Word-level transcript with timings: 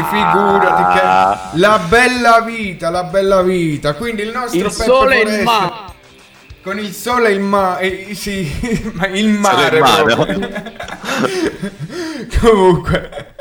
quindi 0.00 0.02
figurati 0.08 0.98
che 0.98 1.58
la 1.58 1.78
bella 1.88 2.40
vita, 2.40 2.90
la 2.90 3.04
bella 3.04 3.42
vita. 3.42 3.94
Quindi 3.94 4.22
il 4.22 4.30
nostro 4.30 4.58
il 4.58 4.64
Peppe 4.64 4.84
sole 4.84 5.22
e 5.22 5.36
il 5.36 5.42
mare. 5.42 5.88
Con 6.62 6.78
il 6.78 6.92
sole 6.92 7.28
e 7.28 7.32
il 7.32 7.40
mare, 7.40 8.14
sì, 8.14 8.90
ma 8.94 9.06
il 9.08 9.28
mare. 9.28 9.76
il 9.76 9.82
mare. 9.82 10.78
Comunque, 12.40 13.34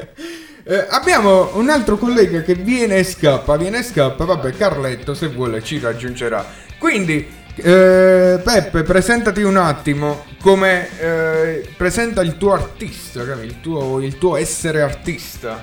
eh, 0.64 0.88
abbiamo 0.90 1.52
un 1.54 1.70
altro 1.70 1.98
collega 1.98 2.42
che 2.42 2.56
viene 2.56 2.98
e 2.98 3.04
scappa, 3.04 3.58
viene 3.58 3.80
e 3.80 3.84
scappa. 3.84 4.26
Vabbè, 4.26 4.54
Carletto, 4.54 5.14
se 5.14 5.28
vuole, 5.28 5.64
ci 5.64 5.80
raggiungerà. 5.80 6.46
Quindi, 6.78 7.38
eh, 7.56 8.40
Peppe, 8.42 8.84
presentati 8.84 9.42
un 9.42 9.58
attimo 9.58 10.24
come 10.42 10.88
eh, 10.98 11.70
presenta 11.76 12.22
il 12.22 12.38
tuo 12.38 12.54
artista, 12.54 13.26
capi? 13.26 13.46
il 13.46 13.60
tuo, 13.60 14.00
il 14.02 14.18
tuo 14.18 14.38
essere 14.38 14.82
artista. 14.82 15.62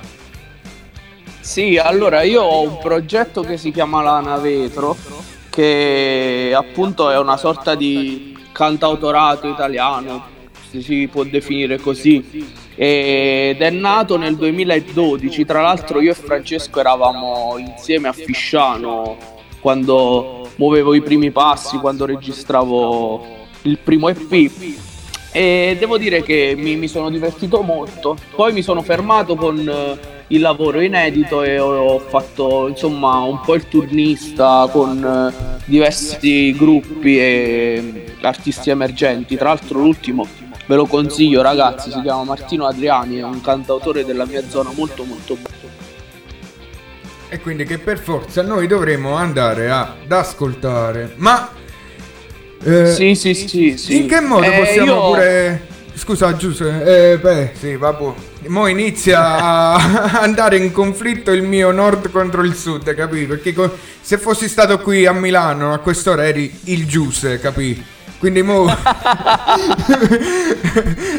Sì, 1.46 1.78
allora 1.78 2.22
io 2.22 2.42
ho 2.42 2.60
un 2.62 2.76
progetto 2.78 3.40
che 3.42 3.56
si 3.56 3.70
chiama 3.70 4.02
Lana 4.02 4.36
Vetro, 4.36 4.96
che 5.48 6.52
appunto 6.52 7.08
è 7.08 7.16
una 7.18 7.36
sorta 7.36 7.76
di 7.76 8.36
cantautorato 8.50 9.46
italiano, 9.46 10.24
si- 10.68 10.82
si 10.82 11.08
può 11.10 11.22
definire 11.22 11.78
così, 11.78 12.52
ed 12.74 13.62
è 13.62 13.70
nato 13.70 14.16
nel 14.16 14.34
2012, 14.34 15.44
tra 15.44 15.62
l'altro 15.62 16.00
io 16.00 16.10
e 16.10 16.14
Francesco 16.14 16.80
eravamo 16.80 17.54
insieme 17.58 18.08
a 18.08 18.12
Fisciano 18.12 19.16
quando 19.60 20.48
muovevo 20.56 20.94
i 20.94 21.00
primi 21.00 21.30
passi, 21.30 21.78
quando 21.78 22.06
registravo 22.06 23.24
il 23.62 23.78
primo 23.78 24.08
EP 24.08 24.50
e 25.30 25.76
devo 25.78 25.96
dire 25.96 26.22
che 26.22 26.54
mi, 26.56 26.74
mi 26.74 26.88
sono 26.88 27.08
divertito 27.08 27.60
molto. 27.62 28.16
Poi 28.34 28.52
mi 28.52 28.62
sono 28.62 28.82
fermato 28.82 29.36
con 29.36 30.15
il 30.28 30.40
lavoro 30.40 30.80
inedito 30.80 31.42
e 31.42 31.58
ho, 31.58 31.98
fatto 32.00 32.66
insomma 32.68 33.18
un 33.20 33.40
po' 33.40 33.54
il 33.54 33.68
turnista 33.68 34.68
con 34.70 35.04
eh, 35.32 35.60
diversi 35.66 36.52
gruppi 36.56 37.18
e 37.18 38.04
artisti 38.22 38.70
emergenti. 38.70 39.36
Tra 39.36 39.48
l'altro 39.48 39.78
l'ultimo 39.78 40.26
ve 40.66 40.74
lo 40.74 40.86
consiglio 40.86 41.42
ragazzi, 41.42 41.90
si 41.92 42.00
chiama 42.00 42.24
Martino 42.24 42.66
Adriani, 42.66 43.18
è 43.18 43.22
un 43.22 43.40
cantautore 43.40 44.04
della 44.04 44.24
mia 44.26 44.42
zona 44.48 44.70
molto 44.74 45.04
molto 45.04 45.36
bravo. 45.40 45.54
E 47.28 47.40
quindi 47.40 47.64
che 47.64 47.78
per 47.78 47.98
forza 47.98 48.42
noi 48.42 48.66
dovremo 48.66 49.14
andare 49.14 49.70
ad 49.70 50.10
ascoltare. 50.10 51.12
Ma 51.16 51.50
eh, 52.64 52.92
Sì, 52.92 53.14
sì, 53.14 53.34
sì, 53.34 53.76
sì. 53.76 53.96
in 54.02 54.08
che 54.08 54.20
modo 54.20 54.44
Eh, 54.44 54.58
possiamo 54.58 54.92
io- 54.92 55.06
pure. 55.06 55.66
Scusa, 55.94 56.36
Giuseppe, 56.36 57.12
eh, 57.12 57.18
beh, 57.18 57.50
sì, 57.58 57.76
vabbè. 57.76 58.12
Mo 58.48 58.66
inizia 58.66 59.36
a 59.38 60.20
andare 60.22 60.56
in 60.56 60.72
conflitto 60.72 61.30
il 61.32 61.42
mio 61.42 61.70
nord 61.70 62.10
contro 62.10 62.42
il 62.42 62.54
sud, 62.54 62.94
capì? 62.94 63.26
Perché 63.26 63.52
co- 63.52 63.76
se 64.00 64.18
fossi 64.18 64.48
stato 64.48 64.78
qui 64.80 65.06
a 65.06 65.12
Milano 65.12 65.72
a 65.72 65.78
quest'ora 65.78 66.24
eri 66.26 66.52
il 66.64 66.86
Giuse, 66.86 67.38
capì? 67.40 67.82
Quindi 68.18 68.42
mo 68.42 68.66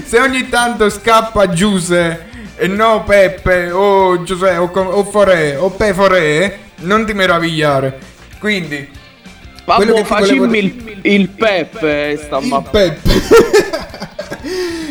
se 0.05 0.19
ogni 0.19 0.49
tanto 0.49 0.89
scappa 0.89 1.49
Giuse 1.49 2.25
e 2.55 2.67
no 2.67 3.03
Peppe 3.03 3.69
o 3.71 4.23
Giuseppe 4.23 4.57
o, 4.57 4.71
o 4.73 5.03
Forè 5.03 5.57
o 5.59 5.69
Pe 5.69 5.93
Forè, 5.93 6.57
non 6.81 7.05
ti 7.05 7.13
meravigliare. 7.13 7.99
Quindi 8.39 8.87
Vabbè, 9.65 9.85
volevo 9.85 10.05
facimmi 10.05 10.47
dire- 10.47 10.99
il, 11.03 11.13
il 11.13 11.29
Peppe 11.29 12.17
sta 12.17 12.37
il 12.39 12.63
Peppe. 12.71 13.15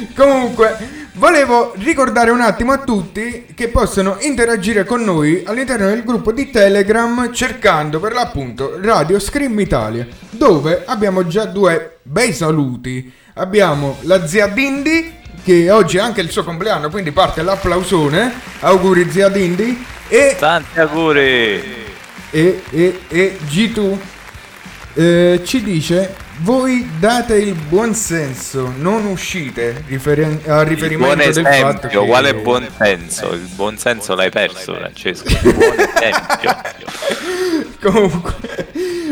Comunque, 0.14 1.05
volevo 1.16 1.72
ricordare 1.76 2.30
un 2.30 2.40
attimo 2.40 2.72
a 2.72 2.78
tutti 2.78 3.46
che 3.54 3.68
possono 3.68 4.16
interagire 4.20 4.84
con 4.84 5.02
noi 5.02 5.42
all'interno 5.44 5.86
del 5.86 6.04
gruppo 6.04 6.32
di 6.32 6.50
Telegram 6.50 7.32
cercando 7.32 8.00
per 8.00 8.12
l'appunto 8.12 8.78
Radio 8.80 9.18
Scream 9.18 9.58
Italia, 9.60 10.06
dove 10.30 10.82
abbiamo 10.86 11.26
già 11.26 11.44
due 11.44 11.98
bei 12.02 12.32
saluti. 12.32 13.12
Abbiamo 13.34 13.98
la 14.02 14.26
zia 14.26 14.46
Dindi, 14.46 15.14
che 15.44 15.70
oggi 15.70 15.98
è 15.98 16.00
anche 16.00 16.22
il 16.22 16.30
suo 16.30 16.44
compleanno, 16.44 16.88
quindi 16.90 17.12
parte 17.12 17.42
l'applausone. 17.42 18.32
Auguri 18.60 19.10
zia 19.10 19.28
Dindi. 19.28 19.84
E 20.08 20.36
Tanti 20.38 20.78
auguri! 20.78 21.84
e, 22.30 22.62
e, 22.70 23.00
e 23.08 23.38
G2 23.48 23.98
eh, 24.94 25.40
ci 25.44 25.62
dice 25.62 26.14
voi 26.38 26.88
date 26.98 27.36
il 27.36 27.54
buon 27.54 27.94
senso 27.94 28.72
non 28.76 29.06
uscite 29.06 29.84
riferen- 29.86 30.40
a 30.46 30.60
Il 30.62 30.66
riferimento 30.68 31.14
buon 31.14 31.32
del 31.32 31.44
fatto 31.44 31.48
esempio, 31.48 32.00
che 32.00 32.06
quale 32.06 32.34
buon 32.34 32.68
senso? 32.76 33.32
Il 33.32 33.48
buon 33.54 33.78
senso 33.78 34.14
l'hai 34.14 34.30
perso, 34.30 34.74
Francesco. 34.74 35.28
Il 35.28 35.54
buon 35.54 35.74
esempio. 35.78 36.56
comunque 37.90 38.34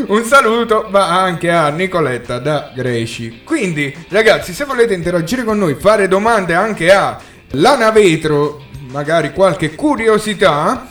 un 0.07 0.23
saluto 0.23 0.87
va 0.89 1.21
anche 1.21 1.49
a 1.49 1.69
Nicoletta 1.69 2.39
da 2.39 2.71
Greci 2.75 3.41
quindi 3.43 3.95
ragazzi 4.09 4.53
se 4.53 4.65
volete 4.65 4.93
interagire 4.93 5.43
con 5.43 5.57
noi 5.57 5.75
fare 5.75 6.07
domande 6.07 6.53
anche 6.53 6.91
a 6.91 7.17
Lana 7.51 7.91
Vetro 7.91 8.63
magari 8.91 9.31
qualche 9.31 9.73
curiosità 9.75 10.87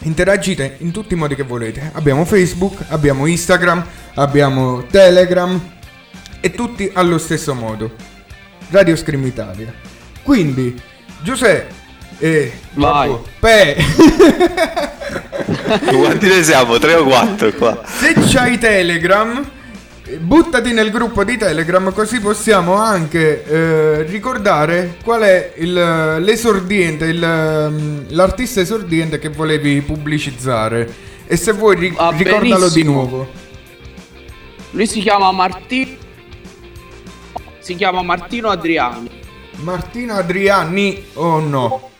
interagite 0.00 0.76
in 0.78 0.92
tutti 0.92 1.14
i 1.14 1.16
modi 1.16 1.34
che 1.34 1.42
volete 1.42 1.90
abbiamo 1.94 2.24
Facebook 2.24 2.84
abbiamo 2.88 3.26
Instagram 3.26 3.84
abbiamo 4.14 4.84
Telegram 4.86 5.60
e 6.40 6.50
tutti 6.52 6.90
allo 6.92 7.18
stesso 7.18 7.54
modo 7.54 7.90
Radio 8.70 8.94
Scream 8.96 9.26
Italia 9.26 9.72
quindi 10.22 10.80
Giuseppe 11.22 11.74
e 12.18 12.52
Vai. 12.74 13.16
Pe 13.38 13.76
Quanti 15.86 16.26
ne 16.28 16.42
siamo? 16.42 16.78
Tre 16.78 16.94
o 16.94 17.04
quattro 17.04 17.50
qua? 17.52 17.82
Se 17.84 18.14
c'hai 18.14 18.58
Telegram, 18.58 19.48
buttati 20.20 20.72
nel 20.72 20.90
gruppo 20.90 21.22
di 21.24 21.36
Telegram 21.36 21.92
così 21.92 22.20
possiamo 22.20 22.74
anche 22.74 23.44
eh, 23.44 24.02
ricordare 24.04 24.96
qual 25.04 25.22
è 25.22 25.52
il, 25.56 25.72
l'esordiente, 26.20 27.04
il, 27.06 27.22
ehm, 27.22 28.06
l'artista 28.10 28.60
esordiente 28.60 29.18
che 29.18 29.28
volevi 29.28 29.80
pubblicizzare. 29.82 31.06
E 31.26 31.36
se 31.36 31.52
vuoi 31.52 31.76
ri- 31.76 31.90
Va 31.90 32.10
ricordalo 32.10 32.68
di 32.68 32.82
benissimo. 32.82 32.92
nuovo. 32.92 33.28
Lui 34.70 34.86
si 34.86 35.00
chiama 35.00 35.30
Martino. 35.32 35.96
Si 37.58 37.74
chiama 37.74 38.02
Martino 38.02 38.48
Adriani. 38.48 39.10
Martino 39.56 40.14
Adriani 40.14 41.04
o 41.14 41.40
no? 41.40 41.90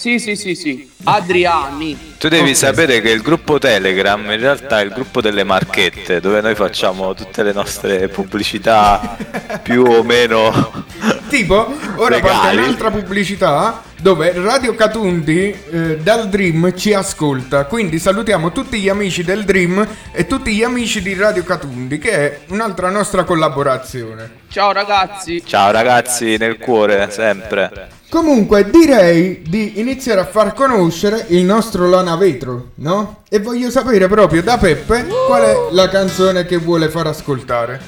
Sì, 0.00 0.18
sì, 0.18 0.34
sì, 0.34 0.54
sì. 0.54 0.90
Adriani. 1.04 2.14
Tu 2.16 2.28
devi 2.28 2.54
sapere 2.54 3.02
che 3.02 3.10
il 3.10 3.20
gruppo 3.20 3.58
Telegram 3.58 4.18
in 4.30 4.40
realtà 4.40 4.80
è 4.80 4.84
il 4.84 4.92
gruppo 4.92 5.20
delle 5.20 5.44
marchette 5.44 6.20
dove 6.20 6.40
noi 6.40 6.54
facciamo 6.54 7.12
tutte 7.12 7.42
le 7.42 7.52
nostre 7.52 8.08
pubblicità 8.08 9.18
più 9.62 9.82
o 9.82 10.02
meno 10.02 10.84
Tipo, 11.28 11.76
ora 11.96 12.18
parte 12.18 12.48
Legali. 12.48 12.56
un'altra 12.56 12.90
pubblicità 12.90 13.82
dove 14.00 14.32
Radio 14.32 14.74
Catundi 14.74 15.54
eh, 15.70 15.98
dal 15.98 16.30
Dream 16.30 16.74
ci 16.74 16.94
ascolta. 16.94 17.66
Quindi 17.66 17.98
salutiamo 17.98 18.52
tutti 18.52 18.80
gli 18.80 18.88
amici 18.88 19.22
del 19.22 19.44
Dream 19.44 19.86
e 20.12 20.26
tutti 20.26 20.54
gli 20.54 20.62
amici 20.62 21.02
di 21.02 21.12
Radio 21.14 21.44
Catundi, 21.44 21.98
che 21.98 22.10
è 22.10 22.40
un'altra 22.48 22.88
nostra 22.88 23.24
collaborazione. 23.24 24.38
Ciao 24.48 24.72
ragazzi. 24.72 25.42
Ciao 25.44 25.70
ragazzi 25.70 26.38
nel 26.38 26.56
cuore 26.56 27.10
sempre. 27.10 27.98
Comunque 28.10 28.68
direi 28.68 29.40
di 29.40 29.78
iniziare 29.78 30.22
a 30.22 30.26
far 30.26 30.52
conoscere 30.52 31.26
il 31.28 31.44
nostro 31.44 31.88
Lana 31.88 32.16
Vetro, 32.16 32.72
no? 32.76 33.22
E 33.28 33.38
voglio 33.38 33.70
sapere 33.70 34.08
proprio 34.08 34.42
da 34.42 34.58
Peppe 34.58 35.06
qual 35.28 35.42
è 35.42 35.54
la 35.70 35.88
canzone 35.88 36.44
che 36.44 36.56
vuole 36.56 36.88
far 36.88 37.06
ascoltare. 37.06 37.80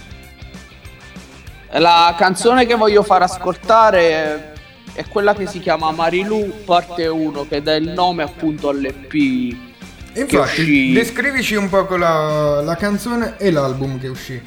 La 1.72 2.14
canzone 2.16 2.66
che 2.66 2.76
voglio 2.76 3.02
far 3.02 3.22
ascoltare 3.22 4.52
è 4.92 5.04
quella 5.08 5.34
che 5.34 5.48
si 5.48 5.58
chiama 5.58 5.90
Marilu 5.90 6.62
parte 6.64 7.08
1 7.08 7.48
che 7.48 7.60
dà 7.60 7.74
il 7.74 7.88
nome 7.88 8.22
appunto 8.22 8.68
all'EP. 8.68 9.12
Infatti, 10.14 10.92
descrivici 10.92 11.56
un 11.56 11.68
po' 11.68 11.96
la, 11.96 12.60
la 12.62 12.76
canzone 12.76 13.34
e 13.38 13.50
l'album 13.50 13.98
che 13.98 14.06
uscì. 14.06 14.40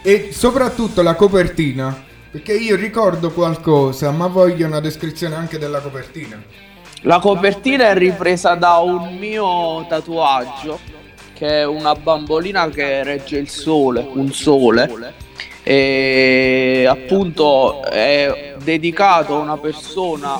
E 0.00 0.30
soprattutto 0.32 1.02
la 1.02 1.14
copertina. 1.14 2.06
Perché 2.30 2.52
io 2.54 2.76
ricordo 2.76 3.30
qualcosa, 3.30 4.10
ma 4.10 4.26
voglio 4.26 4.66
una 4.66 4.80
descrizione 4.80 5.34
anche 5.34 5.58
della 5.58 5.80
copertina. 5.80 6.42
La 7.02 7.20
copertina 7.20 7.88
è 7.88 7.94
ripresa 7.94 8.54
da 8.54 8.78
un 8.78 9.16
mio 9.16 9.86
tatuaggio 9.88 10.78
che 11.32 11.60
è 11.60 11.64
una 11.64 11.94
bambolina 11.94 12.68
che 12.68 13.02
regge 13.02 13.38
il 13.38 13.48
sole, 13.48 14.06
un 14.12 14.30
sole. 14.32 15.14
E 15.62 16.86
appunto 16.88 17.82
è 17.84 18.56
dedicato 18.62 19.36
a 19.36 19.38
una 19.38 19.56
persona 19.56 20.38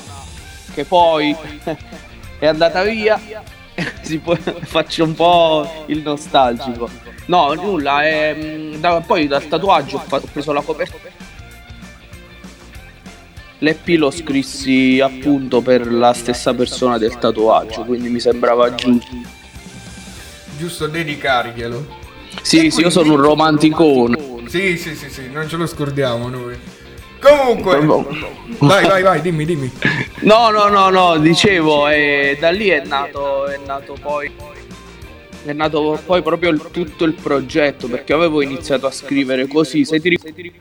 che 0.73 0.83
poi 0.85 1.35
è 2.37 2.45
andata 2.45 2.83
via. 2.83 3.19
Si 4.01 4.17
può- 4.17 4.35
faccio 4.35 5.05
un 5.05 5.13
po' 5.15 5.85
il 5.85 6.01
nostalgico. 6.01 6.89
No, 7.27 7.53
nulla, 7.53 8.03
è, 8.03 8.35
mm, 8.37 8.73
da- 8.75 8.99
poi 8.99 9.25
dal 9.27 9.47
tatuaggio 9.47 10.03
ho 10.05 10.21
preso 10.33 10.51
la 10.51 10.61
copertina. 10.61 11.18
l'EP 13.59 13.87
lo 13.97 14.11
scrissi 14.11 14.99
appunto 15.01 15.61
per 15.61 15.91
la 15.91 16.13
stessa 16.13 16.53
persona 16.53 16.97
del 16.97 17.17
tatuaggio, 17.17 17.83
quindi 17.83 18.09
mi 18.09 18.19
sembrava 18.19 18.73
giusto. 18.75 19.15
Giusto 20.57 20.87
dedicarglielo. 20.87 21.97
Sì, 22.41 22.69
sì, 22.69 22.81
io 22.81 22.89
sono 22.89 23.13
un 23.13 23.21
romanticone. 23.21 24.17
Sì, 24.47 24.77
sì, 24.77 24.95
sì, 24.95 25.09
sì, 25.09 25.29
non 25.31 25.47
ce 25.47 25.57
lo 25.57 25.65
scordiamo 25.65 26.29
noi. 26.29 26.57
Comunque, 27.19 27.79
vai, 28.59 28.87
vai, 28.87 29.03
vai, 29.03 29.21
dimmi, 29.21 29.45
dimmi. 29.45 29.71
No, 30.21 30.49
no, 30.49 30.69
no, 30.69 30.89
no, 30.89 31.17
dicevo, 31.17 31.89
e 31.89 32.37
da 32.39 32.49
lì 32.49 32.69
è 32.69 32.81
nato, 32.85 33.45
è 33.45 33.59
nato 33.65 33.97
poi 34.01 34.31
è 35.45 35.53
nato 35.53 35.99
poi 36.05 36.21
proprio 36.21 36.49
il, 36.49 36.61
tutto 36.69 37.05
il 37.05 37.13
progetto 37.13 37.87
perché 37.87 38.11
avevo 38.11 38.41
iniziato 38.41 38.87
a 38.87 38.91
scrivere 38.91 39.47
così 39.47 39.85
se 39.85 39.99
ti 40.01 40.09
ricordi 40.09 40.53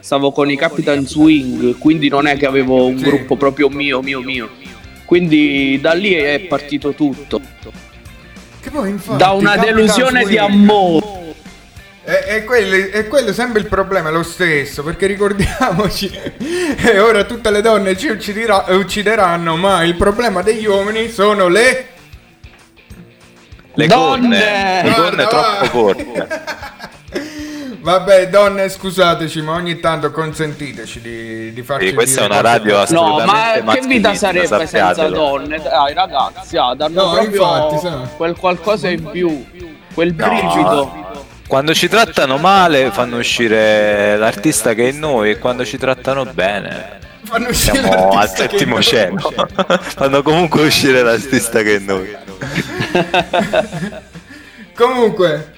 stavo 0.00 0.32
con 0.32 0.50
i 0.50 0.56
Capitan 0.56 1.06
Swing 1.06 1.78
quindi 1.78 2.08
non 2.08 2.26
è 2.26 2.36
che 2.36 2.46
avevo 2.46 2.86
un 2.86 2.98
Sì. 2.98 3.04
gruppo 3.04 3.36
proprio 3.36 3.68
mio 3.68 4.00
mio 4.02 4.20
mio 4.20 4.48
quindi 5.04 5.78
da 5.80 5.92
lì 5.92 6.12
è 6.14 6.40
partito 6.40 6.92
tutto 6.94 7.40
Che 8.60 8.70
poi 8.70 8.90
infatti 8.90 9.18
da 9.18 9.30
una 9.30 9.54
Capitan 9.54 9.74
delusione 9.74 10.24
di 10.24 10.38
amore 10.38 11.18
E, 12.04 12.36
e 12.36 12.44
quello, 12.44 12.74
e 12.74 13.06
quello 13.08 13.32
sempre 13.32 13.60
il 13.60 13.66
problema 13.66 14.08
è 14.08 14.12
lo 14.12 14.22
stesso, 14.24 14.82
perché 14.82 15.06
ricordiamoci, 15.06 16.10
e 16.40 16.98
ora 16.98 17.24
tutte 17.24 17.50
le 17.50 17.60
donne 17.60 17.96
ci 17.96 18.08
ucciderà- 18.08 18.64
uccideranno, 18.68 19.56
ma 19.56 19.84
il 19.84 19.94
problema 19.94 20.42
degli 20.42 20.64
uomini 20.66 21.08
sono 21.10 21.46
le... 21.46 21.86
Le 23.74 23.86
Donne! 23.86 24.38
corne, 24.38 24.82
le 24.82 24.94
corne 24.94 25.26
troppo 25.26 25.68
corte. 25.68 26.28
Vabbè, 27.82 28.28
donne, 28.28 28.68
scusateci, 28.68 29.40
ma 29.40 29.52
ogni 29.54 29.80
tanto 29.80 30.10
consentiteci 30.10 31.00
di, 31.00 31.52
di 31.52 31.62
farci 31.62 31.88
Sì, 31.88 31.94
questa 31.94 32.22
è 32.22 32.24
una 32.26 32.40
radio 32.42 32.76
belle. 32.76 32.86
no 32.90 33.02
ma 33.24 33.52
assolutamente 33.52 33.80
che 33.80 33.86
vita 33.86 34.14
sarebbe 34.14 34.46
senza 34.48 34.66
sappiatelo. 34.66 35.16
donne 35.16 35.62
dai 35.62 35.94
ragazzi 35.94 36.56
ah, 36.58 36.74
danno 36.74 37.02
No, 37.04 37.10
proprio 37.10 37.30
infatti, 37.42 37.78
sa. 37.78 37.96
quel 38.16 38.36
qualcosa 38.36 38.88
in 38.90 39.08
più 39.10 39.46
quel 39.94 40.12
brivido 40.12 40.92
Quando 41.48 41.72
ci 41.74 41.88
trattano 41.88 42.36
male 42.36 42.90
fanno 42.90 43.16
uscire 43.16 44.16
l'artista 44.18 44.74
che 44.74 44.88
è 44.88 44.92
in 44.92 44.98
noi 44.98 45.30
e 45.30 45.38
quando 45.38 45.64
ci 45.64 45.78
trattano 45.78 46.26
bene 46.26 46.98
Fanno 47.24 47.48
uscire 47.48 47.78
siamo 47.78 48.08
al 48.10 48.14
l'artista 48.14 48.46
che 48.46 48.58
settimo 48.58 48.82
cielo. 48.82 49.32
fanno 49.80 50.22
comunque 50.22 50.62
uscire 50.64 51.02
l'artista 51.02 51.62
che 51.62 51.76
è 51.76 51.78
in 51.78 51.84
noi. 51.86 52.16
Comunque, 54.74 55.52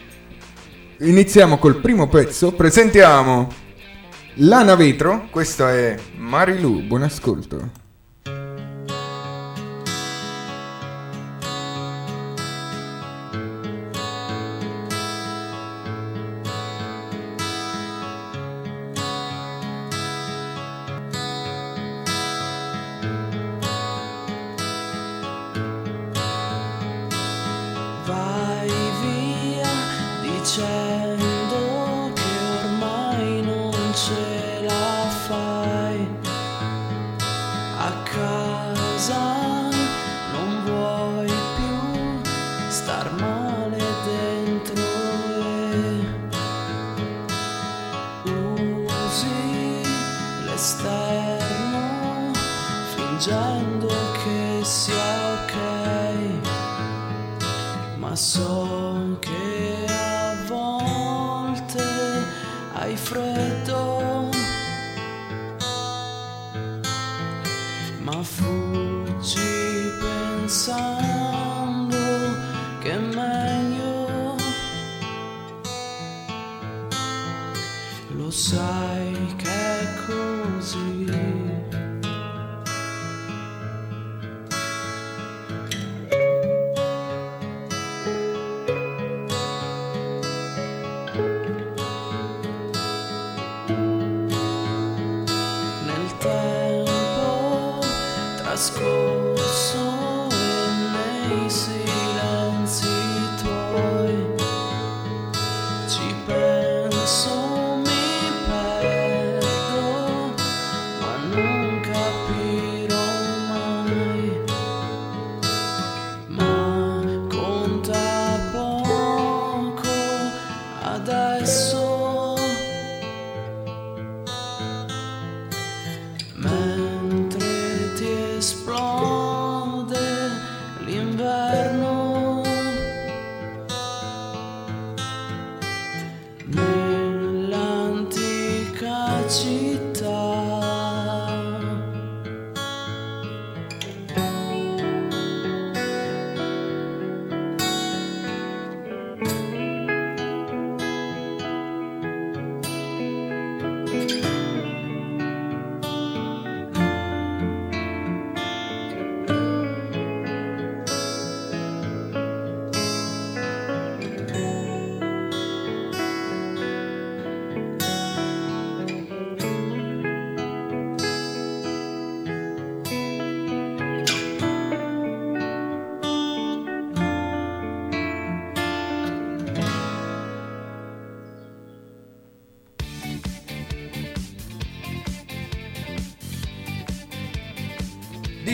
iniziamo 1.03 1.59
col 1.59 1.81
primo 1.81 2.09
pezzo. 2.09 2.53
Presentiamo 2.53 3.49
Lana 4.37 4.75
Vetro. 4.75 5.27
Questo 5.31 5.67
è 5.67 5.97
Marilu. 6.17 6.83
Buon 6.83 7.03
ascolto. 7.03 7.82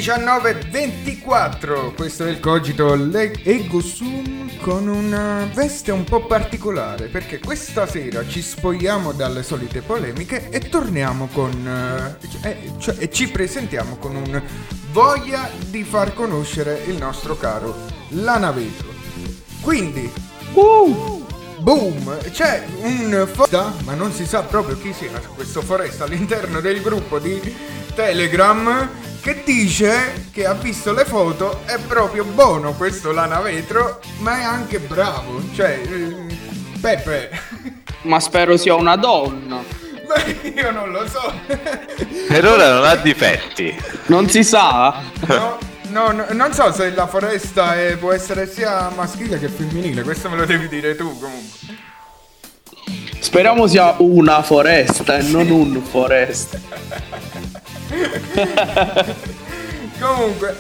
...19.24, 0.09 1.93
questo 1.95 2.25
è 2.25 2.31
il 2.31 2.41
cogito 2.41 2.95
Le- 2.95 3.43
Ego 3.43 3.83
Sum 3.83 4.49
con 4.59 4.89
una 4.89 5.47
veste 5.53 5.93
un 5.93 6.05
po' 6.05 6.25
particolare 6.25 7.09
perché 7.09 7.39
questa 7.39 7.87
sera 7.87 8.27
ci 8.27 8.41
spogliamo 8.41 9.13
dalle 9.13 9.43
solite 9.43 9.83
polemiche 9.83 10.49
e 10.49 10.61
torniamo 10.61 11.29
con... 11.31 12.17
eh, 12.41 12.73
cioè, 12.79 12.97
e 12.97 13.11
ci 13.11 13.29
presentiamo 13.29 13.99
con 13.99 14.17
un 14.17 14.43
voglia 14.93 15.51
di 15.67 15.85
far 15.85 16.15
conoscere 16.15 16.85
il 16.87 16.97
nostro 16.97 17.37
caro 17.37 17.77
Lana 18.13 18.51
Vetro. 18.51 18.89
Quindi, 19.61 20.11
boom, 21.59 22.17
c'è 22.31 22.65
un 22.81 23.29
foresta, 23.31 23.75
ma 23.85 23.93
non 23.93 24.11
si 24.13 24.25
sa 24.25 24.41
proprio 24.41 24.79
chi 24.79 24.95
sia 24.95 25.11
questo 25.35 25.61
foresta 25.61 26.05
all'interno 26.05 26.63
del 26.63 26.81
gruppo 26.81 27.19
di 27.19 27.77
Telegram 27.95 28.89
che 29.21 29.43
dice 29.45 30.27
che 30.33 30.47
ha 30.47 30.55
visto 30.55 30.93
le 30.93 31.05
foto, 31.05 31.61
è 31.67 31.79
proprio 31.87 32.25
buono 32.25 32.73
questo 32.75 33.13
lana 33.13 33.41
vetro, 33.41 34.01
ma 34.19 34.39
è 34.39 34.43
anche 34.45 34.79
bravo, 34.79 35.43
cioè 35.55 35.81
eh, 35.83 36.27
Peppe. 36.81 37.31
Ma 38.03 38.21
spero 38.21 38.57
sia 38.57 38.75
una 38.75 38.97
donna. 38.97 39.61
Beh, 40.07 40.51
io 40.55 40.71
non 40.71 40.91
lo 40.91 41.07
so. 41.09 41.33
Per 42.29 42.47
ora 42.47 42.73
non 42.75 42.85
ha 42.85 42.95
difetti. 42.95 43.77
Non 44.07 44.29
si 44.29 44.43
sa? 44.45 45.03
No, 45.27 45.59
no, 45.89 46.13
no, 46.13 46.27
non 46.31 46.53
so 46.55 46.73
se 46.73 46.91
la 46.95 47.07
foresta 47.07 47.75
è- 47.77 47.97
può 47.97 48.13
essere 48.13 48.51
sia 48.51 48.89
maschile 48.95 49.39
che 49.39 49.49
femminile, 49.49 50.03
questo 50.03 50.31
me 50.31 50.37
lo 50.37 50.45
devi 50.47 50.69
dire 50.69 50.95
tu 50.95 51.19
comunque. 51.19 51.87
Speriamo 53.21 53.67
sia 53.67 53.95
una 53.99 54.43
foresta 54.43 55.19
e 55.19 55.23
non 55.23 55.51
un 55.51 55.83
foresta. 55.83 56.59
Comunque, 59.99 60.55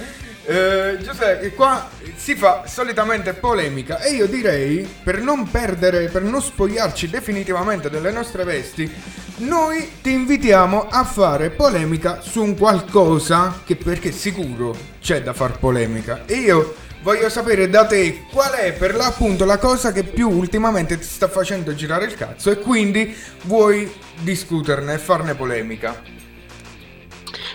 eh, 0.44 0.98
Giuseppe, 1.02 1.52
qua 1.52 1.90
si 2.16 2.34
fa 2.34 2.64
solitamente 2.66 3.34
polemica 3.34 4.00
e 4.00 4.12
io 4.12 4.26
direi, 4.26 4.88
per 5.02 5.20
non 5.20 5.50
perdere, 5.50 6.08
per 6.08 6.22
non 6.22 6.40
spogliarci 6.40 7.10
definitivamente 7.10 7.90
delle 7.90 8.10
nostre 8.10 8.44
vesti, 8.44 8.90
noi 9.38 9.90
ti 10.02 10.10
invitiamo 10.10 10.88
a 10.88 11.04
fare 11.04 11.50
polemica 11.50 12.20
su 12.20 12.42
un 12.42 12.56
qualcosa 12.56 13.60
che 13.64 13.76
perché 13.76 14.10
sicuro 14.10 14.74
c'è 15.00 15.22
da 15.22 15.32
far 15.32 15.58
polemica. 15.58 16.24
E 16.26 16.34
io 16.34 16.74
voglio 17.02 17.28
sapere 17.28 17.68
da 17.68 17.86
te 17.86 18.24
qual 18.32 18.52
è 18.52 18.72
per 18.72 18.96
l'appunto 18.96 19.44
la 19.44 19.58
cosa 19.58 19.92
che 19.92 20.02
più 20.02 20.28
ultimamente 20.28 20.98
ti 20.98 21.04
sta 21.04 21.28
facendo 21.28 21.74
girare 21.74 22.06
il 22.06 22.14
cazzo 22.14 22.50
e 22.50 22.58
quindi 22.58 23.14
vuoi 23.42 23.90
discuterne 24.20 24.94
e 24.94 24.98
farne 24.98 25.34
polemica. 25.34 26.16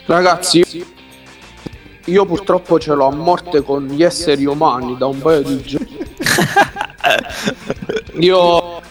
Ragazzi, 0.05 0.85
io 2.05 2.25
purtroppo 2.25 2.77
ce 2.77 2.93
l'ho 2.93 3.07
a 3.07 3.15
morte 3.15 3.61
con 3.61 3.87
gli 3.87 4.03
esseri 4.03 4.45
umani 4.45 4.97
da 4.97 5.05
un 5.05 5.19
paio 5.19 5.41
di 5.41 5.61
giorni. 5.61 5.97
Io, 8.19 8.81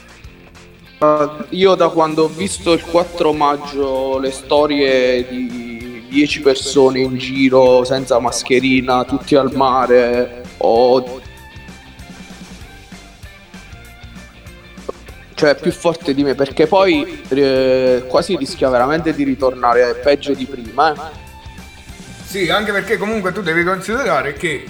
eh, 0.99 1.28
io 1.50 1.75
da 1.75 1.88
quando 1.88 2.25
ho 2.25 2.28
visto 2.28 2.73
il 2.73 2.83
4 2.83 3.33
maggio 3.33 4.19
le 4.19 4.31
storie 4.31 5.26
di 5.26 6.07
10 6.11 6.40
persone 6.40 7.00
in 7.00 7.16
giro 7.16 7.85
senza 7.85 8.19
mascherina, 8.19 9.04
tutti 9.04 9.35
al 9.35 9.54
mare, 9.54 10.45
ho... 10.59 11.21
Cioè 15.42 15.56
più 15.56 15.72
forte 15.72 16.14
di 16.14 16.22
me 16.22 16.37
perché 16.37 16.68
poi 16.68 17.20
eh, 17.30 18.04
quasi 18.06 18.37
rischia 18.37 18.68
veramente 18.68 19.12
di 19.12 19.25
ritornare 19.25 19.96
peggio 19.96 20.34
di 20.34 20.46
prima. 20.46 20.92
eh. 20.94 21.11
Sì, 22.25 22.49
anche 22.49 22.70
perché 22.70 22.96
comunque 22.96 23.32
tu 23.32 23.42
devi 23.42 23.64
considerare 23.64 24.34
che 24.34 24.64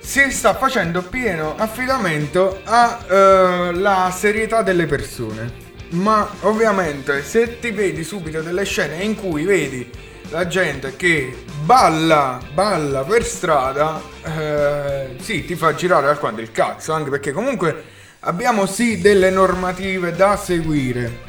si 0.00 0.28
sta 0.32 0.54
facendo 0.54 1.02
pieno 1.02 1.54
affidamento 1.56 2.62
alla 2.64 4.12
serietà 4.12 4.62
delle 4.62 4.86
persone. 4.86 5.52
Ma 5.90 6.28
ovviamente 6.40 7.22
se 7.22 7.60
ti 7.60 7.70
vedi 7.70 8.02
subito 8.02 8.42
delle 8.42 8.64
scene 8.64 9.04
in 9.04 9.14
cui 9.14 9.44
vedi 9.44 9.88
la 10.30 10.48
gente 10.48 10.96
che 10.96 11.44
balla, 11.60 12.40
balla 12.52 13.04
per 13.04 13.24
strada, 13.24 14.02
eh, 14.36 15.14
sì, 15.20 15.44
ti 15.44 15.54
fa 15.54 15.76
girare 15.76 16.08
alquanto 16.08 16.40
il 16.40 16.50
cazzo, 16.50 16.92
anche 16.92 17.08
perché 17.08 17.30
comunque 17.30 17.94
abbiamo 18.26 18.66
sì 18.66 19.00
delle 19.00 19.30
normative 19.30 20.12
da 20.12 20.36
seguire. 20.36 21.24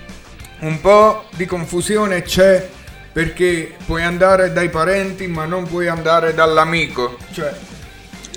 Un 0.59 0.81
po' 0.81 1.25
di 1.35 1.45
confusione 1.45 2.23
c'è 2.23 2.67
perché 3.11 3.75
puoi 3.85 4.03
andare 4.03 4.51
dai 4.53 4.69
parenti 4.69 5.27
ma 5.27 5.45
non 5.45 5.65
puoi 5.67 5.87
andare 5.87 6.33
dall'amico. 6.33 7.17
Cioè, 7.31 7.53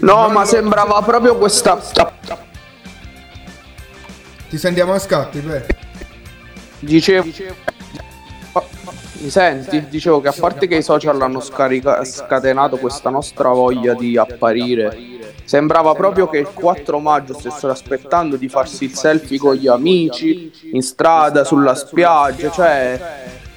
No, 0.00 0.28
ma 0.30 0.40
lo- 0.40 0.46
sembrava 0.46 1.02
proprio 1.02 1.36
questa. 1.36 1.78
ti 4.48 4.56
sentiamo 4.58 4.94
a 4.94 4.98
scatti, 4.98 5.38
beh. 5.40 5.66
Dicevo. 6.80 7.28
Mi 9.22 9.28
senti? 9.28 9.86
Dicevo 9.90 10.22
che 10.22 10.28
a 10.28 10.34
parte 10.38 10.66
che 10.66 10.76
i 10.76 10.82
social 10.82 11.20
hanno 11.20 11.40
scarica- 11.40 12.02
scatenato 12.04 12.78
questa 12.78 13.10
nostra 13.10 13.50
voglia 13.50 13.92
di 13.92 14.16
apparire, 14.16 14.96
sembrava 15.50 15.94
proprio 15.94 16.28
che 16.28 16.38
il 16.38 16.48
4 16.54 17.00
maggio 17.00 17.34
stessero 17.34 17.72
aspettando 17.72 18.36
di 18.36 18.48
farsi 18.48 18.84
il 18.84 18.94
selfie 18.94 19.36
con 19.36 19.54
gli 19.54 19.66
amici, 19.66 20.48
in 20.70 20.80
strada, 20.80 21.42
sulla 21.42 21.74
spiaggia, 21.74 22.52
cioè 22.52 23.00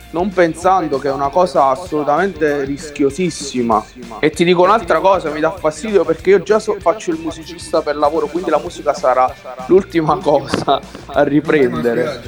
non 0.10 0.30
pensando 0.30 0.98
che 0.98 1.10
è 1.10 1.12
una 1.12 1.30
cosa 1.30 1.68
assolutamente 1.68 2.64
rischiosissima. 2.64 3.86
E 4.20 4.32
ti 4.32 4.44
dico 4.44 4.64
un'altra 4.64 5.00
cosa, 5.02 5.30
mi 5.30 5.40
dà 5.40 5.52
fastidio 5.52 6.04
perché 6.04 6.32
io 6.32 6.42
già 6.42 6.58
so- 6.58 6.78
faccio 6.80 7.12
il 7.12 7.20
musicista 7.20 7.84
per 7.84 7.96
lavoro, 7.96 8.26
quindi 8.26 8.50
la 8.50 8.58
musica 8.58 8.96
sarà 8.96 9.32
l'ultima 9.68 10.18
cosa 10.18 10.82
a 11.06 11.22
riprendere. 11.22 12.22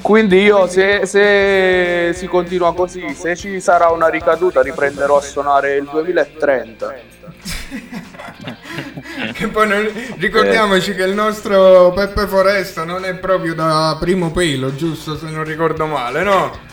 Quindi 0.00 0.38
io 0.40 0.68
se, 0.68 1.04
se 1.04 2.12
si 2.14 2.28
continua 2.28 2.72
così, 2.74 3.12
se 3.12 3.34
ci 3.34 3.58
sarà 3.60 3.88
una 3.88 4.06
ricaduta 4.06 4.62
riprenderò 4.62 5.16
a 5.16 5.20
suonare 5.20 5.74
il 5.74 5.88
2030. 5.90 7.11
Che 9.32 9.48
poi 9.48 9.68
non- 9.68 9.90
ricordiamoci 10.18 10.94
che 10.94 11.02
il 11.04 11.14
nostro 11.14 11.92
Peppe 11.92 12.26
Foresta 12.26 12.84
non 12.84 13.04
è 13.04 13.14
proprio 13.14 13.54
da 13.54 13.96
primo 13.98 14.30
pelo, 14.30 14.74
giusto 14.74 15.16
se 15.16 15.28
non 15.28 15.44
ricordo 15.44 15.86
male, 15.86 16.22
no? 16.22 16.52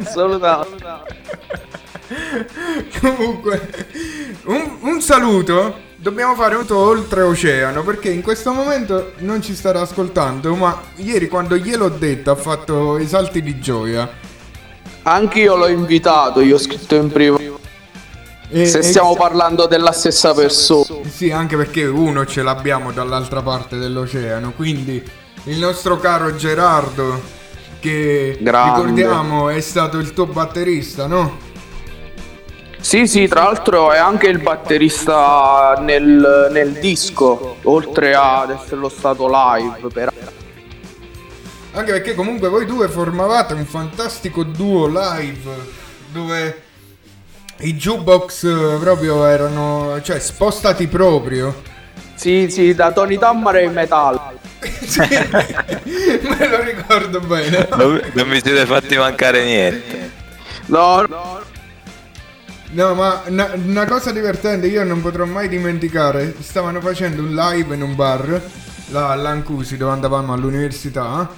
Assolutamente. 0.00 0.84
Comunque, 3.00 3.68
un, 4.44 4.78
un 4.80 5.00
saluto. 5.00 5.88
Dobbiamo 5.96 6.34
fare 6.34 6.54
un 6.54 6.66
saluto 6.66 6.78
oltreoceano 6.88 7.82
perché 7.82 8.08
in 8.08 8.22
questo 8.22 8.52
momento 8.52 9.12
non 9.18 9.42
ci 9.42 9.54
starà 9.54 9.82
ascoltando, 9.82 10.54
ma 10.54 10.80
ieri 10.96 11.28
quando 11.28 11.58
gliel'ho 11.58 11.90
detto 11.90 12.30
ha 12.30 12.36
fatto 12.36 12.98
i 12.98 13.06
salti 13.06 13.42
di 13.42 13.60
gioia. 13.60 14.08
Anche 15.02 15.40
io 15.40 15.56
l'ho 15.56 15.68
invitato, 15.68 16.40
io 16.40 16.54
ho 16.54 16.58
scritto 16.58 16.94
in 16.94 17.10
prima. 17.10 17.49
E- 18.52 18.66
Se 18.66 18.78
e- 18.78 18.82
stiamo 18.82 19.14
parlando 19.14 19.66
della 19.66 19.92
stessa 19.92 20.34
persona. 20.34 21.08
Sì, 21.08 21.30
anche 21.30 21.56
perché 21.56 21.84
uno 21.84 22.26
ce 22.26 22.42
l'abbiamo 22.42 22.90
dall'altra 22.90 23.42
parte 23.42 23.76
dell'oceano, 23.76 24.52
quindi 24.52 25.02
il 25.44 25.58
nostro 25.58 25.98
caro 25.98 26.34
Gerardo, 26.34 27.20
che 27.78 28.36
Grande. 28.40 28.80
ricordiamo 28.80 29.48
è 29.48 29.60
stato 29.60 29.98
il 29.98 30.12
tuo 30.12 30.26
batterista, 30.26 31.06
no? 31.06 31.48
Sì, 32.80 33.06
sì, 33.06 33.28
tra 33.28 33.44
l'altro 33.44 33.92
è 33.92 33.98
anche 33.98 34.26
il 34.26 34.38
batterista 34.38 35.74
nel, 35.80 36.48
nel 36.50 36.72
disco, 36.72 37.56
oltre 37.62 38.14
ad 38.14 38.50
esserlo 38.50 38.88
stato 38.88 39.28
live. 39.30 39.88
Per... 39.92 40.12
Anche 41.72 41.92
perché 41.92 42.14
comunque 42.14 42.48
voi 42.48 42.66
due 42.66 42.88
formavate 42.88 43.54
un 43.54 43.64
fantastico 43.66 44.42
duo 44.42 44.86
live 44.86 45.78
dove 46.10 46.62
i 47.60 47.74
jukebox 47.74 48.44
eh, 48.44 48.78
proprio 48.78 49.24
erano, 49.26 50.00
cioè 50.02 50.18
spostati 50.18 50.86
proprio. 50.86 51.62
Sì, 52.14 52.48
sì, 52.50 52.74
da 52.74 52.92
Tony 52.92 53.18
Tammara 53.18 53.58
e 53.60 53.68
Metal. 53.68 54.38
Sì, 54.90 55.00
me 55.00 56.48
lo 56.48 56.62
ricordo 56.62 57.20
bene. 57.20 57.66
Non, 57.76 58.00
non 58.12 58.28
mi 58.28 58.40
siete 58.42 58.66
fatti 58.66 58.96
mancare 58.96 59.44
niente. 59.44 60.10
No, 60.66 61.02
no, 61.08 61.40
No, 62.72 62.94
ma 62.94 63.22
una, 63.26 63.50
una 63.54 63.84
cosa 63.84 64.12
divertente, 64.12 64.68
io 64.68 64.84
non 64.84 65.00
potrò 65.00 65.24
mai 65.24 65.48
dimenticare. 65.48 66.34
Stavano 66.40 66.80
facendo 66.80 67.22
un 67.22 67.34
live 67.34 67.74
in 67.74 67.82
un 67.82 67.94
bar, 67.96 68.40
là 68.88 69.10
a 69.10 69.14
Lancusi, 69.16 69.76
dove 69.76 69.92
andavamo 69.92 70.32
all'università. 70.32 71.28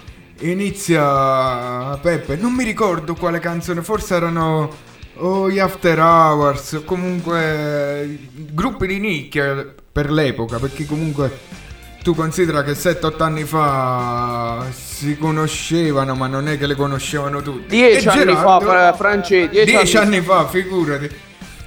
Inizia 0.41 1.97
Peppe, 1.99 2.37
non 2.37 2.53
mi 2.53 2.65
ricordo 2.65 3.15
quale 3.15 3.39
canzone, 3.39 3.83
forse 3.83 4.15
erano 4.15 4.71
o 5.23 5.51
gli 5.51 5.59
After 5.59 5.99
Hours, 5.99 6.73
o 6.73 6.83
comunque 6.85 8.19
gruppi 8.33 8.87
di 8.87 8.99
nicchia 8.99 9.73
per 9.93 10.11
l'epoca, 10.11 10.59
perché 10.59 10.85
comunque 10.85 11.61
tu 12.03 12.15
considera 12.15 12.65
che 12.65 12.73
7-8 12.73 13.23
anni 13.23 13.45
fa 13.45 14.67
si 14.73 15.17
conoscevano, 15.17 16.15
ma 16.15 16.27
non 16.27 16.49
è 16.49 16.59
che 16.59 16.67
le 16.67 16.75
conoscevano 16.75 17.41
tutti. 17.41 17.69
Dieci 17.69 18.09
E 18.09 18.11
anni 18.11 18.35
fa, 18.35 18.61
Fra- 18.61 18.93
Francesco, 18.95 19.51
dieci 19.51 19.71
Dieci 19.71 19.97
anni 19.97 20.17
anni 20.17 20.25
fa, 20.25 20.47
figurati. 20.49 21.11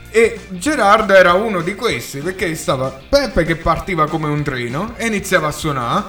E 0.10 0.40
Gerardo 0.50 1.14
era 1.14 1.34
uno 1.34 1.62
di 1.62 1.76
questi 1.76 2.20
perché 2.20 2.54
stava 2.56 3.02
Peppe 3.10 3.44
che 3.44 3.58
partiva 3.58 4.08
come 4.08 4.28
un 4.28 4.44
treno 4.44 4.94
e 4.96 5.08
iniziava 5.08 5.48
a 5.48 5.52
suonare 5.52 6.04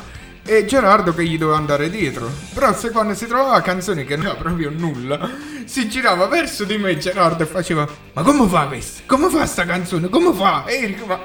e 0.46 0.64
Gerardo 0.64 1.12
che 1.12 1.24
gli 1.24 1.36
doveva 1.36 1.58
andare 1.58 1.90
dietro. 1.90 2.30
Però 2.54 2.72
se 2.74 2.90
quando 2.90 3.14
si 3.14 3.26
trovava 3.26 3.60
canzoni 3.60 4.04
che 4.04 4.16
non 4.16 4.26
era 4.26 4.34
proprio 4.36 4.70
nulla, 4.70 5.28
si 5.64 5.88
girava 5.88 6.26
verso 6.26 6.64
di 6.64 6.78
me 6.78 6.96
Gerardo 6.96 7.42
e 7.42 7.46
faceva 7.46 7.86
"Ma 8.14 8.22
come 8.22 8.48
fa 8.48 8.66
questo? 8.66 9.02
Come 9.06 9.28
fa 9.28 9.44
sta 9.44 9.64
canzone? 9.64 10.08
Come 10.08 10.32
fa?" 10.32 10.64
E 10.64 10.86
dico 10.86 11.06
"Ma 11.06 11.20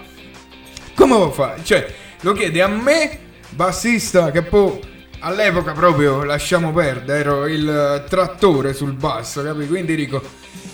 come 0.95 1.31
fa?" 1.31 1.55
Cioè, 1.61 1.93
lo 2.21 2.33
chiede 2.33 2.61
a 2.61 2.67
me 2.67 3.19
bassista 3.49 4.31
che 4.31 4.41
poi 4.41 4.79
all'epoca 5.19 5.71
proprio 5.73 6.23
lasciamo 6.23 6.73
perdere, 6.73 7.19
ero 7.19 7.47
il 7.47 8.05
trattore 8.09 8.73
sul 8.73 8.93
basso, 8.93 9.43
capi? 9.43 9.67
Quindi 9.67 9.95
dico, 9.95 10.21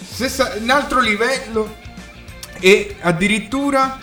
stessa, 0.04 0.54
un 0.60 0.70
altro 0.70 1.02
livello 1.02 1.76
e 2.60 2.96
addirittura 3.02 4.00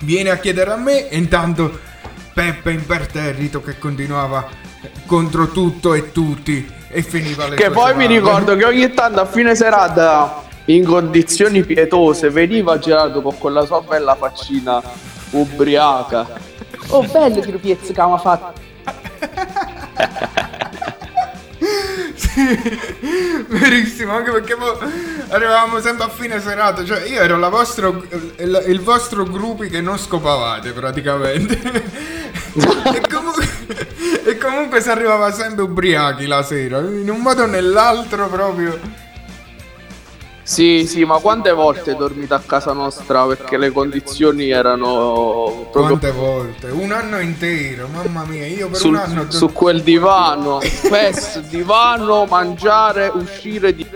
viene 0.00 0.30
a 0.30 0.36
chiedere 0.36 0.72
a 0.72 0.76
me 0.76 1.08
e 1.08 1.16
intanto 1.16 1.90
Peppe 2.32 2.70
imperterrito 2.70 3.60
che 3.62 3.78
continuava 3.78 4.48
contro 5.06 5.48
tutto 5.48 5.94
e 5.94 6.12
tutti 6.12 6.66
e 6.88 7.02
finiva 7.02 7.48
le 7.48 7.56
Che 7.56 7.70
poi 7.70 7.94
mi 7.94 8.02
serate. 8.06 8.18
ricordo 8.18 8.56
che 8.56 8.64
ogni 8.64 8.92
tanto 8.92 9.20
a 9.20 9.26
fine 9.26 9.54
serata, 9.54 10.42
in 10.66 10.84
condizioni 10.84 11.62
pietose, 11.62 12.30
veniva 12.30 12.78
Gerardo 12.78 13.20
con 13.22 13.36
quella 13.38 13.64
sua 13.64 13.80
bella 13.80 14.14
faccina 14.14 14.82
ubriaca. 15.30 16.26
Oh, 16.88 17.02
bello 17.02 17.40
che 17.40 17.52
piezza 17.52 17.92
che 17.92 18.00
fatto. 18.18 18.60
Verissimo, 23.48 24.12
anche 24.12 24.30
perché 24.30 24.56
poi 24.56 24.76
arrivavamo 25.28 25.80
sempre 25.80 26.04
a 26.04 26.08
fine 26.08 26.40
serata, 26.40 26.84
cioè 26.84 27.04
io 27.04 27.20
ero 27.20 27.38
vostro, 27.48 28.04
il, 28.38 28.64
il 28.68 28.80
vostro 28.80 29.24
gruppi 29.24 29.68
che 29.68 29.80
non 29.80 29.98
scopavate 29.98 30.72
praticamente. 30.72 31.58
e, 31.62 33.00
comunque, 33.10 33.48
e 34.24 34.38
comunque 34.38 34.80
si 34.80 34.90
arrivava 34.90 35.32
sempre 35.32 35.62
ubriachi 35.64 36.26
la 36.26 36.42
sera, 36.42 36.78
in 36.78 37.10
un 37.10 37.20
modo 37.20 37.42
o 37.42 37.46
nell'altro 37.46 38.28
proprio. 38.28 39.01
Sì, 40.44 40.86
sì, 40.88 41.04
ma 41.04 41.18
quante 41.18 41.52
volte 41.52 41.94
dormite 41.94 42.34
a 42.34 42.42
casa 42.44 42.72
nostra 42.72 43.24
perché 43.26 43.56
le 43.56 43.70
condizioni 43.70 44.50
erano 44.50 45.68
proprio 45.70 45.98
Quante 45.98 46.10
volte? 46.10 46.66
Un 46.66 46.90
anno 46.90 47.20
intero, 47.20 47.86
mamma 47.86 48.24
mia, 48.24 48.46
io 48.46 48.68
per 48.68 48.76
sul- 48.76 48.94
un 48.94 48.96
anno... 48.96 49.30
su 49.30 49.52
quel 49.52 49.82
divano, 49.82 50.60
spesso 50.60 51.40
divano, 51.48 52.24
mangiare, 52.26 53.10
uscire 53.14 53.72
di... 53.72 53.86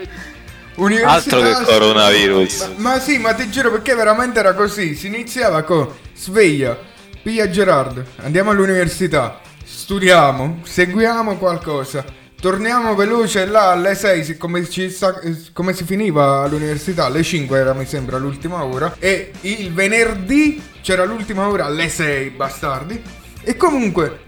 Università- 0.77 1.37
Altro 1.37 1.65
che 1.65 1.65
coronavirus. 1.73 2.67
Ma, 2.77 2.91
ma 2.93 3.01
sì, 3.01 3.19
ma 3.19 3.33
ti 3.35 3.51
giuro 3.51 3.71
perché 3.71 3.95
veramente 3.95 4.39
era 4.39 4.55
così. 4.55 4.95
Si 4.95 5.07
iniziava 5.09 5.63
con 5.63 5.89
sveglia, 6.15 6.79
piglia 7.23 7.49
Gerardo, 7.51 8.05
andiamo 8.23 8.51
all'università, 8.51 9.41
studiamo, 9.65 10.61
seguiamo 10.63 11.37
qualcosa. 11.39 12.05
Torniamo 12.39 12.95
veloce 12.95 13.47
là 13.47 13.71
alle 13.71 13.95
6, 13.95 14.25
siccome 14.25 14.69
ci 14.69 14.91
sta- 14.91 15.21
eh, 15.21 15.37
come 15.53 15.73
si 15.73 15.85
finiva 15.85 16.43
all'università, 16.43 17.07
alle 17.07 17.23
5 17.23 17.59
era 17.59 17.73
mi 17.73 17.87
sembra 17.87 18.19
l'ultima 18.19 18.63
ora. 18.65 18.95
E 18.99 19.33
il 19.43 19.73
venerdì 19.73 20.63
c'era 20.83 21.05
l'ultima 21.05 21.49
ora 21.49 21.65
alle 21.65 21.89
6, 21.89 22.31
bastardi. 22.31 23.03
E 23.43 23.57
comunque 23.57 24.25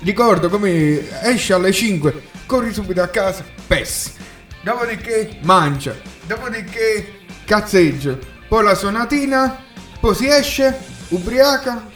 Ricordo 0.00 0.48
come 0.48 1.22
esce 1.22 1.52
alle 1.52 1.70
5, 1.70 2.22
corri 2.46 2.72
subito 2.72 3.00
a 3.02 3.06
casa, 3.06 3.44
PES. 3.68 4.14
Dopodiché 4.62 5.38
mangia, 5.42 5.94
dopodiché 6.26 7.20
cazzeggio, 7.44 8.18
poi 8.48 8.64
la 8.64 8.74
suonatina, 8.74 9.62
poi 10.00 10.14
si 10.16 10.26
esce, 10.26 10.76
ubriaca, 11.10 11.88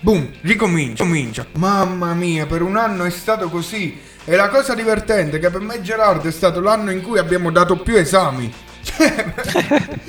boom, 0.00 0.30
ricomincia, 0.42 1.04
comincia. 1.04 1.46
Mamma 1.56 2.12
mia, 2.12 2.44
per 2.44 2.60
un 2.60 2.76
anno 2.76 3.04
è 3.04 3.10
stato 3.10 3.48
così. 3.48 3.98
E 4.26 4.36
la 4.36 4.48
cosa 4.48 4.74
divertente 4.74 5.36
è 5.36 5.40
che 5.40 5.50
per 5.50 5.60
me 5.60 5.82
Gerardo 5.82 6.28
è 6.28 6.32
stato 6.32 6.60
l'anno 6.60 6.90
in 6.90 7.02
cui 7.02 7.18
abbiamo 7.18 7.50
dato 7.50 7.76
più 7.76 7.94
esami. 7.96 8.52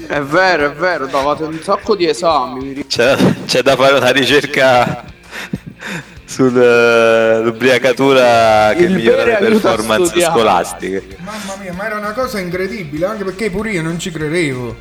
È 0.07 0.21
vero, 0.21 0.67
è 0.67 0.71
vero, 0.73 1.05
davate 1.07 1.43
un 1.43 1.59
sacco 1.61 1.95
di 1.95 2.07
esami. 2.07 2.85
C'è, 2.87 3.15
c'è 3.45 3.61
da 3.61 3.75
fare 3.75 3.97
una 3.97 4.11
ricerca 4.11 5.03
sull'ubriacatura 6.25 8.73
che 8.75 8.83
Il 8.83 8.93
migliora 8.95 9.23
le 9.25 9.37
performance 9.49 10.05
studiare. 10.07 10.33
scolastiche. 10.33 11.17
Mamma 11.19 11.55
mia, 11.61 11.73
ma 11.73 11.85
era 11.85 11.97
una 11.97 12.11
cosa 12.13 12.39
incredibile, 12.39 13.05
anche 13.05 13.23
perché 13.23 13.49
pure 13.49 13.71
io 13.71 13.81
non 13.81 13.99
ci 13.99 14.11
credevo. 14.11 14.75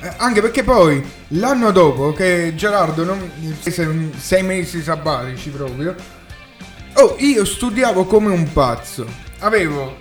Eh, 0.00 0.12
anche 0.16 0.40
perché 0.40 0.64
poi, 0.64 1.02
l'anno 1.28 1.70
dopo 1.70 2.12
che 2.12 2.52
Gerardo 2.56 3.04
non... 3.04 3.30
prese 3.62 3.84
un- 3.84 4.10
sei 4.18 4.42
mesi 4.42 4.82
sabbatici 4.82 5.50
proprio, 5.50 5.94
oh, 7.02 7.16
io 7.18 7.44
studiavo 7.44 8.04
come 8.04 8.30
un 8.30 8.52
pazzo. 8.52 9.06
Avevo 9.40 9.96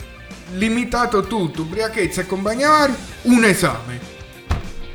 limitato 0.53 1.21
tutto, 1.21 1.63
ubriachezza 1.63 2.21
e 2.21 2.25
compagnia 2.25 2.69
vari, 2.69 2.93
un 3.23 3.43
esame. 3.43 3.99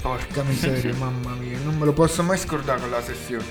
Porca 0.00 0.42
miseria, 0.42 0.94
mamma 0.98 1.34
mia, 1.34 1.58
non 1.64 1.76
me 1.76 1.84
lo 1.84 1.92
posso 1.92 2.22
mai 2.22 2.38
scordare 2.38 2.80
con 2.80 2.90
la 2.90 3.02
sessione. 3.02 3.44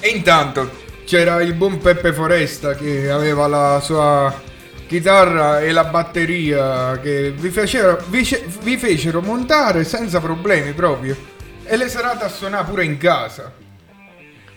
E 0.00 0.08
intanto 0.08 0.86
c'era 1.04 1.40
il 1.40 1.54
buon 1.54 1.78
Peppe 1.78 2.12
Foresta 2.12 2.74
che 2.74 3.10
aveva 3.10 3.46
la 3.46 3.80
sua 3.82 4.46
chitarra 4.86 5.60
e 5.60 5.70
la 5.70 5.84
batteria 5.84 6.98
che 7.00 7.30
vi 7.30 7.50
fecero, 7.50 8.02
vi, 8.08 8.26
vi 8.62 8.76
fecero 8.76 9.20
montare 9.20 9.84
senza 9.84 10.20
problemi 10.20 10.72
proprio. 10.72 11.16
E 11.64 11.76
le 11.76 11.88
serate 11.88 12.24
a 12.24 12.28
suonare 12.28 12.64
pure 12.64 12.84
in 12.84 12.96
casa. 12.96 13.52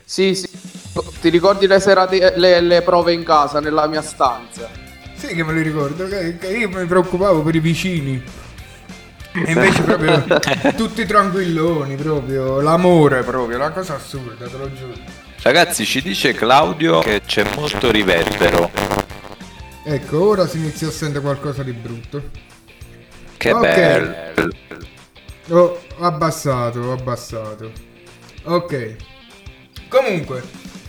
Sì, 0.04 0.34
sì. 0.34 0.50
Ti 1.22 1.30
ricordi 1.30 1.68
le, 1.68 1.80
serate, 1.80 2.34
le, 2.36 2.60
le 2.60 2.82
prove 2.82 3.14
in 3.14 3.24
casa, 3.24 3.60
nella 3.60 3.88
mia 3.88 4.02
stanza? 4.02 4.70
Sì 5.16 5.28
che 5.28 5.44
me 5.44 5.54
li 5.54 5.62
ricordo, 5.62 6.08
che, 6.08 6.38
che 6.38 6.48
io 6.48 6.70
mi 6.70 6.86
preoccupavo 6.86 7.42
per 7.44 7.56
i 7.56 7.60
vicini. 7.60 8.22
E 9.34 9.52
invece 9.52 9.82
proprio 9.84 10.26
tutti 10.76 11.06
tranquilloni, 11.06 11.96
proprio 11.96 12.60
l'amore 12.60 13.24
proprio, 13.24 13.56
una 13.58 13.70
cosa 13.72 13.96
assurda, 13.96 14.48
te 14.48 14.58
lo 14.58 14.74
giuro. 14.74 14.94
Ragazzi, 15.42 15.86
ci 15.86 16.02
dice 16.02 16.34
Claudio 16.34 17.00
che 17.00 17.22
c'è 17.26 17.44
molto 17.56 17.90
riverbero. 17.92 18.70
Ecco, 19.84 20.24
ora 20.28 20.46
si 20.48 20.58
inizia 20.58 20.88
a 20.88 20.92
sentire 20.92 21.22
qualcosa 21.22 21.64
di 21.64 21.72
brutto. 21.72 22.30
Che 23.38 23.52
Ok. 23.52 23.62
bello. 23.62 24.50
Ho 25.50 25.80
abbassato, 26.00 26.80
ho 26.80 26.92
abbassato. 26.92 27.72
Ok. 28.44 28.96
Comunque, 29.88 30.44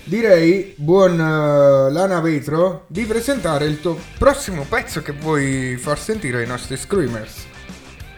direi, 0.05 0.75
buon 0.77 1.13
eh, 1.19 1.91
Lana 1.93 2.21
Vetro, 2.21 2.85
di 2.87 3.05
presentare 3.05 3.67
il 3.67 3.81
tuo 3.81 3.99
prossimo 4.19 4.65
pezzo 4.69 5.03
che 5.03 5.13
vuoi 5.13 5.77
far 5.79 5.99
sentire 5.99 6.39
ai 6.41 6.47
nostri 6.47 6.77
screamers. 6.77 7.47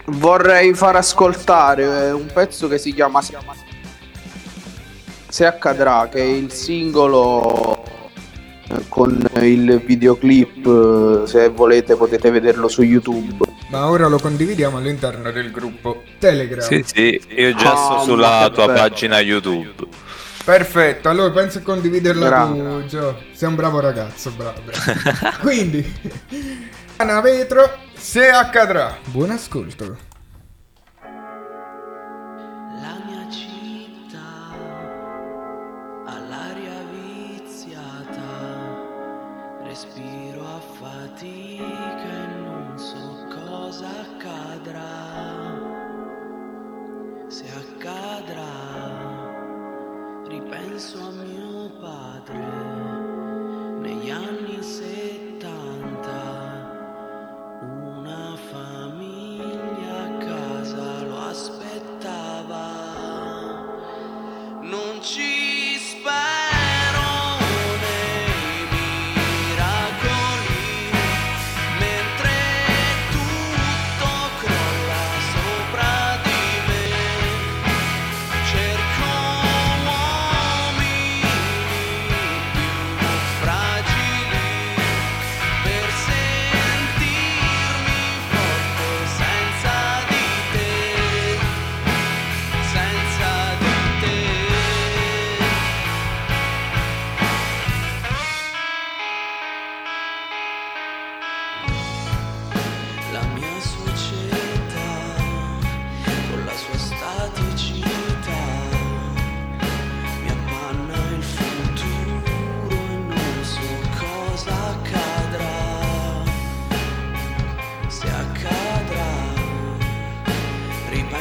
Vorrei 0.06 0.74
far 0.74 0.96
ascoltare 0.96 2.08
eh, 2.08 2.10
un 2.12 2.26
pezzo 2.32 2.68
che 2.68 2.78
si 2.78 2.92
chiama 2.92 3.22
Se, 3.22 3.36
Se 5.28 5.46
accadrà, 5.46 6.08
che 6.10 6.18
è 6.20 6.24
il 6.24 6.52
singolo 6.52 7.82
eh, 8.68 8.84
con 8.88 9.26
il 9.40 9.80
videoclip, 9.84 11.24
se 11.26 11.48
volete 11.48 11.96
potete 11.96 12.30
vederlo 12.30 12.68
su 12.68 12.82
YouTube. 12.82 13.52
Ma 13.70 13.88
ora 13.88 14.06
lo 14.08 14.18
condividiamo 14.18 14.76
all'interno 14.76 15.32
del 15.32 15.50
gruppo 15.50 16.02
Telegram. 16.18 16.60
Sì, 16.60 16.84
sì, 16.86 17.20
io 17.30 17.54
già 17.54 17.72
Ah, 17.72 17.76
sto 17.76 18.02
sulla 18.02 18.50
tua 18.52 18.66
bello. 18.66 18.78
pagina 18.78 19.20
YouTube. 19.20 19.72
Perfetto, 20.44 21.08
allora 21.08 21.30
penso 21.32 21.58
a 21.58 21.62
condividerla 21.62 22.26
Grande. 22.26 22.62
tu, 22.82 22.86
Gio. 22.86 23.22
Sei 23.32 23.48
un 23.48 23.54
bravo 23.54 23.80
ragazzo, 23.80 24.30
bravo. 24.32 24.60
bravo. 24.62 25.38
Quindi, 25.40 25.92
Lana 26.98 27.20
Vetro, 27.22 27.78
se 27.96 28.28
accadrà. 28.28 28.94
Buon 29.06 29.30
ascolto. 29.30 29.96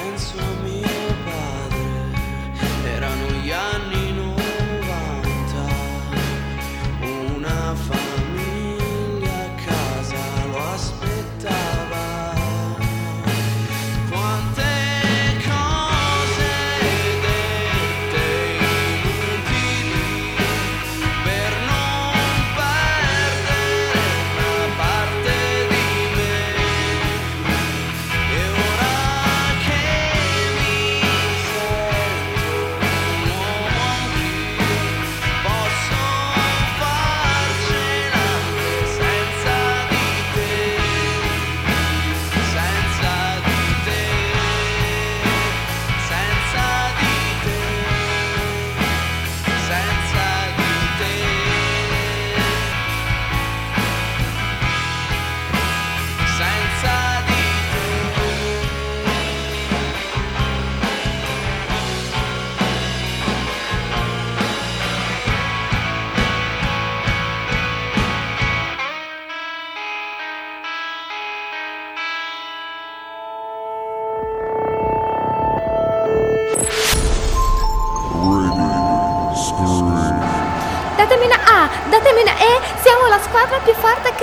Answer 0.04 0.44
me. 0.64 0.93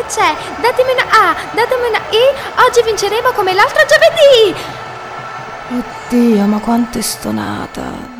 Che 0.00 0.04
c'è. 0.08 0.34
Datemi 0.60 0.92
una 0.92 1.04
A, 1.10 1.34
datemi 1.54 1.88
una 1.88 1.98
I, 2.10 2.66
oggi 2.66 2.82
vinceremo 2.84 3.30
come 3.32 3.52
l'altro 3.52 3.82
giovedì. 3.86 4.54
Oddio, 6.08 6.44
ma 6.46 6.58
quanto 6.58 6.98
è 6.98 7.02
stonata. 7.02 8.18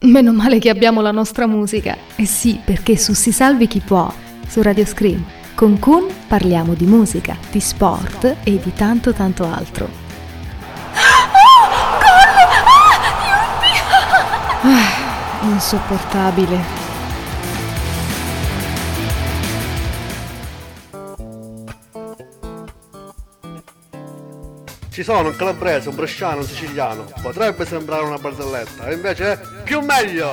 Meno 0.00 0.32
male 0.32 0.58
che 0.58 0.70
abbiamo 0.70 1.00
la 1.00 1.10
nostra 1.10 1.46
musica. 1.46 1.96
Eh 2.16 2.26
sì, 2.26 2.60
perché 2.62 2.96
su 2.96 3.12
Si 3.14 3.32
Salvi 3.32 3.66
Chi 3.66 3.80
Può, 3.80 4.12
su 4.46 4.62
Radio 4.62 4.86
Scream, 4.86 5.24
con 5.54 5.78
Kun 5.78 6.06
parliamo 6.26 6.74
di 6.74 6.86
musica, 6.86 7.36
di 7.50 7.60
sport 7.60 8.36
e 8.42 8.58
di 8.58 8.72
tanto 8.74 9.12
tanto 9.12 9.44
altro. 9.44 9.88
Ah, 14.62 14.88
insopportabile. 15.42 16.79
Ci 25.00 25.06
sono 25.06 25.28
un 25.28 25.34
calabrese, 25.34 25.88
un 25.88 25.94
bresciano, 25.94 26.40
un 26.40 26.46
siciliano. 26.46 27.10
Potrebbe 27.22 27.64
sembrare 27.64 28.04
una 28.04 28.18
barzelletta, 28.18 28.86
e 28.86 28.92
invece 28.92 29.32
è 29.32 29.62
più 29.62 29.80
meglio! 29.80 30.30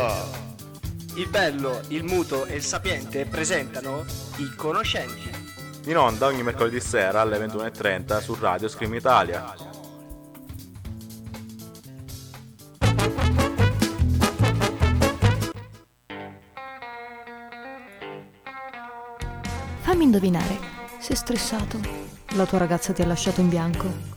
Il 1.15 1.29
bello, 1.29 1.79
il 1.87 2.03
muto 2.03 2.45
e 2.45 2.55
il 2.55 2.61
sapiente 2.61 3.25
presentano 3.25 4.03
i 4.39 4.53
conoscenti. 4.57 5.31
In 5.85 5.95
onda 5.95 6.25
ogni 6.25 6.43
mercoledì 6.43 6.81
sera 6.81 7.21
alle 7.21 7.37
21.30 7.45 8.19
su 8.19 8.35
Radio 8.37 8.67
Scream 8.67 8.93
Italia. 8.93 9.55
Fammi 19.79 20.03
indovinare, 20.03 20.59
sei 20.99 21.15
stressato? 21.15 21.79
La 22.31 22.45
tua 22.45 22.57
ragazza 22.57 22.91
ti 22.91 23.01
ha 23.01 23.05
lasciato 23.05 23.39
in 23.39 23.47
bianco? 23.47 24.16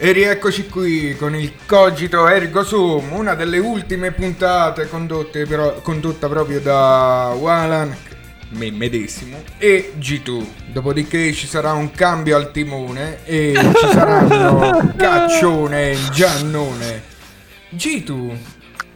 E 0.00 0.12
rieccoci 0.12 0.68
qui 0.68 1.16
con 1.16 1.34
il 1.34 1.52
Cogito 1.66 2.28
Ergo 2.28 2.62
Sum, 2.62 3.12
una 3.12 3.34
delle 3.34 3.58
ultime 3.58 4.12
puntate 4.12 4.88
condotte 4.88 5.44
però- 5.44 5.72
condotta 5.82 6.28
proprio 6.28 6.60
da 6.60 7.34
Walan, 7.36 7.96
me 8.50 8.70
medesimo, 8.70 9.42
e 9.58 9.94
G2. 9.98 10.44
Dopodiché 10.66 11.32
ci 11.32 11.48
sarà 11.48 11.72
un 11.72 11.90
cambio 11.90 12.36
al 12.36 12.52
timone 12.52 13.24
e 13.24 13.54
ci 13.56 13.88
saranno 13.90 14.92
Caccione 14.96 15.90
e 15.90 15.98
Giannone. 16.12 17.02
G2, 17.74 18.36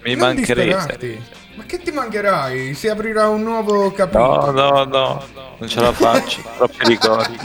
Mi 0.05 0.15
mancherete. 0.15 1.21
Ma 1.57 1.65
che 1.65 1.79
ti 1.83 1.91
mancherai? 1.91 2.75
Si 2.75 2.87
aprirà 2.88 3.29
un 3.29 3.43
nuovo 3.43 3.91
capitolo. 3.91 4.53
No, 4.53 4.69
no, 4.69 4.85
no, 4.85 5.25
non 5.59 5.69
ce 5.69 5.81
la 5.81 5.93
faccio, 5.93 6.43
troppi 6.57 6.87
ricordi. 6.87 7.37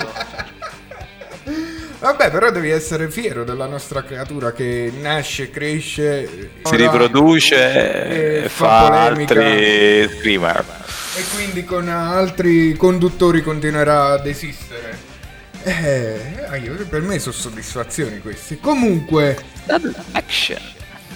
Vabbè, 2.00 2.30
però 2.30 2.52
devi 2.52 2.70
essere 2.70 3.10
fiero 3.10 3.44
della 3.44 3.66
nostra 3.66 4.04
creatura 4.04 4.52
che 4.52 4.92
nasce, 5.02 5.50
cresce, 5.50 6.52
Si 6.64 6.76
riproduce 6.76 8.44
e 8.44 8.50
fa 8.50 8.88
polemica. 8.88 9.34
altri 9.34 10.18
screamer. 10.20 10.66
e 11.16 11.24
quindi 11.36 11.64
con 11.64 11.90
altri 11.90 12.76
conduttori 12.76 13.42
continuerà 13.42 14.12
ad 14.12 14.28
esistere. 14.28 15.16
Eh, 15.64 16.46
ah, 16.50 16.86
per 16.88 17.02
me 17.02 17.18
sono 17.18 17.34
soddisfazioni 17.34 18.20
queste. 18.20 18.60
Comunque, 18.60 19.36
Action. 20.12 20.62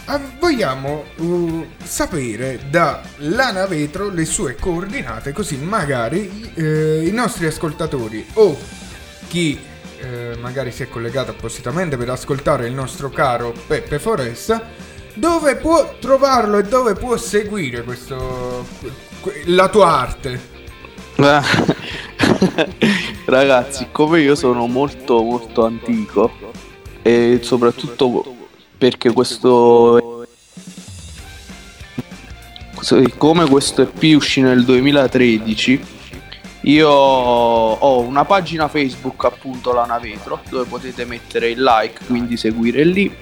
ah, 0.05 0.19
vogliamo 0.39 1.05
uh, 1.17 1.67
sapere 1.83 2.59
da 2.69 3.01
Lana 3.17 3.67
Vetro 3.67 4.09
le 4.09 4.25
sue 4.25 4.55
coordinate, 4.55 5.31
così 5.31 5.57
magari 5.57 6.51
eh, 6.55 7.03
i 7.05 7.11
nostri 7.11 7.45
ascoltatori 7.45 8.25
o 8.33 8.59
chi 9.27 9.69
eh, 10.01 10.35
magari 10.37 10.71
si 10.71 10.83
è 10.83 10.89
collegato 10.89 11.31
appositamente 11.31 11.97
per 11.97 12.09
ascoltare 12.09 12.67
il 12.67 12.73
nostro 12.73 13.09
caro 13.09 13.53
Peppe 13.67 13.99
Foresta, 13.99 14.69
dove 15.13 15.57
può 15.57 15.95
trovarlo 15.99 16.57
e 16.57 16.63
dove 16.63 16.95
può 16.95 17.17
seguire 17.17 17.83
questo, 17.83 18.65
que- 19.21 19.43
la 19.45 19.69
tua 19.69 19.87
arte. 19.87 20.49
Ragazzi, 23.25 23.87
come 23.91 24.21
io 24.21 24.35
sono 24.35 24.67
molto 24.67 25.21
molto 25.21 25.65
antico 25.65 26.31
e 27.01 27.39
soprattutto 27.41 28.35
perché 28.77 29.11
questo 29.11 30.25
come 33.17 33.47
questo 33.47 33.83
EP 33.83 34.15
uscì 34.15 34.41
nel 34.41 34.65
2013 34.65 36.00
io 36.61 36.89
ho 36.89 37.99
una 38.01 38.25
pagina 38.25 38.67
Facebook 38.67 39.25
appunto 39.25 39.73
Lana 39.73 39.97
Vetro 39.97 40.41
dove 40.49 40.65
potete 40.65 41.05
mettere 41.05 41.49
il 41.49 41.61
like 41.61 42.05
quindi 42.05 42.37
seguire 42.37 42.83
lì. 42.83 43.13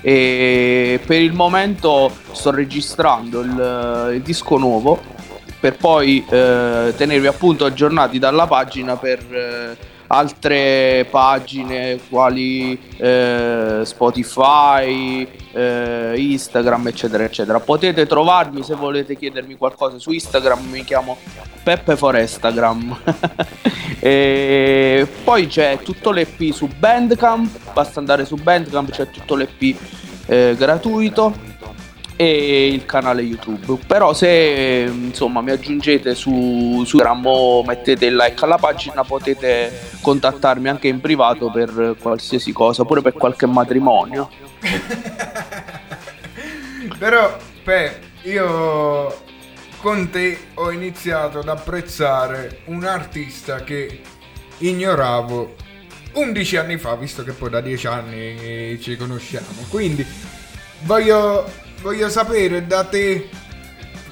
E 0.00 1.00
per 1.04 1.20
il 1.20 1.32
momento 1.32 2.10
sto 2.32 2.50
registrando 2.50 3.40
il, 3.40 4.12
il 4.14 4.22
disco 4.22 4.56
nuovo 4.56 5.00
per 5.60 5.76
poi 5.76 6.24
eh, 6.28 6.94
tenervi 6.96 7.26
appunto 7.26 7.64
aggiornati 7.64 8.18
dalla 8.18 8.46
pagina 8.46 8.96
per 8.96 9.18
eh, 9.34 9.76
altre 10.08 11.06
pagine 11.10 11.98
quali 12.08 12.78
eh, 12.96 13.80
Spotify, 13.84 15.26
eh, 15.52 16.14
Instagram 16.16 16.88
eccetera 16.88 17.24
eccetera. 17.24 17.60
Potete 17.60 18.06
trovarmi 18.06 18.62
se 18.62 18.74
volete 18.74 19.16
chiedermi 19.16 19.56
qualcosa 19.56 19.98
su 19.98 20.12
Instagram 20.12 20.68
mi 20.68 20.84
chiamo 20.84 21.16
Peppe 21.62 21.96
Forestagram. 21.96 22.96
E 24.00 25.08
poi 25.24 25.48
c'è 25.48 25.80
tutto 25.82 26.12
l'EP 26.12 26.52
su 26.52 26.68
Bandcamp 26.68 27.72
basta 27.72 27.98
andare 27.98 28.24
su 28.24 28.36
Bandcamp 28.36 28.90
c'è 28.90 29.10
tutto 29.10 29.34
l'EP 29.34 29.76
eh, 30.26 30.54
gratuito 30.56 31.34
e 32.20 32.68
il 32.68 32.84
canale 32.84 33.22
YouTube. 33.22 33.78
Però 33.86 34.12
se 34.12 34.90
insomma 34.92 35.40
mi 35.40 35.52
aggiungete 35.52 36.14
su, 36.14 36.82
su 36.84 36.98
Instagram 36.98 37.26
o 37.26 37.64
mettete 37.64 38.06
il 38.06 38.16
like 38.16 38.44
alla 38.44 38.58
pagina 38.58 39.04
potete 39.04 39.96
contattarmi 40.00 40.68
anche 40.68 40.88
in 40.88 41.00
privato 41.00 41.50
per 41.50 41.96
qualsiasi 42.00 42.52
cosa, 42.52 42.84
pure 42.84 43.00
per 43.00 43.14
qualche 43.14 43.46
matrimonio. 43.46 44.30
Però, 46.98 47.36
Pe, 47.62 47.98
io 48.22 49.26
con 49.80 50.10
te 50.10 50.38
ho 50.54 50.72
iniziato 50.72 51.38
ad 51.38 51.48
apprezzare 51.48 52.62
un 52.66 52.84
artista 52.84 53.62
che 53.62 54.00
ignoravo 54.58 55.54
11 56.14 56.56
anni 56.56 56.78
fa, 56.78 56.96
visto 56.96 57.22
che 57.22 57.32
poi 57.32 57.50
da 57.50 57.60
10 57.60 57.86
anni 57.86 58.80
ci 58.80 58.96
conosciamo. 58.96 59.46
Quindi 59.68 60.04
voglio, 60.80 61.48
voglio 61.80 62.08
sapere 62.08 62.66
da 62.66 62.84
te 62.84 63.28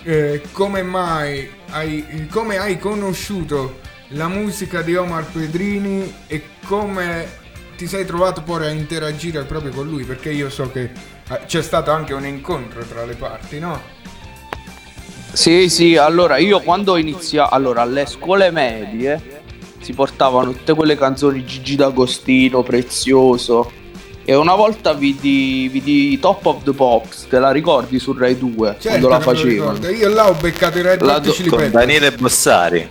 eh, 0.02 0.42
come 0.52 0.82
mai 0.82 1.50
hai, 1.70 2.28
come 2.30 2.58
hai 2.58 2.78
conosciuto 2.78 3.80
la 4.10 4.28
musica 4.28 4.82
di 4.82 4.94
Omar 4.94 5.24
Pedrini 5.24 6.14
e 6.26 6.42
come 6.66 7.44
ti 7.76 7.86
sei 7.86 8.06
trovato 8.06 8.42
poi 8.42 8.66
a 8.66 8.70
interagire 8.70 9.44
proprio 9.44 9.72
con 9.72 9.88
lui, 9.88 10.04
perché 10.04 10.30
io 10.30 10.48
so 10.48 10.70
che 10.70 10.90
eh, 11.28 11.40
c'è 11.46 11.62
stato 11.62 11.90
anche 11.90 12.14
un 12.14 12.24
incontro 12.24 12.84
tra 12.84 13.04
le 13.04 13.14
parti, 13.14 13.58
no? 13.58 13.94
Sì, 15.32 15.68
sì, 15.68 15.96
allora 15.96 16.38
io 16.38 16.60
quando 16.60 16.92
ho 16.92 16.98
iniziato, 16.98 17.54
allora 17.54 17.82
alle 17.82 18.06
scuole 18.06 18.50
medie 18.50 19.42
si 19.80 19.92
portavano 19.92 20.52
tutte 20.52 20.72
quelle 20.72 20.96
canzoni 20.96 21.44
Gigi 21.44 21.76
D'Agostino, 21.76 22.62
Prezioso 22.62 23.70
e 24.28 24.34
una 24.34 24.56
volta 24.56 24.92
vidi, 24.92 25.68
vidi 25.68 26.18
Top 26.18 26.44
of 26.46 26.64
the 26.64 26.72
Pops, 26.72 27.28
te 27.28 27.38
la 27.38 27.52
ricordi 27.52 28.00
su 28.00 28.12
Rai 28.12 28.36
2 28.36 28.70
Certo 28.80 28.88
quando 28.88 29.08
la 29.08 29.20
facevano? 29.20 29.72
ricordo. 29.72 29.88
Io 29.88 30.08
là 30.08 30.28
ho 30.28 30.34
beccato 30.34 30.78
i 30.78 30.82
Red 30.82 31.00
La 31.02 31.14
Hot 31.14 31.22
do- 31.22 31.30
Chili 31.30 31.48
Con 31.48 31.58
Peppers. 31.60 31.78
Daniele 31.84 32.10
Bossari. 32.10 32.88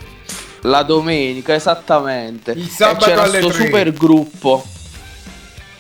La 0.61 0.83
domenica, 0.83 1.53
esattamente. 1.53 2.51
Il 2.53 2.69
sabato 2.69 3.03
e 3.03 3.09
c'era 3.09 3.23
alle 3.23 3.39
sto 3.39 3.49
tre. 3.49 3.65
super 3.65 3.91
gruppo. 3.91 4.65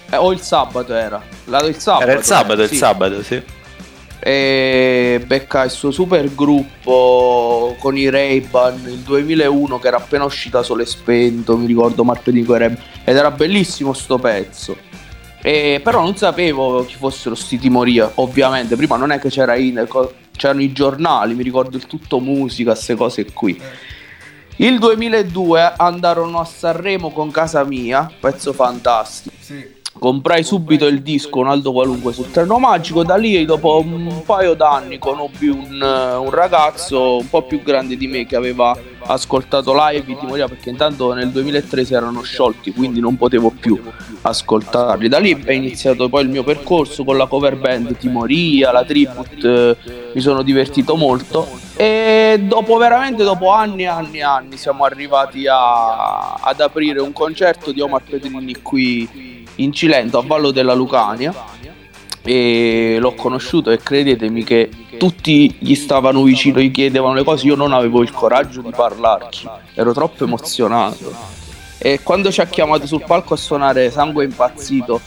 Eh, 0.09 0.17
o 0.17 0.33
il 0.33 0.41
sabato 0.41 0.93
era. 0.93 1.23
La, 1.45 1.61
il 1.61 1.77
sabato. 1.77 2.03
Era 2.03 2.19
il 2.19 2.23
sabato, 2.25 2.61
il 2.61 2.67
sì. 2.67 2.75
sabato, 2.75 3.23
sì. 3.23 3.41
E 4.19 5.23
becca 5.25 5.63
il 5.63 5.71
suo 5.71 5.91
super 5.91 6.35
gruppo 6.35 7.77
con 7.79 7.97
i 7.97 8.09
Ray-Ban 8.09 8.81
il 8.87 8.97
2001 8.97 9.79
che 9.79 9.87
era 9.87 9.97
appena 9.97 10.25
uscita 10.25 10.63
Sole 10.63 10.85
Spento, 10.85 11.55
mi 11.55 11.65
ricordo 11.65 12.03
Ray 12.03 12.77
ed 13.05 13.15
era 13.15 13.31
bellissimo 13.31 13.93
sto 13.93 14.17
pezzo. 14.17 14.94
E, 15.45 15.79
però 15.83 16.01
non 16.01 16.17
sapevo 16.17 16.83
chi 16.85 16.95
fossero 16.95 17.35
sti 17.35 17.59
Timoria, 17.59 18.13
ovviamente. 18.15 18.75
Prima 18.75 18.95
non 18.95 19.11
è 19.11 19.19
che 19.19 19.29
c'era 19.29 19.55
in, 19.55 19.87
c'erano 20.35 20.61
i 20.63 20.71
giornali, 20.71 21.35
mi 21.35 21.43
ricordo 21.43 21.77
il 21.77 21.85
tutto 21.85 22.19
musica, 22.19 22.71
queste 22.71 22.95
cose 22.95 23.31
qui. 23.31 23.61
Il 24.55 24.79
2002 24.79 25.73
andarono 25.77 26.39
a 26.39 26.45
Sanremo 26.45 27.11
con 27.11 27.29
Casa 27.29 27.63
Mia, 27.63 28.11
pezzo 28.19 28.53
fantastico. 28.53 29.35
Sì. 29.39 29.63
Comprai 29.97 30.43
subito 30.43 30.85
il 30.87 31.01
disco 31.01 31.39
Un 31.39 31.47
Aldo 31.47 31.71
Qualunque 31.71 32.11
sul 32.11 32.29
treno 32.29 32.59
magico. 32.59 33.03
Da 33.03 33.15
lì, 33.15 33.43
dopo 33.45 33.79
un 33.79 34.21
paio 34.25 34.53
d'anni, 34.53 34.99
conobbi 34.99 35.47
un, 35.47 35.81
un 35.81 36.29
ragazzo 36.29 37.17
un 37.17 37.29
po' 37.29 37.43
più 37.43 37.63
grande 37.63 37.95
di 37.95 38.05
me 38.07 38.25
che 38.25 38.35
aveva 38.35 38.77
ascoltato 39.07 39.73
live 39.73 40.11
i 40.11 40.17
Timoria 40.17 40.47
perché 40.47 40.69
intanto 40.69 41.13
nel 41.13 41.29
2003 41.29 41.85
si 41.85 41.93
erano 41.93 42.21
sciolti, 42.23 42.73
quindi 42.73 42.99
non 42.99 43.15
potevo 43.15 43.51
più 43.57 43.81
ascoltarli. 44.21 45.07
Da 45.07 45.17
lì 45.17 45.41
è 45.43 45.53
iniziato 45.53 46.09
poi 46.09 46.23
il 46.23 46.29
mio 46.29 46.43
percorso 46.43 47.03
con 47.03 47.15
la 47.15 47.25
cover 47.27 47.55
band 47.55 47.97
Timoria, 47.97 48.71
la 48.71 48.83
tribute. 48.83 49.47
eh, 49.47 49.77
mi 50.13 50.21
sono 50.21 50.41
divertito 50.43 50.95
molto 50.95 51.47
e 51.75 52.41
dopo 52.47 52.77
veramente 52.77 53.23
dopo 53.23 53.51
anni 53.51 53.83
e 53.83 53.87
anni 53.87 54.17
e 54.19 54.23
anni 54.23 54.57
siamo 54.57 54.85
arrivati 54.85 55.45
a- 55.45 56.33
ad 56.35 56.59
aprire 56.61 57.01
un 57.01 57.11
concerto 57.11 57.71
di 57.73 57.81
Omar 57.81 58.01
Petrini 58.01 58.61
qui 58.61 59.34
in 59.55 59.73
Cilento 59.73 60.17
a 60.17 60.23
Vallo 60.23 60.51
della 60.51 60.73
Lucania. 60.73 61.33
E 62.21 62.97
l'ho 62.99 63.13
conosciuto 63.13 63.69
e 63.69 63.77
credetemi 63.77 64.43
che 64.43 64.69
tutti 64.97 65.55
gli 65.59 65.75
stavano 65.75 66.23
vicino, 66.23 66.59
gli 66.59 66.71
chiedevano 66.71 67.13
le 67.13 67.23
cose, 67.23 67.45
io 67.45 67.55
non 67.55 67.71
avevo 67.71 68.01
il 68.01 68.11
coraggio 68.11 68.61
di 68.61 68.71
parlarci, 68.75 69.47
ero 69.75 69.93
troppo 69.93 70.23
emozionato. 70.23 71.13
E 71.77 72.01
quando 72.01 72.31
ci 72.31 72.41
ha 72.41 72.45
chiamato 72.45 72.87
sul 72.87 73.03
palco 73.05 73.35
a 73.35 73.37
suonare 73.37 73.91
Sangue 73.91 74.23
Impazzito, 74.23 74.99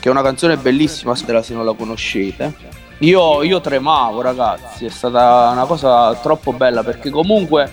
che 0.00 0.08
è 0.08 0.10
una 0.10 0.22
canzone 0.22 0.56
bellissima, 0.56 1.14
spero 1.14 1.42
se 1.42 1.52
non 1.52 1.66
la 1.66 1.74
conoscete, 1.74 2.54
io, 2.98 3.42
io 3.42 3.60
tremavo 3.60 4.22
ragazzi, 4.22 4.86
è 4.86 4.90
stata 4.90 5.50
una 5.52 5.66
cosa 5.66 6.14
troppo 6.14 6.52
bella 6.52 6.82
perché 6.82 7.10
comunque 7.10 7.70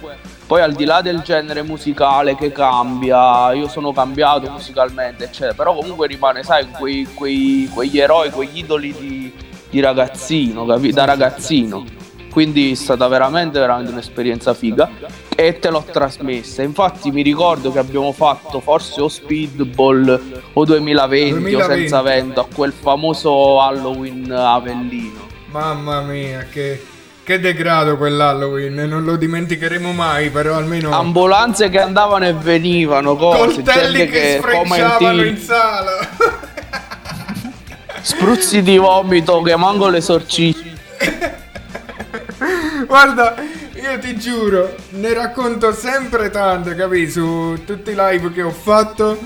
poi 0.51 0.61
al 0.61 0.73
di 0.73 0.83
là 0.83 1.01
del 1.01 1.21
genere 1.21 1.63
musicale 1.63 2.35
che 2.35 2.51
cambia, 2.51 3.53
io 3.53 3.69
sono 3.69 3.93
cambiato 3.93 4.51
musicalmente, 4.51 5.23
eccetera, 5.23 5.53
però 5.53 5.73
comunque 5.73 6.07
rimane, 6.07 6.43
sai, 6.43 6.67
quei, 6.71 7.07
quei- 7.13 7.69
quegli 7.73 7.99
eroi, 7.99 8.31
quegli 8.31 8.57
idoli 8.57 8.93
di, 8.99 9.33
di 9.69 9.79
ragazzino, 9.79 10.65
capi- 10.65 10.91
da 10.91 11.05
ragazzino. 11.05 11.85
Quindi 12.29 12.71
è 12.71 12.75
stata 12.75 13.07
veramente, 13.07 13.59
veramente 13.59 13.93
un'esperienza 13.93 14.53
figa 14.53 14.89
e 15.33 15.57
te 15.57 15.69
l'ho 15.69 15.85
trasmessa. 15.89 16.61
Infatti 16.63 17.11
mi 17.11 17.21
ricordo 17.21 17.71
che 17.71 17.79
abbiamo 17.79 18.11
fatto 18.11 18.59
forse 18.59 18.99
o 18.99 19.07
Speedball 19.07 20.41
o 20.51 20.65
2020, 20.65 21.31
o 21.31 21.39
2020. 21.39 21.79
senza 21.79 22.01
vento 22.01 22.41
a 22.41 22.47
quel 22.53 22.73
famoso 22.73 23.61
Halloween 23.61 24.29
Avellino. 24.29 25.29
Mamma 25.45 26.01
mia, 26.01 26.45
che, 26.51 26.83
che 27.31 27.39
degrado 27.39 27.95
quell'Halloween, 27.95 28.73
non 28.89 29.05
lo 29.05 29.15
dimenticheremo 29.15 29.93
mai, 29.93 30.29
però 30.29 30.57
almeno... 30.57 30.91
Ambulanze 30.91 31.69
che 31.69 31.79
andavano 31.79 32.25
e 32.25 32.33
venivano, 32.33 33.15
cose, 33.15 33.61
Coltelli 33.61 34.09
che 34.09 34.39
sfrecciavano 34.39 35.23
in 35.23 35.37
sala. 35.37 36.09
spruzzi 38.03 38.61
di 38.61 38.75
vomito 38.77 39.41
che 39.41 39.55
manco 39.55 39.87
le 39.87 40.01
sorcicce. 40.01 40.77
Guarda, 42.85 43.35
io 43.75 43.99
ti 43.99 44.17
giuro, 44.17 44.75
ne 44.89 45.13
racconto 45.13 45.71
sempre 45.71 46.29
tante, 46.29 46.75
capi? 46.75 47.09
Su 47.09 47.61
tutti 47.65 47.91
i 47.91 47.95
live 47.95 48.33
che 48.33 48.41
ho 48.41 48.51
fatto, 48.51 49.17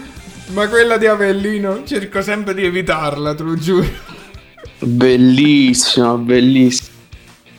ma 0.49 0.67
quella 0.67 0.97
di 0.97 1.07
Avellino 1.07 1.83
cerco 1.85 2.21
sempre 2.21 2.53
di 2.53 2.65
evitarla, 2.65 3.33
te 3.33 3.41
lo 3.41 3.55
giuro. 3.55 3.87
Bellissimo, 4.77 6.17
bellissimo. 6.17 6.94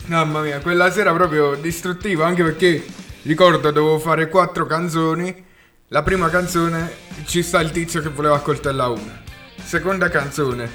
Mamma 0.06 0.40
mia, 0.40 0.60
quella 0.60 0.92
sera 0.92 1.12
proprio 1.12 1.56
distruttiva, 1.56 2.26
anche 2.26 2.44
perché 2.44 2.86
ricordo 3.22 3.72
dovevo 3.72 3.98
fare 3.98 4.28
quattro 4.28 4.64
canzoni. 4.64 5.44
La 5.88 6.04
prima 6.04 6.28
canzone 6.30 6.92
ci 7.24 7.42
sta 7.42 7.60
il 7.60 7.72
tizio 7.72 8.00
che 8.00 8.10
voleva 8.10 8.36
accoltellare 8.36 8.92
una. 8.92 9.20
Seconda 9.60 10.08
canzone, 10.08 10.70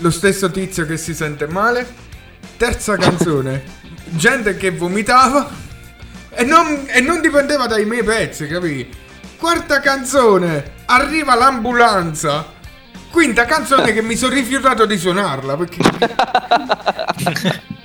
lo 0.00 0.10
stesso 0.10 0.50
tizio 0.50 0.86
che 0.86 0.96
si 0.96 1.14
sente 1.14 1.46
male. 1.46 1.86
Terza 2.56 2.96
canzone, 2.96 3.62
gente 4.10 4.56
che 4.56 4.72
vomitava. 4.72 5.48
E 6.30 6.42
non, 6.44 6.84
e 6.88 7.00
non 7.00 7.20
dipendeva 7.20 7.68
dai 7.68 7.84
miei 7.84 8.02
pezzi, 8.02 8.48
capì? 8.48 8.88
Quarta 9.38 9.78
canzone, 9.78 10.72
arriva 10.86 11.36
l'ambulanza. 11.36 12.56
Quinta 13.08 13.44
canzone 13.44 13.92
che 13.92 14.02
mi 14.02 14.16
sono 14.16 14.34
rifiutato 14.34 14.84
di 14.84 14.98
suonarla 14.98 15.56
perché... 15.56 15.78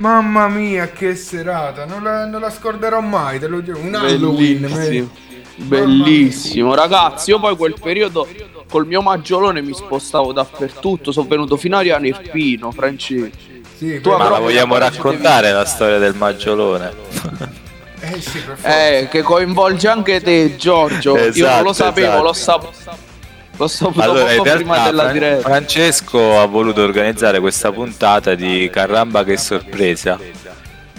Mamma 0.00 0.48
mia, 0.48 0.88
che 0.88 1.14
serata! 1.14 1.84
Non 1.84 2.02
la, 2.02 2.24
non 2.24 2.40
la 2.40 2.50
scorderò 2.50 3.00
mai, 3.00 3.38
te 3.38 3.48
lo 3.48 3.62
giuro. 3.62 3.80
Un 3.80 3.94
Halloween. 3.94 4.60
Bellissimo. 4.62 5.10
Bellissimo, 5.56 6.74
ragazzi. 6.74 7.28
Io 7.30 7.38
poi 7.38 7.54
quel 7.54 7.74
periodo 7.78 8.26
col 8.70 8.86
mio 8.86 9.02
maggiolone 9.02 9.60
mi 9.60 9.74
spostavo 9.74 10.32
dappertutto. 10.32 11.12
Sono 11.12 11.28
venuto 11.28 11.58
fino 11.58 11.76
a 11.76 11.80
Ariano 11.80 12.06
Irpino, 12.06 12.70
francese. 12.70 13.30
Sì, 13.76 14.00
Ma 14.04 14.30
la 14.30 14.38
vogliamo 14.38 14.78
raccontare 14.78 15.52
la 15.52 15.66
storia 15.66 15.98
del 15.98 16.14
maggiolone? 16.14 16.92
Eh 18.00 18.20
sì, 18.22 18.38
per 18.38 18.56
forza. 18.56 18.88
Eh, 18.88 19.08
che 19.10 19.20
coinvolge 19.20 19.86
anche 19.88 20.22
te, 20.22 20.56
Giorgio. 20.56 21.14
Io 21.14 21.20
non 21.20 21.28
Esatto, 21.28 21.62
lo 21.62 21.72
sapevo, 21.74 22.06
esatto. 22.06 22.22
l'ho 22.22 22.32
saputo. 22.32 23.08
Saputo 23.66 24.02
Allora, 24.02 24.32
in 24.32 24.42
realtà 24.42 24.84
della 24.84 25.12
diretta. 25.12 25.48
Francesco 25.48 26.40
ha 26.40 26.46
voluto 26.46 26.82
organizzare 26.82 27.40
questa 27.40 27.72
puntata 27.72 28.34
di 28.34 28.68
Caramba 28.72 29.24
che 29.24 29.36
sorpresa. 29.36 30.18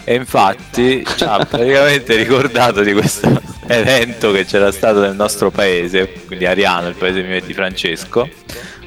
E 0.04 0.16
infatti 0.16 1.06
ci 1.16 1.24
ha 1.24 1.46
praticamente 1.46 2.16
ricordato 2.16 2.82
di 2.82 2.94
questo 2.94 3.40
evento 3.68 4.32
che 4.32 4.46
c'era 4.46 4.72
stato 4.72 5.00
nel 5.00 5.16
nostro 5.16 5.52
paese, 5.52 6.12
quindi 6.26 6.46
Ariano, 6.46 6.88
il 6.88 6.96
paese 6.96 7.22
mio 7.22 7.40
di 7.40 7.54
Francesco, 7.54 8.28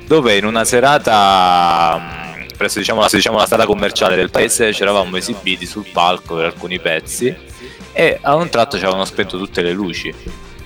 dove 0.07 0.37
in 0.37 0.45
una 0.45 0.65
serata 0.65 1.97
mh, 1.99 2.57
presso 2.57 2.79
diciamo, 2.79 3.01
la, 3.01 3.09
diciamo, 3.11 3.39
la 3.39 3.47
strada 3.47 3.67
commerciale 3.67 4.17
del 4.17 4.31
paese 4.31 4.73
ci 4.73 4.83
eravamo 4.83 5.17
esibiti 5.17 5.67
sul 5.67 5.87
palco 5.93 6.37
per 6.37 6.47
alcuni 6.47 6.81
pezzi 6.81 7.35
e 7.93 8.19
a 8.21 8.35
un 8.35 8.49
tratto 8.49 8.77
ci 8.77 8.83
avevano 8.85 9.05
spento 9.05 9.39
tutte 9.39 9.63
le 9.63 9.73
luci. 9.73 10.13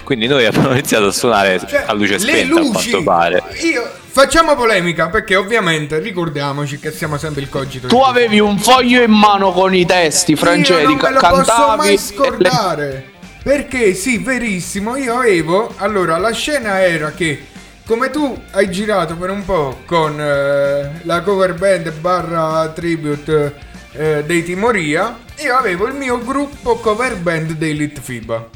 Quindi 0.09 0.27
noi 0.27 0.47
abbiamo 0.47 0.71
iniziato 0.71 1.09
a 1.09 1.13
suonare 1.13 1.61
Cioè, 1.69 1.85
a 1.87 1.93
luce 1.93 2.13
le 2.15 2.19
spenta 2.21 2.55
a 2.55 2.63
luci, 2.63 2.89
quanto 2.89 3.03
pare. 3.03 3.43
Io 3.71 3.87
facciamo 4.07 4.55
polemica 4.57 5.11
perché 5.11 5.37
ovviamente 5.37 5.99
ricordiamoci 5.99 6.79
che 6.79 6.93
siamo 6.93 7.19
sempre 7.19 7.43
il 7.43 7.51
cogito. 7.51 7.89
Tu 7.89 7.99
avevi 7.99 8.41
un 8.41 8.59
foglio 8.59 9.03
in 9.03 9.11
mano 9.11 9.53
con 9.53 9.75
i 9.75 9.85
testi, 9.85 10.31
Io 10.31 10.39
Francesco, 10.39 10.83
non 10.89 10.97
me 10.97 11.11
lo 11.13 11.21
cantavi. 11.21 11.45
posso 11.45 11.77
mai 11.77 11.89
e 11.89 11.91
le- 11.91 11.99
scordare. 11.99 13.11
Perché 13.43 13.93
sì, 13.93 14.17
verissimo, 14.17 14.97
io 14.97 15.19
avevo. 15.19 15.75
Allora, 15.77 16.17
la 16.17 16.33
scena 16.33 16.81
era 16.83 17.11
che 17.11 17.45
come 17.85 18.09
tu 18.09 18.35
hai 18.53 18.71
girato 18.71 19.15
per 19.15 19.29
un 19.29 19.45
po' 19.45 19.81
con 19.85 20.19
eh, 20.19 21.01
la 21.03 21.21
cover 21.21 21.53
band 21.53 21.93
barra 22.01 22.67
tribute 22.75 23.55
eh, 23.93 24.25
dei 24.25 24.43
Timoria, 24.43 25.19
io 25.43 25.55
avevo 25.55 25.87
il 25.87 25.93
mio 25.93 26.19
gruppo 26.19 26.77
cover 26.77 27.15
band 27.19 27.51
dei 27.53 27.77
Litfiba. 27.77 28.49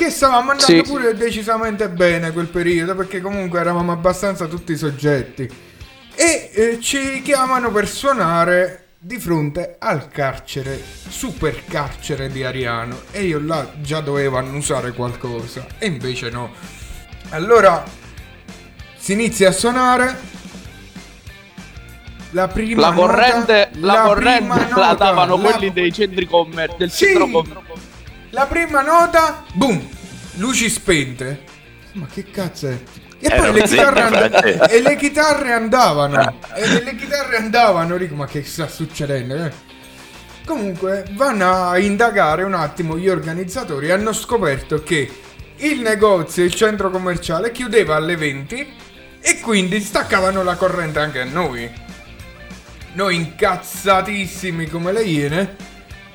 Che 0.00 0.08
stavamo 0.08 0.52
andando 0.52 0.62
Sì. 0.64 0.80
pure 0.80 1.14
decisamente 1.14 1.90
bene 1.90 2.32
quel 2.32 2.46
periodo 2.46 2.94
perché 2.94 3.20
comunque 3.20 3.60
eravamo 3.60 3.92
abbastanza 3.92 4.46
tutti 4.46 4.74
soggetti. 4.74 5.46
E 6.14 6.50
eh, 6.54 6.78
ci 6.80 7.20
chiamano 7.20 7.70
per 7.70 7.86
suonare 7.86 8.86
di 8.98 9.18
fronte 9.18 9.76
al 9.78 10.08
carcere, 10.08 10.82
super 11.06 11.66
carcere 11.66 12.30
di 12.30 12.42
Ariano. 12.42 12.98
E 13.10 13.24
io 13.24 13.40
là 13.44 13.72
già 13.82 14.00
dovevo 14.00 14.38
annusare 14.38 14.92
qualcosa. 14.92 15.66
E 15.78 15.84
invece 15.88 16.30
no. 16.30 16.50
Allora 17.30 17.84
si 18.96 19.12
inizia 19.12 19.50
a 19.50 19.52
suonare. 19.52 20.16
la 22.30 22.48
prima 22.48 22.88
La 22.88 22.92
corrente, 22.94 23.70
nota, 23.74 23.86
la 23.94 24.02
corrente 24.02 24.48
la 24.54 24.68
nota, 24.68 24.94
davano 24.94 25.36
la- 25.36 25.42
quelli 25.50 25.72
dei 25.74 25.92
centri 25.92 26.24
commerciali. 26.26 26.78
Del 26.78 26.90
Sì! 26.90 27.04
centro 27.04 27.26
commerciale. 27.28 27.68
La 28.30 28.46
prima 28.46 28.80
nota, 28.82 29.44
boom, 29.54 29.86
luci 30.36 30.68
spente. 30.70 31.42
Ma 31.92 32.06
che 32.06 32.30
cazzo 32.30 32.68
è? 32.68 32.78
E 33.18 33.26
Era 33.28 33.36
poi 33.50 33.52
le 33.52 33.62
chitarre, 33.64 34.00
and- 34.02 34.66
e 34.70 34.80
le 34.80 34.96
chitarre 34.96 35.52
andavano. 35.52 36.38
e 36.54 36.82
le 36.82 36.96
chitarre 36.96 37.36
andavano. 37.36 37.96
Dico, 37.96 38.14
ma 38.14 38.26
che 38.26 38.44
sta 38.44 38.68
succedendo? 38.68 39.34
eh? 39.44 39.52
Comunque, 40.46 41.04
vanno 41.12 41.68
a 41.68 41.78
indagare 41.78 42.44
un 42.44 42.54
attimo 42.54 42.96
gli 42.96 43.08
organizzatori. 43.08 43.88
e 43.88 43.92
Hanno 43.92 44.12
scoperto 44.12 44.82
che 44.82 45.10
il 45.56 45.80
negozio, 45.80 46.44
il 46.44 46.54
centro 46.54 46.90
commerciale 46.90 47.50
chiudeva 47.52 47.96
alle 47.96 48.16
20 48.16 48.72
e 49.20 49.40
quindi 49.40 49.80
staccavano 49.80 50.42
la 50.42 50.54
corrente 50.54 51.00
anche 51.00 51.20
a 51.20 51.24
noi. 51.24 51.70
Noi 52.94 53.16
incazzatissimi 53.16 54.66
come 54.68 54.92
le 54.92 55.02
iene, 55.02 55.56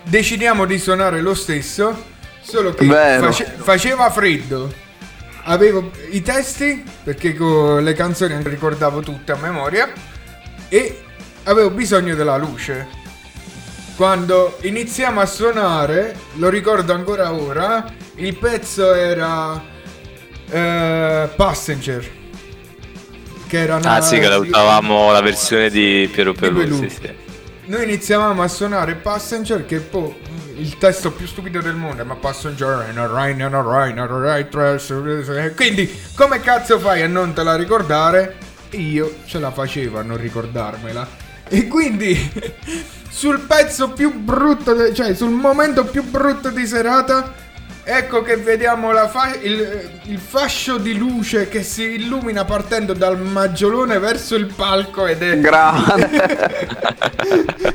decidiamo 0.05 0.65
di 0.65 0.77
suonare 0.79 1.21
lo 1.21 1.33
stesso, 1.33 2.03
solo 2.41 2.73
che 2.73 2.85
face- 3.19 3.53
faceva 3.57 4.09
freddo. 4.09 4.71
Avevo 5.47 5.91
i 6.11 6.21
testi, 6.21 6.83
perché 7.03 7.35
con 7.35 7.83
le 7.83 7.93
canzoni 7.93 8.35
ricordavo 8.43 9.01
tutte 9.01 9.31
a 9.31 9.35
memoria, 9.35 9.91
e 10.69 11.01
avevo 11.43 11.69
bisogno 11.69 12.15
della 12.15 12.37
luce. 12.37 13.03
Quando 13.95 14.57
iniziamo 14.61 15.21
a 15.21 15.25
suonare, 15.25 16.15
lo 16.33 16.49
ricordo 16.49 16.93
ancora 16.93 17.31
ora, 17.31 17.85
il 18.15 18.35
pezzo 18.37 18.93
era 18.93 19.61
eh, 20.49 21.29
Passenger. 21.35 22.11
Che 23.47 23.57
era 23.59 23.75
una- 23.75 23.93
Ah 23.95 24.01
sì, 24.01 24.17
che 24.19 24.27
la 24.27 24.37
usavamo 24.39 25.11
la 25.11 25.21
versione 25.21 25.69
di 25.69 26.09
Piero. 26.11 26.33
Pelù, 26.33 26.75
sì, 26.75 26.89
sì. 26.89 27.09
Noi 27.67 27.83
iniziavamo 27.83 28.43
a 28.43 28.47
suonare 28.47 28.93
Passenger 28.93 29.65
che 29.65 29.79
poi 29.79 30.15
il 30.57 30.77
testo 30.77 31.11
più 31.11 31.25
stupido 31.25 31.61
del 31.61 31.73
mondo 31.73 32.05
ma 32.05 32.13
Passenger 32.13 32.85
and 32.87 32.97
a 32.97 33.07
rain 33.07 33.41
and 33.41 33.55
a 33.55 33.61
rain 33.61 33.97
and 33.97 34.11
a 34.11 34.19
right 34.19 34.47
dress 34.49 34.93
quindi 35.55 35.91
come 36.15 36.39
cazzo 36.41 36.77
fai 36.77 37.01
a 37.01 37.07
non 37.07 37.33
te 37.33 37.41
la 37.41 37.55
ricordare? 37.55 38.37
Io 38.71 39.15
ce 39.25 39.39
la 39.39 39.49
facevo 39.49 39.97
a 39.97 40.03
non 40.03 40.17
ricordarmela. 40.17 41.07
E 41.47 41.67
quindi 41.67 42.15
sul 43.09 43.39
pezzo 43.39 43.89
più 43.89 44.13
brutto 44.13 44.93
cioè 44.93 45.15
sul 45.15 45.31
momento 45.31 45.85
più 45.85 46.03
brutto 46.03 46.49
di 46.49 46.67
serata 46.67 47.33
ecco 47.87 48.21
che 48.23 48.35
vediamo 48.37 48.91
fa- 49.07 49.35
il, 49.41 49.89
il 50.05 50.17
fascio 50.17 50.77
di 50.77 50.97
luce 50.97 51.47
che 51.47 51.61
si 51.63 51.83
illumina 51.93 52.43
partendo 52.43 52.93
dal 52.93 53.17
maggiolone 53.19 53.99
verso 53.99 54.35
il 54.35 54.51
palco 54.53 55.05
ed 55.05 55.21
è 55.21 55.39
Grande. 55.39 56.63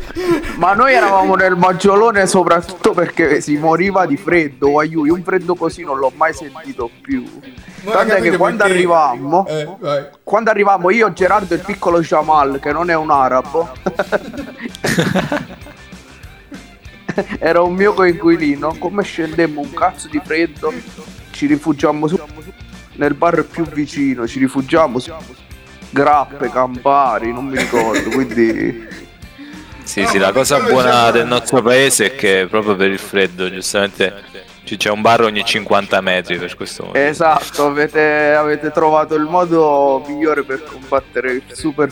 Ma 0.56 0.74
noi 0.74 0.92
eravamo 0.92 1.34
nel 1.36 1.56
maggiolone 1.56 2.26
soprattutto 2.26 2.92
perché 2.92 3.40
si 3.40 3.56
moriva 3.56 4.04
di 4.06 4.16
freddo. 4.16 4.78
Aiuto, 4.78 5.14
un 5.14 5.22
freddo 5.22 5.54
così 5.54 5.82
non 5.84 5.98
l'ho 5.98 6.12
mai 6.16 6.34
sentito 6.34 6.90
più. 7.00 7.24
Ma 7.84 7.92
Tant'è 7.92 8.20
che 8.20 8.36
quando 8.36 8.58
perché- 8.64 8.72
arrivammo, 8.74 9.46
Eh, 9.46 10.10
quando 10.22 10.50
arrivammo 10.50 10.90
io, 10.90 11.12
Gerardo 11.14 11.54
e 11.54 11.56
il 11.56 11.62
piccolo 11.64 12.00
Jamal, 12.00 12.58
che 12.60 12.72
non 12.72 12.90
è 12.90 12.94
un 12.94 13.10
arabo, 13.10 13.70
era 17.38 17.62
un 17.62 17.74
mio 17.74 17.92
coinquilino. 17.94 18.76
Come 18.78 19.02
scendemmo 19.02 19.60
un 19.60 19.72
cazzo 19.72 20.08
di 20.08 20.20
freddo, 20.24 20.72
ci 21.30 21.46
rifugiammo 21.46 22.06
su 22.06 22.20
nel 22.94 23.14
bar 23.14 23.44
più 23.44 23.64
vicino, 23.64 24.26
ci 24.26 24.38
rifugiammo 24.38 24.98
su 24.98 25.12
Grappe, 25.90 26.50
Campari, 26.50 27.32
non 27.32 27.46
mi 27.46 27.56
ricordo, 27.56 28.10
quindi 28.10 28.86
Sì, 29.82 30.04
sì, 30.06 30.18
la 30.18 30.32
cosa 30.32 30.60
buona 30.60 31.10
del 31.10 31.26
nostro 31.26 31.62
paese 31.62 32.06
è 32.06 32.14
che 32.14 32.46
proprio 32.48 32.76
per 32.76 32.90
il 32.90 32.98
freddo, 32.98 33.50
giustamente 33.50 34.28
c'è 34.76 34.90
un 34.90 35.00
bar 35.00 35.22
ogni 35.22 35.44
50 35.44 36.00
metri 36.00 36.38
per 36.38 36.54
questo 36.54 36.84
motivo. 36.84 37.04
esatto, 37.04 37.66
avete, 37.66 38.34
avete 38.34 38.70
trovato 38.70 39.16
il 39.16 39.24
modo 39.24 40.04
migliore 40.06 40.44
per 40.44 40.62
combattere 40.62 41.32
il 41.32 41.42
super 41.48 41.90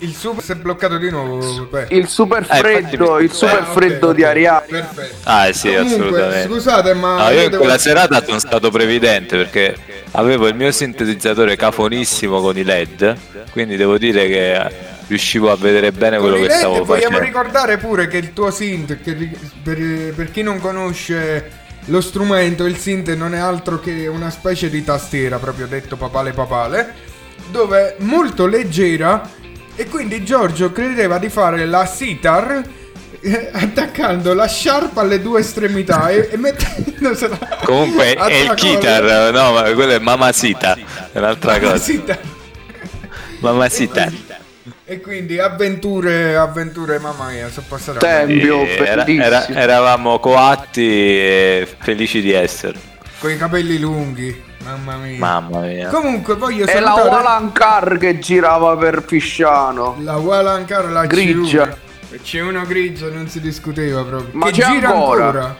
Il, 0.00 0.14
super 0.14 0.44
si 0.44 0.52
è 0.52 0.54
bloccato 0.56 0.98
di 0.98 1.10
nuovo. 1.10 1.66
Peppe. 1.66 1.94
il 1.94 2.06
super 2.08 2.46
Eh, 2.50 2.56
freddo, 2.58 3.14
mi- 3.14 3.24
il 3.24 3.32
super 3.32 3.60
ok, 3.62 3.72
freddo 3.72 4.08
ok, 4.08 4.14
di 4.14 4.24
Ariane. 4.24 4.66
Perfetto. 4.68 5.16
Ah, 5.24 5.50
sì, 5.52 5.68
Comunque, 5.72 5.94
assolutamente. 5.96 6.48
Scusate, 6.52 6.94
ma. 6.94 7.16
No, 7.16 7.30
io 7.30 7.42
in 7.44 7.50
devo- 7.50 7.62
quella 7.62 7.78
serata 7.78 8.22
sono 8.24 8.38
stato 8.38 8.70
previdente 8.70 9.36
perché 9.36 9.74
avevo 10.12 10.48
il 10.48 10.54
mio 10.54 10.70
sintetizzatore 10.70 11.56
cafonissimo 11.56 12.40
con 12.40 12.58
i 12.58 12.62
LED, 12.64 13.16
quindi 13.52 13.76
devo 13.76 13.96
dire 13.96 14.26
che 14.28 14.94
riuscivo 15.06 15.50
a 15.50 15.56
vedere 15.56 15.92
bene 15.92 16.18
quello 16.18 16.36
che 16.36 16.50
stavo 16.50 16.84
vogliamo 16.84 16.94
facendo. 17.16 17.18
ricordare 17.20 17.78
pure 17.78 18.06
che 18.08 18.18
il 18.18 18.32
tuo 18.32 18.50
synth, 18.50 18.96
per, 19.62 20.12
per 20.14 20.30
chi 20.30 20.42
non 20.42 20.58
conosce 20.60 21.50
lo 21.86 22.00
strumento, 22.00 22.64
il 22.66 22.76
synth 22.76 23.14
non 23.14 23.34
è 23.34 23.38
altro 23.38 23.78
che 23.80 24.08
una 24.08 24.28
specie 24.30 24.68
di 24.68 24.82
tastiera, 24.84 25.38
proprio 25.38 25.66
detto 25.68 25.96
papale 25.96 26.32
papale, 26.32 26.92
dove 27.50 27.78
è 27.78 27.94
molto 28.00 28.46
leggera 28.46 29.44
e 29.76 29.86
quindi 29.86 30.24
Giorgio 30.24 30.72
credeva 30.72 31.18
di 31.18 31.28
fare 31.28 31.66
la 31.66 31.84
sitar 31.86 32.62
eh, 33.20 33.50
attaccando 33.52 34.34
la 34.34 34.46
sciarpa 34.46 35.00
alle 35.02 35.20
due 35.20 35.40
estremità 35.40 36.08
e, 36.10 36.28
e 36.32 36.36
mettendosela 36.36 37.38
Comunque 37.64 38.14
è 38.16 38.34
il 38.34 38.54
kitar, 38.54 39.32
no, 39.32 39.52
ma 39.52 39.62
quello 39.72 39.92
è 39.92 39.98
Mamacita, 39.98 40.74
è 41.12 41.18
un'altra 41.18 41.58
colla. 41.58 41.72
cosa. 41.72 42.18
Mamacita. 43.40 44.10
E 44.88 45.00
quindi 45.00 45.38
avventure, 45.40 46.36
avventure, 46.36 46.98
mamma 47.00 47.30
mia, 47.30 47.48
sono 47.50 47.66
passate 47.68 47.98
era- 48.06 49.06
era- 49.06 49.48
eravamo 49.48 50.20
coatti 50.20 50.86
e 50.88 51.68
felici 51.80 52.20
di 52.20 52.32
essere. 52.32 52.78
Con 53.26 53.34
i 53.34 53.38
capelli 53.38 53.78
lunghi, 53.80 54.40
mamma 54.62 54.94
mia. 54.98 55.18
Mamma 55.18 55.60
mia. 55.62 55.88
Comunque 55.88 56.36
voglio 56.36 56.64
È 56.64 56.78
la 56.78 56.92
salutare 56.92 57.08
Walan 57.24 57.50
Car 57.52 57.98
che 57.98 58.18
girava 58.20 58.76
per 58.76 59.02
Fisciano. 59.04 59.96
la 59.98 60.16
Walan 60.16 60.64
Car, 60.64 60.90
la 60.92 61.06
Grigia. 61.06 61.76
C1. 62.08 62.20
C1 62.22 62.66
grigia 62.68 63.08
non 63.08 63.26
si 63.28 63.40
discuteva 63.40 64.04
proprio. 64.04 64.30
Ma 64.38 64.46
che 64.46 64.52
c'è 64.52 64.68
gira 64.70 64.90
ancora? 64.90 65.24
ancora. 65.26 65.56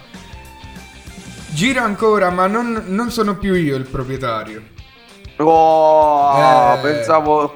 Gira 1.48 1.82
ancora, 1.82 2.30
ma 2.30 2.46
non, 2.46 2.84
non 2.86 3.10
sono 3.10 3.34
più 3.36 3.54
io 3.54 3.74
il 3.74 3.84
proprietario. 3.86 4.62
Oh, 5.38 6.76
Eh. 6.76 6.78
pensavo, 6.82 7.52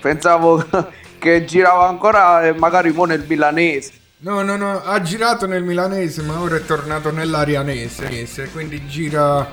pensavo 0.00 0.64
che 1.18 1.44
girava 1.44 1.86
ancora 1.86 2.46
e 2.46 2.54
magari 2.54 2.92
mo 2.92 3.04
nel 3.04 3.24
milanese. 3.28 3.92
No, 4.20 4.42
no, 4.42 4.56
no, 4.56 4.82
ha 4.82 5.00
girato 5.00 5.46
nel 5.46 5.62
milanese, 5.62 6.22
ma 6.22 6.40
ora 6.40 6.56
è 6.56 6.64
tornato 6.64 7.12
nell'arianese. 7.12 8.48
Quindi 8.50 8.84
gira 8.88 9.46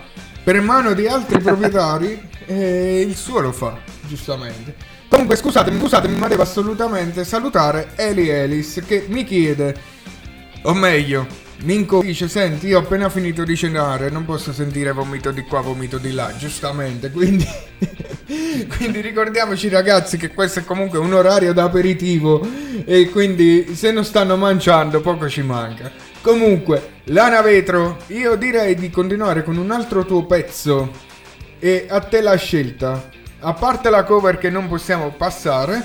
per 0.44 0.60
mano 0.60 0.94
di 0.94 1.06
altri 1.08 1.38
proprietari 1.40 2.30
e 2.48 3.02
il 3.02 3.16
suo 3.16 3.42
lo 3.42 3.52
fa, 3.52 3.78
giustamente. 4.08 4.76
Comunque, 5.08 5.36
scusatemi, 5.36 5.80
scusatemi, 5.80 6.18
ma 6.18 6.28
devo 6.28 6.42
assolutamente 6.42 7.24
salutare 7.24 7.92
Eli 7.96 8.28
Elis 8.28 8.82
che 8.88 9.06
mi 9.08 9.24
chiede, 9.24 9.80
o 10.64 10.74
meglio, 10.74 11.28
Minco 11.64 12.02
dice, 12.02 12.28
senti, 12.28 12.68
io 12.68 12.78
ho 12.78 12.82
appena 12.82 13.10
finito 13.10 13.44
di 13.44 13.56
cenare, 13.56 14.10
non 14.10 14.26
posso 14.26 14.54
sentire 14.54 14.92
vomito 14.92 15.32
di 15.32 15.42
qua, 15.42 15.62
vomito 15.62 15.98
di 15.98 16.12
là, 16.12 16.34
giustamente, 16.38 17.10
quindi... 17.12 17.48
quindi 18.78 19.02
ricordiamoci 19.02 19.70
ragazzi 19.70 20.18
che 20.18 20.34
questo 20.34 20.60
è 20.60 20.66
comunque 20.66 21.00
un 21.00 21.14
orario 21.14 21.54
da 21.54 21.64
aperitivo 21.64 22.46
e 22.86 23.10
quindi 23.10 23.76
se 23.76 23.92
non 23.92 24.04
stanno 24.04 24.36
mangiando 24.36 25.02
poco 25.02 25.30
ci 25.30 25.42
manca. 25.42 25.92
Comunque, 26.22 27.02
Lana 27.06 27.42
Vetro, 27.42 28.00
io 28.08 28.36
direi 28.36 28.76
di 28.76 28.90
continuare 28.90 29.44
con 29.44 29.58
un 29.58 29.72
altro 29.72 30.06
tuo 30.06 30.26
pezzo 30.26 30.92
e 31.60 31.86
a 31.88 32.00
te 32.00 32.22
la 32.22 32.36
scelta. 32.36 33.10
A 33.40 33.54
parte 33.54 33.90
la 33.90 34.04
cover 34.04 34.38
che 34.38 34.50
non 34.50 34.68
possiamo 34.68 35.12
passare, 35.12 35.84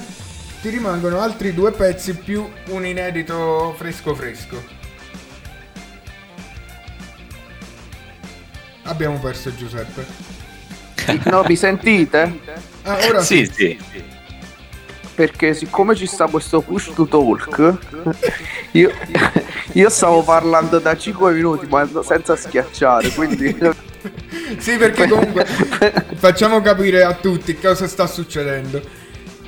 ti 0.62 0.70
rimangono 0.70 1.20
altri 1.20 1.52
due 1.52 1.72
pezzi 1.72 2.14
più 2.14 2.48
un 2.68 2.86
inedito 2.86 3.74
fresco 3.76 4.14
fresco. 4.14 4.79
Abbiamo 8.90 9.20
perso 9.20 9.54
Giuseppe. 9.54 10.04
No, 11.30 11.44
mi 11.46 11.54
sentite? 11.54 12.40
Ah, 12.82 12.98
ora 13.08 13.22
Sì, 13.22 13.48
sì. 13.50 13.78
Perché 15.14 15.54
siccome 15.54 15.94
ci 15.94 16.06
sta 16.06 16.26
questo 16.26 16.60
push 16.60 16.92
to 16.94 17.06
talk, 17.06 17.78
io, 18.72 18.90
io 19.72 19.88
stavo 19.90 20.24
parlando 20.24 20.78
da 20.78 20.96
5 20.96 21.32
minuti 21.32 21.66
ma 21.66 21.88
senza 22.02 22.34
schiacciare, 22.34 23.10
quindi... 23.10 23.56
Sì, 24.58 24.76
perché 24.76 25.06
comunque 25.06 25.44
facciamo 26.14 26.60
capire 26.60 27.04
a 27.04 27.14
tutti 27.14 27.56
cosa 27.58 27.86
sta 27.86 28.06
succedendo. 28.06 28.82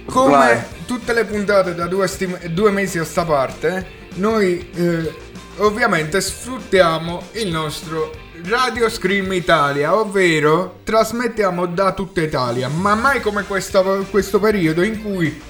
Come 0.04 0.30
Vai. 0.30 0.60
tutte 0.86 1.12
le 1.12 1.24
puntate 1.24 1.74
da 1.74 1.86
due, 1.86 2.06
stim- 2.06 2.46
due 2.46 2.70
mesi 2.70 2.98
a 2.98 3.04
sta 3.04 3.24
parte, 3.24 3.86
noi 4.14 4.68
eh, 4.74 5.12
ovviamente 5.58 6.20
sfruttiamo 6.20 7.22
il 7.32 7.50
nostro 7.50 8.12
Radio 8.44 8.88
Scream 8.88 9.32
Italia, 9.32 9.94
ovvero 9.94 10.80
trasmettiamo 10.84 11.66
da 11.66 11.92
tutta 11.92 12.20
Italia, 12.22 12.68
ma 12.68 12.94
mai 12.94 13.20
come 13.20 13.44
questa- 13.44 13.82
questo 14.10 14.40
periodo 14.40 14.82
in 14.82 15.00
cui 15.02 15.40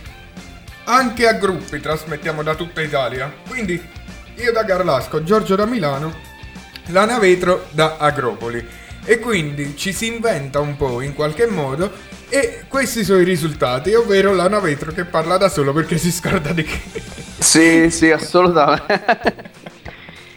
anche 0.84 1.26
a 1.26 1.32
gruppi 1.32 1.80
trasmettiamo 1.80 2.42
da 2.42 2.54
tutta 2.54 2.82
Italia. 2.82 3.32
Quindi 3.48 3.80
io 4.36 4.52
da 4.52 4.62
Garlasco, 4.64 5.22
Giorgio 5.22 5.54
da 5.56 5.64
Milano, 5.64 6.12
Lana 6.88 7.18
Vetro 7.18 7.66
da 7.70 7.96
Agropoli. 7.98 8.64
E 9.04 9.18
quindi 9.18 9.76
ci 9.76 9.92
si 9.92 10.06
inventa 10.06 10.60
un 10.60 10.76
po' 10.76 11.00
in 11.00 11.14
qualche 11.14 11.46
modo 11.46 11.90
e 12.28 12.64
questi 12.68 13.04
sono 13.04 13.20
i 13.20 13.24
risultati, 13.24 13.94
ovvero 13.94 14.32
Lana 14.34 14.60
Vetro 14.60 14.92
che 14.92 15.04
parla 15.04 15.36
da 15.38 15.48
solo 15.48 15.72
perché 15.72 15.98
si 15.98 16.12
scorda 16.12 16.52
di 16.52 16.62
che. 16.62 16.80
Sì, 17.38 17.90
sì, 17.90 18.10
assolutamente. 18.10 19.60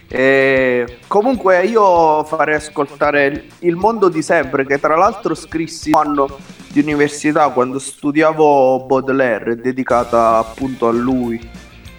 Eh, 0.07 0.99
comunque 1.07 1.63
io 1.63 2.23
farei 2.25 2.55
ascoltare 2.55 3.45
Il 3.59 3.75
mondo 3.75 4.07
di 4.07 4.21
sempre, 4.21 4.65
che 4.65 4.79
tra 4.79 4.95
l'altro 4.95 5.33
scrissi 5.33 5.89
un 5.89 5.99
anno 5.99 6.37
di 6.67 6.79
università 6.81 7.49
quando 7.49 7.79
studiavo 7.79 8.85
Baudelaire, 8.85 9.55
dedicata 9.55 10.37
appunto 10.37 10.87
a 10.87 10.91
lui 10.91 11.39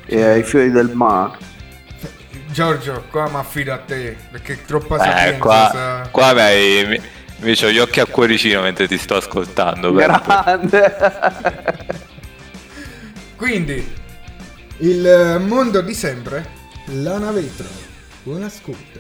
e 0.07 0.23
ai 0.23 0.43
fiori 0.43 0.71
del 0.71 0.91
mare. 0.95 1.39
Giorgio, 2.51 3.05
qua 3.11 3.29
mi 3.29 3.37
affido 3.37 3.73
a 3.73 3.79
te 3.79 4.17
perché 4.31 4.55
è 4.55 4.63
troppa 4.65 4.99
sapienza. 4.99 5.29
Eh, 5.29 5.39
qua, 5.39 5.71
sa- 5.73 6.09
qua 6.11 6.33
mi 6.33 6.41
hai- 6.41 6.87
mi, 6.87 7.01
mi 7.41 7.55
c'ho 7.55 7.71
gli 7.71 7.79
occhi 7.79 8.01
a 8.01 8.07
cuoricino 8.07 8.63
mentre 8.63 8.87
ti 8.87 8.97
sto 8.97 9.17
ascoltando. 9.17 9.93
Grande. 9.93 10.97
Quindi, 13.37 13.95
il 14.79 15.07
eh, 15.07 15.39
mondo 15.39 15.81
di 15.83 15.93
sempre, 15.93 16.49
Lana 16.87 17.31
Vetro. 17.33 17.86
Buon 18.27 18.43
ascolto. 18.43 18.99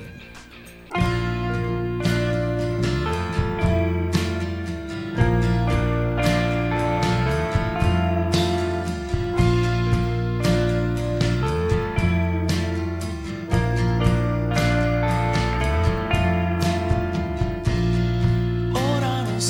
Ora 18.72 19.22
non 19.22 19.41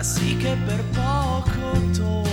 ma 0.00 0.06
sì 0.06 0.34
che 0.38 0.56
per 0.64 0.82
poco 0.94 1.72
torno 1.92 2.29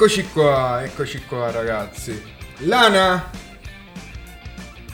Eccoci 0.00 0.28
qua, 0.32 0.82
eccoci 0.82 1.22
qua 1.28 1.50
ragazzi. 1.50 2.18
Lana? 2.60 3.30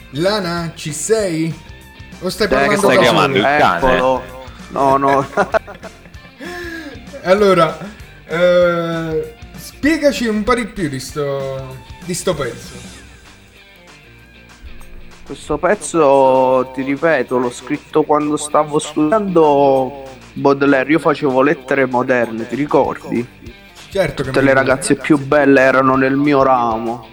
Lana, 0.09 0.73
ci 0.75 0.91
sei? 0.91 1.47
O 2.19 2.27
stai 2.27 2.49
che 2.49 2.53
parlando 2.53 2.81
stai 2.81 2.95
da 2.97 3.01
chiamando 3.01 3.37
solo? 3.37 3.47
il 3.47 3.57
cane? 3.57 3.95
Eccolo. 3.95 4.23
No, 4.71 4.97
no. 4.97 5.27
Allora, 7.23 7.77
eh, 8.25 9.35
spiegaci 9.55 10.27
un 10.27 10.43
po' 10.43 10.55
di 10.55 10.65
più 10.65 10.89
di 10.89 10.99
sto, 10.99 11.77
di 12.03 12.13
sto 12.13 12.35
pezzo. 12.35 12.75
Questo 15.25 15.57
pezzo, 15.57 16.69
ti 16.73 16.81
ripeto, 16.81 17.37
l'ho 17.37 17.51
scritto 17.51 18.03
quando 18.03 18.35
stavo 18.35 18.77
studiando 18.77 20.03
Baudelaire. 20.33 20.91
Io 20.91 20.99
facevo 20.99 21.41
lettere 21.41 21.85
moderne, 21.85 22.45
ti 22.45 22.55
ricordi? 22.55 23.55
Certo 23.89 24.23
Tutte 24.23 24.41
le 24.41 24.53
ragazze 24.53 24.95
più 24.95 25.17
belle 25.17 25.61
erano 25.61 25.95
nel 25.95 26.15
mio 26.15 26.43
ramo. 26.43 27.07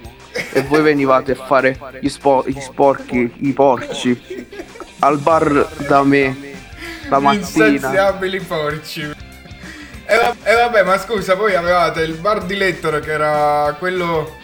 E 0.53 0.63
voi 0.63 0.83
venivate 0.83 1.33
a 1.33 1.37
fare 1.37 1.79
gli, 2.01 2.09
spo- 2.09 2.43
gli 2.47 2.61
sporchi, 2.61 3.33
i 3.39 3.53
porci, 3.53 4.49
al 5.01 5.19
bar 5.19 5.69
da 5.87 6.03
me 6.03 6.37
la 7.09 7.21
mattina. 7.21 7.67
Insaziabili 7.67 8.41
porci. 8.41 9.03
E, 10.07 10.17
va- 10.17 10.35
e 10.43 10.55
vabbè, 10.55 10.83
ma 10.83 10.99
scusa, 10.99 11.35
voi 11.37 11.55
avevate 11.55 12.03
il 12.03 12.15
bar 12.15 12.43
di 12.45 12.57
Lettore 12.57 13.01
che 13.01 13.13
era 13.13 13.75
quello... 13.79 14.43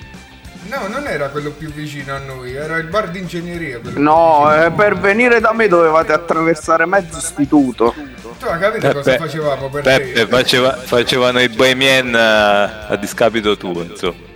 No, 0.71 0.87
non 0.89 1.07
era 1.07 1.29
quello 1.31 1.51
più 1.51 1.73
vicino 1.73 2.15
a 2.15 2.19
noi, 2.19 2.55
era 2.55 2.77
il 2.77 2.87
bar 2.87 3.09
di 3.11 3.19
ingegneria. 3.19 3.79
quello 3.81 3.99
No, 3.99 4.55
eh, 4.55 4.71
per 4.71 4.97
venire 4.99 5.41
da 5.41 5.53
me 5.53 5.67
dovevate 5.69 6.13
attraversare 6.13 6.87
mezzo 6.87 7.19
istituto. 7.19 7.95
Tu 8.39 8.47
hai 8.47 8.59
capito 8.61 8.93
cosa 8.93 9.11
Peppe- 9.11 9.25
facevamo 9.25 9.69
per 9.69 9.83
Peppe 9.83 10.13
te? 10.13 10.27
faceva- 10.27 10.77
facevano 10.77 11.41
i 11.41 11.49
bohemian 11.49 12.15
eh, 12.15 12.93
a 12.93 12.97
discapito 12.97 13.57
tuo, 13.57 13.83
insomma. 13.83 14.29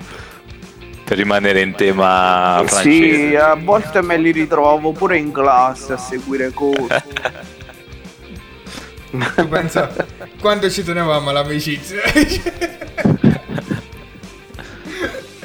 per 1.04 1.16
rimanere 1.18 1.60
in 1.60 1.74
tema 1.74 2.62
Sì, 2.62 2.68
francese. 2.68 3.38
a 3.38 3.54
volte 3.54 4.02
me 4.02 4.16
li 4.16 4.30
ritrovavo 4.32 4.92
pure 4.92 5.18
in 5.18 5.30
classe 5.32 5.92
a 5.92 5.96
seguire 5.98 6.50
cose. 6.52 7.02
Tu 9.36 9.48
pensa 9.48 9.88
quando 10.40 10.68
ci 10.70 10.82
tenevamo 10.82 11.30
all'amicizia. 11.30 12.00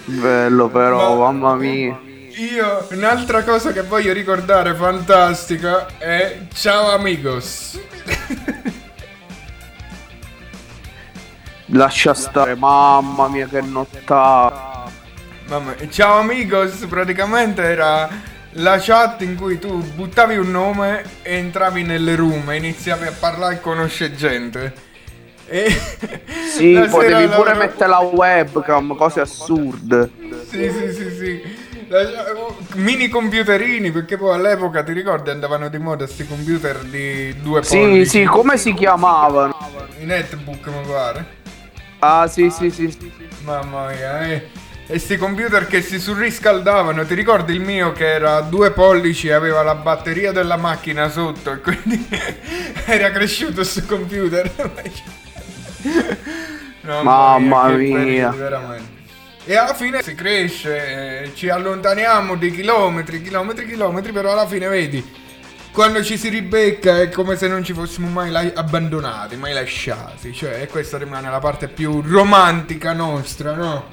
Bello 0.09 0.69
però, 0.69 1.15
Ma- 1.15 1.31
mamma 1.31 1.53
mia. 1.55 1.99
Io, 2.01 2.87
un'altra 2.91 3.43
cosa 3.43 3.71
che 3.71 3.83
voglio 3.83 4.11
ricordare 4.11 4.73
fantastica 4.73 5.85
è 5.99 6.39
Ciao 6.51 6.89
amigos. 6.91 7.79
Lascia 11.67 12.15
stare, 12.15 12.55
mamma 12.55 13.27
mia 13.27 13.47
che 13.47 13.61
nottata. 13.61 14.89
Mamma, 15.47 15.75
Ciao 15.89 16.17
amigos 16.17 16.85
praticamente 16.89 17.61
era 17.61 18.09
la 18.53 18.79
chat 18.79 19.21
in 19.21 19.35
cui 19.35 19.59
tu 19.59 19.83
buttavi 19.93 20.37
un 20.37 20.49
nome 20.49 21.03
e 21.21 21.35
entravi 21.35 21.83
nelle 21.83 22.15
room 22.15 22.49
e 22.49 22.55
iniziavi 22.55 23.05
a 23.05 23.13
parlare 23.17 23.55
e 23.55 23.59
conosce 23.59 24.15
gente. 24.15 24.87
E 25.49 25.69
Sì, 26.55 26.73
la 26.73 26.85
potevi 26.87 27.13
pure 27.13 27.27
lavora- 27.27 27.53
mettere 27.55 27.89
la 27.89 27.99
webcam, 27.99 28.95
cose 28.95 29.21
assurde. 29.21 30.09
Sì, 30.49 30.69
sì, 30.71 30.93
sì, 30.93 31.15
sì. 31.15 31.41
La- 31.87 32.05
mini 32.75 33.07
computerini, 33.07 33.91
perché 33.91 34.15
poi 34.15 34.35
all'epoca 34.35 34.83
ti 34.83 34.93
ricordi 34.93 35.31
andavano 35.31 35.69
di 35.69 35.79
moda 35.79 36.05
sti 36.05 36.27
computer 36.27 36.77
di 36.83 37.35
due 37.41 37.63
Sì, 37.63 37.77
pollici. 37.79 38.05
sì, 38.09 38.23
come 38.25 38.57
si 38.57 38.73
chiamavano? 38.75 39.55
I 39.99 40.05
netbook 40.05 40.67
mi 40.67 40.87
pare. 40.87 41.25
Ah, 41.99 42.27
sì, 42.27 42.49
sì, 42.51 42.69
sì. 42.69 42.91
sì. 42.91 43.11
Mamma 43.43 43.87
mia, 43.87 44.21
eh. 44.27 44.47
E 44.85 44.97
sti 44.99 45.17
computer 45.17 45.65
che 45.67 45.81
si 45.81 45.99
surriscaldavano, 45.99 47.05
ti 47.05 47.13
ricordi 47.15 47.53
il 47.53 47.59
mio 47.61 47.91
che 47.91 48.07
era 48.13 48.35
a 48.37 48.41
due 48.41 48.71
pollici 48.71 49.27
e 49.27 49.33
aveva 49.33 49.61
la 49.63 49.75
batteria 49.75 50.31
della 50.31 50.57
macchina 50.57 51.09
sotto 51.09 51.51
e 51.51 51.59
quindi 51.59 52.07
era 52.85 53.09
cresciuto 53.11 53.63
sto 53.63 53.81
computer. 53.87 54.51
No, 56.81 57.03
Mamma 57.03 57.67
mia. 57.69 58.33
E 59.45 59.55
alla 59.55 59.73
fine 59.73 60.03
si 60.03 60.13
cresce, 60.15 61.23
eh, 61.23 61.31
ci 61.35 61.49
allontaniamo 61.49 62.35
di 62.35 62.51
chilometri, 62.51 63.21
chilometri, 63.21 63.65
chilometri, 63.65 64.11
però 64.11 64.31
alla 64.33 64.45
fine 64.45 64.67
vedi, 64.67 65.03
quando 65.71 66.03
ci 66.03 66.17
si 66.17 66.29
ribecca 66.29 66.99
è 67.01 67.09
come 67.09 67.35
se 67.35 67.47
non 67.47 67.63
ci 67.63 67.73
fossimo 67.73 68.07
mai 68.09 68.29
la- 68.29 68.51
abbandonati, 68.53 69.37
mai 69.37 69.53
lasciati, 69.53 70.33
cioè 70.33 70.61
e 70.61 70.67
questa 70.67 70.97
rimane 70.97 71.29
la 71.29 71.39
parte 71.39 71.67
più 71.67 72.01
romantica 72.01 72.93
nostra, 72.93 73.53
no? 73.53 73.85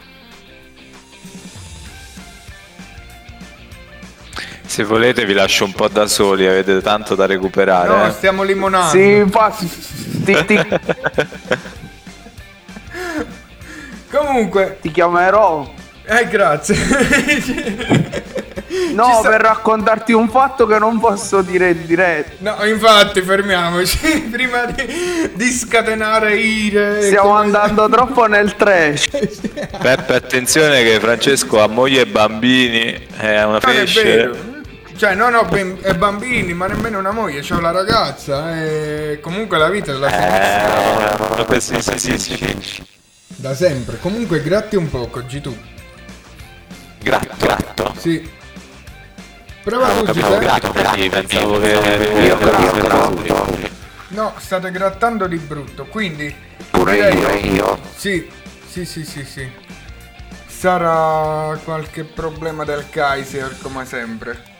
Se 4.67 4.85
volete 4.85 5.25
vi 5.25 5.33
lascio 5.33 5.65
un 5.65 5.73
po' 5.73 5.89
da 5.89 6.07
soli, 6.07 6.47
avete 6.47 6.83
tanto 6.83 7.15
da 7.15 7.25
recuperare. 7.25 7.89
No, 7.89 8.07
eh. 8.07 8.11
stiamo 8.11 8.43
limonando. 8.43 8.91
Sì, 8.91 9.11
infatti. 9.15 9.71
Comunque, 14.17 14.79
ti 14.81 14.91
chiamerò. 14.91 15.71
eh 16.07 16.27
grazie. 16.29 16.77
No, 18.93 19.19
sta- 19.21 19.29
per 19.29 19.41
raccontarti 19.43 20.13
un 20.13 20.29
fatto 20.29 20.67
che 20.67 20.79
non 20.79 20.99
posso 20.99 21.43
dire 21.43 21.71
in 21.71 21.87
diretta. 21.87 22.33
No, 22.39 22.65
infatti, 22.65 23.21
fermiamoci 23.23 24.29
prima 24.31 24.65
di, 24.67 25.31
di 25.35 25.51
scatenare 25.51 26.37
ire. 26.37 27.03
Stiamo 27.03 27.29
come- 27.29 27.41
andando 27.41 27.89
troppo 27.89 28.27
nel 28.27 28.57
trash. 28.57 29.09
Peppe, 29.81 30.15
attenzione 30.15 30.83
che 30.83 30.99
Francesco 30.99 31.63
ha 31.63 31.69
moglie 31.69 32.03
e 32.03 32.07
bambini, 32.07 33.07
è 33.19 33.43
una 33.45 33.59
pesce. 33.61 34.03
vero. 34.03 34.37
Cioè, 34.97 35.15
non 35.15 35.35
ho 35.35 35.47
eh, 35.55 35.95
bambini, 35.95 36.55
ma 36.55 36.67
nemmeno 36.67 36.99
una 36.99 37.13
moglie, 37.13 37.41
c'ho 37.43 37.61
la 37.61 37.71
ragazza. 37.71 38.57
E 38.59 39.19
comunque 39.21 39.59
la 39.59 39.69
vita 39.69 39.93
è 39.93 39.95
la 39.95 40.09
Eh, 41.47 41.61
sì, 41.61 41.81
sì, 41.83 41.99
sì, 41.99 42.19
sì. 42.19 42.87
Da 43.37 43.55
sempre. 43.55 43.99
Comunque, 43.99 44.43
gratti 44.43 44.77
un 44.77 44.89
po', 44.89 45.09
oggi 45.13 45.41
tu. 45.41 45.57
Gratto, 47.03 47.35
gratto. 47.39 47.95
Sì. 47.99 48.29
Prova 49.63 49.87
Capivo 49.89 50.13
Giuseppe. 50.13 50.39
gratto, 50.39 50.73
quindi 50.73 51.09
pensavo 51.09 51.59
che 51.61 51.69
Io 51.71 52.39
gratto, 52.39 53.55
No, 54.09 54.33
state 54.39 54.71
grattando 54.71 55.27
di 55.27 55.37
brutto, 55.37 55.87
quindi... 55.87 56.35
Pure 56.71 57.11
direi- 57.11 57.47
io, 57.47 57.55
io. 57.55 57.79
Sì, 57.95 58.29
sì, 58.69 58.85
sì, 58.85 59.05
sì, 59.05 59.25
sì. 59.25 59.49
Sarà 60.47 61.59
qualche 61.65 62.05
problema 62.05 62.65
del 62.65 62.89
Kaiser, 62.89 63.57
come 63.61 63.85
sempre. 63.85 64.55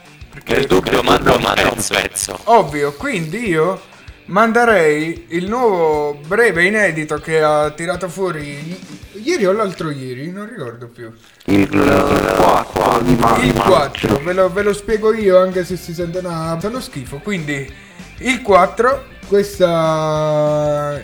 Nel 0.45 0.67
dubbio 0.67 1.01
manda, 1.01 1.37
manda 1.39 1.71
un 1.71 1.83
pezzo. 1.87 2.37
Ovvio, 2.43 2.93
quindi 2.93 3.47
io 3.47 3.81
manderei 4.27 5.27
il 5.29 5.47
nuovo 5.47 6.19
breve 6.25 6.65
inedito 6.65 7.17
che 7.17 7.41
ha 7.41 7.69
tirato 7.71 8.09
fuori 8.09 9.05
ieri 9.13 9.45
o 9.45 9.51
l'altro 9.51 9.89
ieri, 9.89 10.31
non 10.31 10.47
ricordo 10.47 10.87
più. 10.87 11.11
Il 11.45 11.69
4 11.69 13.01
di 13.01 13.11
Il 13.47 13.53
4, 13.53 14.21
ve 14.23 14.33
lo, 14.33 14.51
ve 14.51 14.63
lo 14.63 14.73
spiego 14.73 15.13
io 15.13 15.39
anche 15.39 15.63
se 15.63 15.75
si 15.77 15.93
sente 15.93 16.19
una, 16.19 16.57
uno 16.61 16.79
schifo. 16.79 17.17
Quindi 17.17 17.71
il 18.19 18.41
4, 18.41 19.05
questa... 19.27 21.01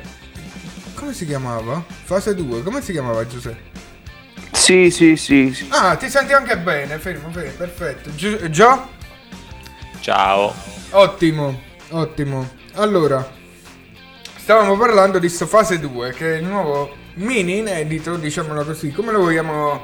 Come 0.95 1.13
si 1.13 1.25
chiamava? 1.25 1.83
Fase 2.03 2.33
2, 2.33 2.63
come 2.63 2.81
si 2.81 2.91
chiamava 2.91 3.25
Giuseppe? 3.27 3.71
Sì, 4.51 4.89
sì, 4.91 5.17
sì. 5.17 5.53
sì. 5.53 5.67
Ah, 5.69 5.95
ti 5.95 6.09
senti 6.09 6.31
anche 6.31 6.57
bene, 6.57 6.97
fermo, 6.97 7.29
fermo, 7.31 7.51
perfetto. 7.57 8.13
Gio? 8.15 8.89
Ciao. 9.99 10.53
Ottimo, 10.91 11.59
ottimo. 11.89 12.61
Allora, 12.75 13.25
stavamo 14.37 14.77
parlando 14.77 15.19
di 15.19 15.29
sto 15.29 15.45
fase 15.45 15.79
2, 15.79 16.11
che 16.11 16.33
è 16.35 16.37
il 16.37 16.45
nuovo 16.45 16.91
mini 17.15 17.59
inedito, 17.59 18.15
diciamolo 18.15 18.63
così. 18.63 18.91
Come 18.91 19.11
lo 19.11 19.19
vogliamo 19.19 19.79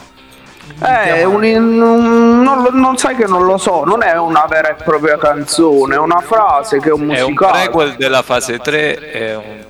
Eh, 0.83 0.85
è 1.15 1.23
un, 1.23 1.43
un- 1.43 2.41
non, 2.43 2.61
lo- 2.63 2.71
non 2.71 2.95
sai 2.97 3.15
che 3.15 3.25
non 3.25 3.43
lo 3.45 3.57
so, 3.57 3.83
non 3.85 4.03
è 4.03 4.15
una 4.19 4.45
vera 4.47 4.69
e 4.69 4.75
propria 4.83 5.17
canzone, 5.17 5.95
è 5.95 5.97
una 5.97 6.19
frase 6.19 6.79
che 6.79 6.89
è 6.89 6.91
un 6.91 7.09
È 7.09 7.21
un 7.21 7.31
musicale. 7.31 7.61
prequel 7.63 7.95
della 7.95 8.21
fase 8.21 8.59
3 8.59 9.11
e 9.11 9.35
un 9.35 9.65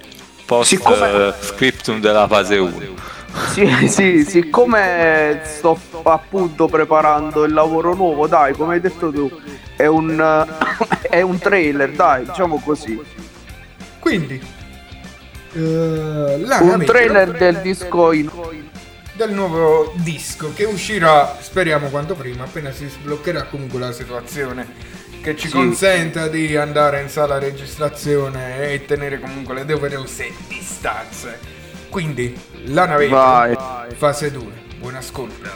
post 0.45 0.69
Siccome- 0.69 1.27
eh, 1.27 1.33
scriptum 1.39 1.99
della 2.01 2.27
fase 2.27 2.57
1. 2.57 2.77
Sì, 3.51 3.87
sì, 3.87 4.23
siccome 4.25 5.41
sto 5.43 5.77
appunto 6.03 6.67
preparando 6.67 7.43
il 7.43 7.53
lavoro 7.53 7.93
nuovo, 7.93 8.27
dai, 8.27 8.53
come 8.53 8.75
hai 8.75 8.81
detto 8.81 9.11
tu, 9.11 9.29
è 9.75 9.85
un, 9.85 10.19
è 11.09 11.21
un 11.21 11.37
trailer, 11.37 11.91
dai, 11.91 12.25
diciamo 12.25 12.59
così. 12.63 12.99
Quindi, 13.99 14.41
la 15.53 16.59
Un 16.61 16.83
trailer 16.85 17.31
del 17.31 17.57
disco 17.61 18.11
in... 18.11 18.29
del 19.13 19.31
nuovo 19.31 19.91
disco 19.95 20.53
che 20.53 20.63
uscirà, 20.65 21.37
speriamo 21.39 21.89
quanto 21.89 22.15
prima, 22.15 22.43
appena 22.45 22.71
si 22.71 22.87
sbloccherà 22.87 23.43
comunque 23.43 23.79
la 23.79 23.91
situazione 23.91 24.97
che 25.21 25.35
ci 25.35 25.47
Sì. 25.47 25.53
consenta 25.53 26.27
di 26.27 26.55
andare 26.55 27.01
in 27.01 27.09
sala 27.09 27.37
registrazione 27.39 28.71
e 28.71 28.85
tenere 28.85 29.19
comunque 29.19 29.53
le 29.53 29.65
doverose 29.65 30.31
distanze. 30.47 31.57
Quindi, 31.89 32.39
la 32.65 32.85
navetta, 32.85 33.87
fase 33.95 34.31
2. 34.31 34.45
Buon 34.77 34.95
ascolto. 34.95 35.47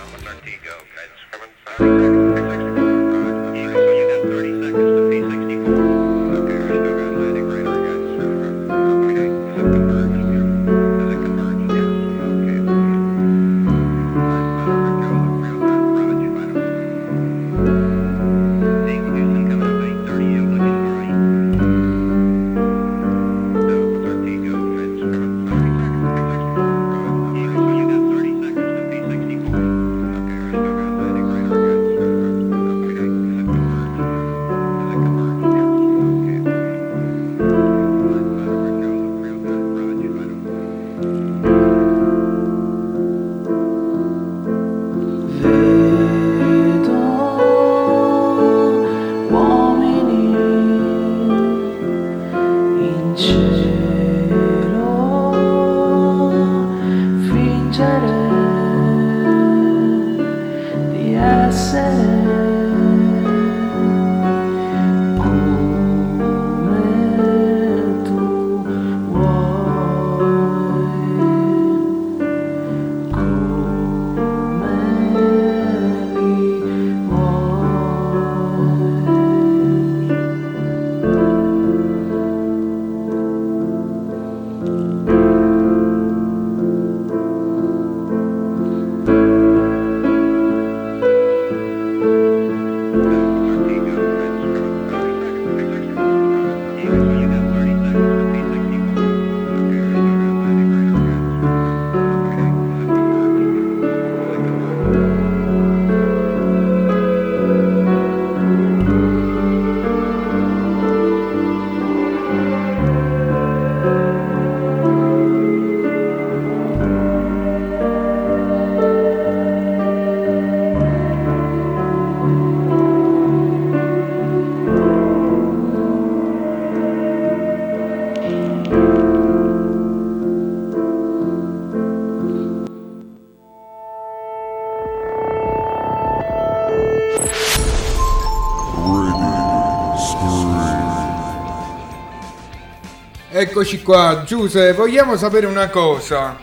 Eccoci 143.53 143.83
qua, 143.83 144.23
Giuse, 144.25 144.73
vogliamo 144.73 145.15
sapere 145.15 145.45
una 145.45 145.69
cosa. 145.69 146.35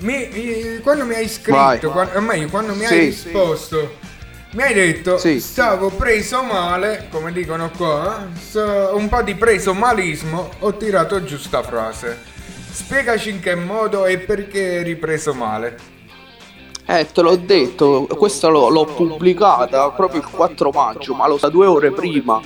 Mi- 0.00 0.80
quando 0.82 1.06
mi 1.06 1.14
hai 1.14 1.26
scritto, 1.26 1.56
Vai. 1.56 1.80
quan- 1.80 2.10
o 2.14 2.20
meglio, 2.20 2.48
quando 2.48 2.74
mi 2.74 2.84
Sì. 2.84 2.92
hai 2.92 3.00
risposto, 3.06 3.94
mi 4.50 4.62
hai 4.64 4.74
detto 4.74 5.16
Sì. 5.16 5.40
stavo 5.40 5.88
preso 5.88 6.42
male, 6.42 7.08
come 7.10 7.32
dicono 7.32 7.70
qua, 7.74 8.26
un 8.92 9.08
po' 9.08 9.22
di 9.22 9.34
preso 9.34 9.72
malismo, 9.72 10.50
ho 10.58 10.76
tirato 10.76 11.24
giù 11.24 11.38
sta 11.38 11.62
frase. 11.62 12.18
Spiegaci 12.70 13.30
in 13.30 13.40
che 13.40 13.54
modo 13.54 14.04
e 14.04 14.18
perché 14.18 14.80
eri 14.80 14.94
preso 14.96 15.32
male. 15.32 15.74
Eh, 16.84 17.06
te 17.10 17.22
l'ho 17.22 17.36
detto, 17.36 18.06
questa 18.14 18.48
l'ho, 18.48 18.68
l'ho 18.68 18.84
pubblicata 18.84 19.88
proprio 19.92 20.20
il 20.20 20.26
4 20.28 20.68
maggio, 20.68 21.14
ma 21.14 21.26
lo 21.28 21.38
sa 21.38 21.48
due 21.48 21.64
ore 21.66 21.92
prima. 21.92 22.38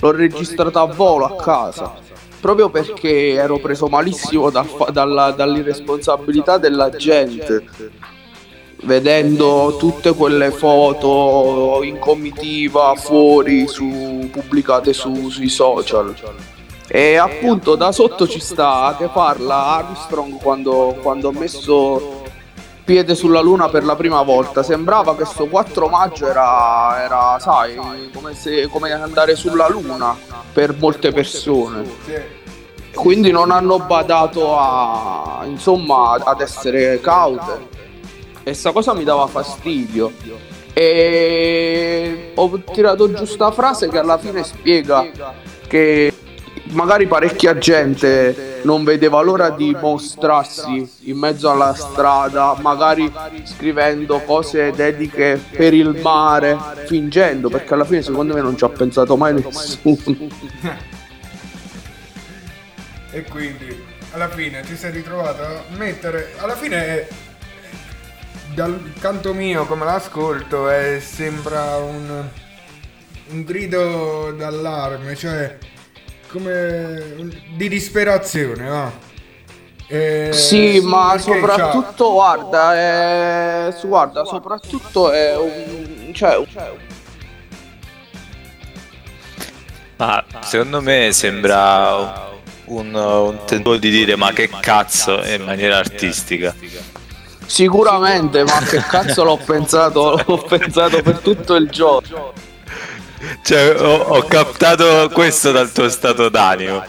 L'ho 0.00 0.10
registrata 0.10 0.80
a 0.80 0.86
volo 0.86 1.26
a 1.26 1.36
casa. 1.40 2.06
Proprio 2.40 2.68
perché 2.70 3.32
ero 3.32 3.58
preso 3.58 3.88
malissimo 3.88 4.50
fa- 4.50 4.90
dalla- 4.90 5.32
dall'irresponsabilità 5.32 6.56
della 6.58 6.90
gente. 6.90 7.64
Vedendo 8.82 9.76
tutte 9.76 10.14
quelle 10.14 10.52
foto 10.52 11.80
in 11.82 11.98
comitiva 11.98 12.94
fuori 12.94 13.66
su, 13.66 14.28
pubblicate 14.30 14.92
su- 14.92 15.30
sui 15.30 15.48
social. 15.48 16.14
E 16.86 17.16
appunto 17.16 17.74
da 17.74 17.90
sotto 17.92 18.26
ci 18.28 18.38
sta 18.38 18.94
che 18.96 19.08
parla 19.08 19.56
Armstrong 19.78 20.40
quando, 20.40 20.96
quando 21.02 21.28
ha 21.28 21.32
messo 21.32 22.17
piede 22.88 23.14
sulla 23.14 23.42
luna 23.42 23.68
per 23.68 23.84
la 23.84 23.94
prima 23.96 24.22
volta. 24.22 24.62
Sembrava 24.62 25.14
che 25.14 25.26
sto 25.26 25.46
4 25.46 25.88
maggio 25.88 26.26
era, 26.26 27.04
era 27.04 27.38
sai, 27.38 27.76
come, 28.14 28.34
se, 28.34 28.66
come 28.68 28.90
andare 28.92 29.36
sulla 29.36 29.68
luna 29.68 30.16
per 30.54 30.74
molte 30.74 31.12
persone. 31.12 31.84
Quindi 32.94 33.30
non 33.30 33.50
hanno 33.50 33.78
badato 33.78 34.58
a, 34.58 35.42
insomma, 35.44 36.12
ad 36.12 36.40
essere 36.40 36.98
caute. 37.02 37.66
E 38.42 38.54
sta 38.54 38.72
cosa 38.72 38.94
mi 38.94 39.04
dava 39.04 39.26
fastidio. 39.26 40.10
E 40.72 42.32
ho 42.36 42.62
tirato 42.72 43.12
giù 43.12 43.26
sta 43.26 43.50
frase 43.50 43.90
che 43.90 43.98
alla 43.98 44.16
fine 44.16 44.42
spiega 44.44 45.06
che 45.66 46.14
magari 46.70 47.06
parecchia 47.06 47.56
gente 47.58 48.60
non 48.62 48.84
vedeva 48.84 49.20
l'ora 49.20 49.50
di 49.50 49.76
mostrarsi 49.80 50.90
in 51.02 51.16
mezzo 51.18 51.50
alla 51.50 51.74
strada, 51.74 52.56
magari 52.60 53.10
scrivendo 53.44 54.20
cose 54.20 54.72
dediche 54.72 55.40
per 55.50 55.74
il 55.74 55.98
mare, 56.02 56.58
fingendo, 56.86 57.48
perché 57.48 57.74
alla 57.74 57.84
fine 57.84 58.02
secondo 58.02 58.34
me 58.34 58.40
non 58.40 58.56
ci 58.56 58.64
ha 58.64 58.68
pensato 58.68 59.16
mai 59.16 59.34
nessuno. 59.34 59.96
E 63.10 63.22
quindi 63.22 63.84
alla 64.10 64.28
fine 64.28 64.60
ti 64.60 64.76
sei 64.76 64.92
ritrovato 64.92 65.42
a 65.42 65.62
mettere. 65.76 66.34
Alla 66.36 66.54
fine 66.54 67.06
dal 68.54 68.92
canto 69.00 69.32
mio 69.32 69.64
come 69.64 69.86
l'ascolto 69.86 70.70
eh, 70.70 71.00
sembra 71.00 71.76
un, 71.76 72.28
un 73.30 73.44
grido 73.44 74.30
d'allarme, 74.36 75.16
cioè 75.16 75.56
come 76.28 77.16
di 77.56 77.68
disperazione, 77.68 78.68
va. 78.68 78.92
Eh, 79.90 80.30
Sì, 80.32 80.80
ma 80.82 81.16
soprattutto, 81.18 82.12
guarda, 82.12 82.74
è, 82.74 83.74
su- 83.76 83.88
guarda, 83.88 84.24
soprattutto 84.24 85.10
è 85.10 85.36
un... 85.36 86.12
Cioè, 86.12 86.36
un- 86.36 86.46
Ma 89.96 90.24
secondo 90.40 90.80
me 90.80 91.10
sembra 91.12 92.30
un, 92.66 92.94
un 92.94 93.38
tentativo 93.44 93.76
di 93.76 93.90
dire 93.90 94.16
ma 94.16 94.32
che 94.32 94.48
cazzo 94.60 95.24
in 95.24 95.42
maniera 95.42 95.78
artistica. 95.78 96.54
sicuramente, 97.46 98.44
ma 98.44 98.58
che 98.60 98.78
cazzo 98.78 99.24
l'ho 99.24 99.38
pensato, 99.38 100.22
l'ho 100.24 100.42
pensato 100.42 101.02
per 101.02 101.18
tutto 101.18 101.54
il 101.54 101.68
giorno. 101.70 102.32
Cioè, 103.42 103.80
ho, 103.80 103.96
ho 103.96 104.22
captato 104.22 105.10
questo 105.12 105.50
dal 105.50 105.72
tuo 105.72 105.88
stato 105.88 106.28
d'animo. 106.28 106.84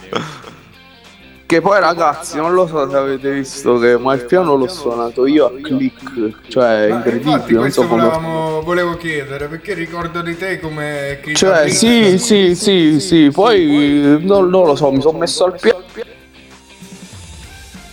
Che 1.46 1.62
poi 1.62 1.80
ragazzi, 1.80 2.38
non 2.38 2.54
lo 2.54 2.68
so 2.68 2.88
se 2.88 2.96
avete 2.96 3.32
visto 3.32 3.80
che, 3.80 3.98
ma 3.98 4.14
il 4.14 4.26
piano 4.26 4.54
l'ho 4.54 4.68
suonato 4.68 5.26
io 5.26 5.48
a 5.48 5.52
click, 5.60 6.48
cioè 6.48 6.90
Ma 6.90 6.96
infatti 6.98 7.10
incredibile, 7.10 7.54
non 7.54 7.62
questo 7.62 7.82
so 7.82 7.88
come... 7.88 8.02
volevamo- 8.04 8.62
volevo 8.62 8.98
chiedere 8.98 9.48
perché 9.48 9.74
ricordo 9.74 10.22
di 10.22 10.38
te 10.38 10.60
come 10.60 11.20
Cioè, 11.34 11.70
sì, 11.70 12.20
sì, 12.20 12.54
sì, 12.54 13.00
sì, 13.00 13.32
poi 13.34 14.20
non, 14.22 14.48
non 14.50 14.66
lo 14.68 14.76
so, 14.76 14.92
mi 14.92 15.02
sono 15.02 15.18
messo 15.18 15.46
al 15.46 15.58
piano. 15.60 15.82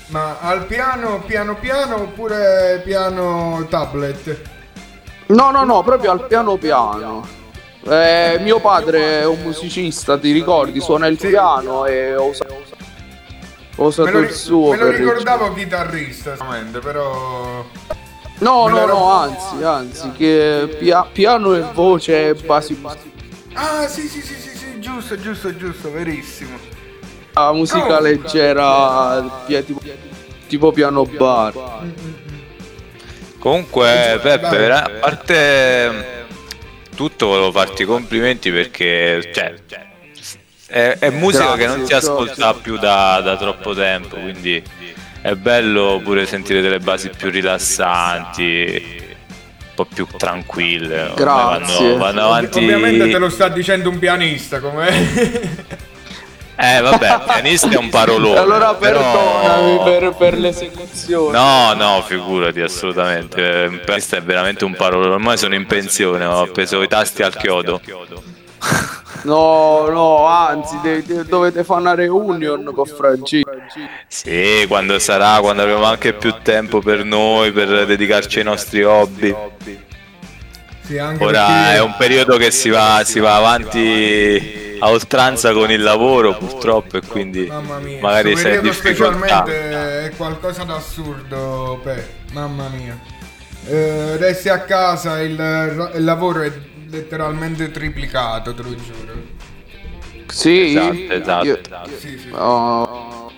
Ma 0.09 0.39
al 0.41 0.67
piano, 0.67 1.23
piano 1.25 1.57
piano 1.57 1.95
oppure 2.03 2.83
piano 2.85 3.67
tablet? 3.71 4.41
No, 5.29 5.51
no, 5.51 5.65
no, 5.65 5.83
proprio 5.83 6.11
al 6.11 6.27
piano 6.27 6.57
piano. 6.57 7.27
Eh, 7.89 8.39
mio 8.41 8.59
padre 8.59 9.21
è 9.21 9.27
un 9.27 9.41
musicista, 9.43 10.19
ti 10.19 10.33
ricordi? 10.33 10.81
Suona 10.81 11.07
il 11.07 11.17
piano 11.17 11.87
e 11.87 12.17
ho 12.17 12.25
usato, 12.27 12.65
ho 13.77 13.85
usato 13.87 14.19
il 14.19 14.33
suo 14.33 14.71
me 14.73 14.77
lo 14.77 14.91
ricordavo 14.91 15.53
chitarrista, 15.55 16.35
solamente, 16.37 16.81
però... 16.81 17.65
No, 18.39 18.65
me 18.67 18.71
no, 18.71 18.87
no, 18.87 19.11
anzi, 19.13 19.63
anzi, 19.63 20.11
che 20.13 20.77
pia- 20.79 21.07
piano 21.11 21.55
e 21.55 21.61
voce 21.73 22.31
e 22.31 22.35
basi. 22.35 22.83
Ah, 23.55 23.87
sì, 23.87 24.09
sì, 24.09 24.21
sì, 24.21 24.35
sì, 24.35 24.57
sì, 24.57 24.81
giusto, 24.81 25.19
giusto, 25.19 25.57
giusto, 25.57 25.93
verissimo. 25.93 26.59
La 27.35 27.53
musica 27.53 27.99
Oh. 27.99 28.01
leggera, 28.01 29.43
pia- 29.47 29.63
tipo, 29.63 29.81
tipo 30.49 30.73
piano 30.73 31.05
bar. 31.05 31.55
Comunque, 33.39 34.19
Peppe, 34.21 34.71
a 34.73 34.91
parte 35.01 36.16
tutto, 36.97 37.27
volevo 37.29 37.53
farti 37.53 37.83
i 37.83 37.85
complimenti 37.85 38.51
perché 38.51 39.31
cioè, 39.33 39.55
è, 40.67 40.97
è 40.99 41.11
musica 41.11 41.55
che 41.55 41.67
non 41.69 41.87
si 41.87 41.95
ascolta 41.95 42.53
più 42.55 42.77
da, 42.77 43.21
da 43.21 43.37
troppo 43.37 43.73
tempo, 43.73 44.17
quindi 44.17 44.61
è 45.23 45.35
bello 45.35 46.01
pure 46.03 46.27
sentire 46.27 46.61
delle 46.61 46.81
basi 46.81 47.11
più 47.17 47.31
rilassanti, 47.31 48.97
un 48.99 49.75
po' 49.75 49.85
più 49.85 50.07
tranquille. 50.17 51.13
Grazie. 51.15 51.85
Vanno, 51.85 51.97
vanno 51.99 52.25
avanti. 52.25 52.59
Ovviamente 52.59 53.09
te 53.09 53.19
lo 53.19 53.29
sta 53.29 53.49
dicendo 53.49 53.91
un 53.91 53.99
pianista, 53.99 54.59
come... 54.59 55.85
Eh, 56.59 56.81
vabbè, 56.81 57.21
pianista 57.27 57.69
è 57.69 57.77
un 57.77 57.91
parolone. 57.91 58.39
Allora 58.39 58.75
però- 58.75 59.01
perdonami 59.01 59.81
per, 59.85 60.15
per 60.17 60.39
l'esecuzione. 60.39 61.37
No, 61.37 61.75
no, 61.75 62.03
figurati 62.03 62.61
assolutamente. 62.61 63.81
Pianista 63.85 64.17
è 64.17 64.23
veramente 64.23 64.65
un 64.65 64.75
parolone. 64.75 65.15
Ormai 65.15 65.37
sono 65.37 65.55
in 65.55 65.67
pensione, 65.67 66.25
ho 66.25 66.41
appeso 66.41 66.81
i 66.83 66.89
tasti 66.89 67.23
al 67.23 67.37
chiodo. 67.37 67.81
No, 69.23 69.89
no, 69.89 70.27
anzi, 70.27 70.79
de- 70.83 71.03
de- 71.03 71.25
dovete 71.25 71.65
fare 71.65 71.81
una 71.81 71.95
reunion 71.97 72.71
con 72.73 72.85
Francesco. 72.87 73.51
Sì, 74.07 74.65
quando 74.69 75.01
sarà, 75.01 75.41
quando 75.41 75.63
avremo 75.63 75.83
anche 75.85 76.13
più 76.13 76.33
tempo 76.43 76.81
per 76.81 77.03
noi, 77.03 77.51
per 77.51 77.87
dedicarci 77.87 78.39
ai 78.39 78.45
nostri 78.45 78.85
hobby. 78.85 79.35
Sì, 80.87 80.99
anche 80.99 81.25
Ora 81.25 81.47
perché- 81.47 81.75
è 81.75 81.81
un 81.81 81.95
periodo 81.99 82.37
che 82.37 82.51
si 82.51 82.69
va, 82.71 83.03
si 83.05 83.19
va 83.19 83.37
avanti 83.37 84.77
a 84.79 84.89
oltranza 84.91 85.53
con 85.53 85.71
il 85.71 85.83
lavoro, 85.83 86.37
purtroppo, 86.37 86.97
e 86.99 87.01
quindi 87.07 87.47
Mamma 87.47 87.79
mia, 87.79 87.99
magari 88.01 88.37
sei 88.37 88.57
in 88.57 88.63
difficoltà. 88.63 89.43
specialmente 89.45 90.05
è 90.07 90.13
qualcosa 90.17 90.63
d'assurdo, 90.65 91.81
pe. 91.83 92.07
Mamma 92.33 92.69
mia. 92.69 92.99
Eh, 93.69 94.17
resti 94.19 94.49
a 94.49 94.61
casa, 94.61 95.21
il, 95.21 95.91
il 95.95 96.05
lavoro 96.05 96.43
è 96.43 96.53
letteralmente 96.89 97.71
triplicato, 97.73 98.55
te 98.55 98.63
lo 98.63 98.75
giuro. 98.77 99.35
Sì, 100.29 100.77
Esatto, 100.77 101.13
esatto. 101.13 101.47
Io- 101.47 101.59
Sì, 101.99 102.19
sì. 102.19 102.29
oh, 102.33 103.33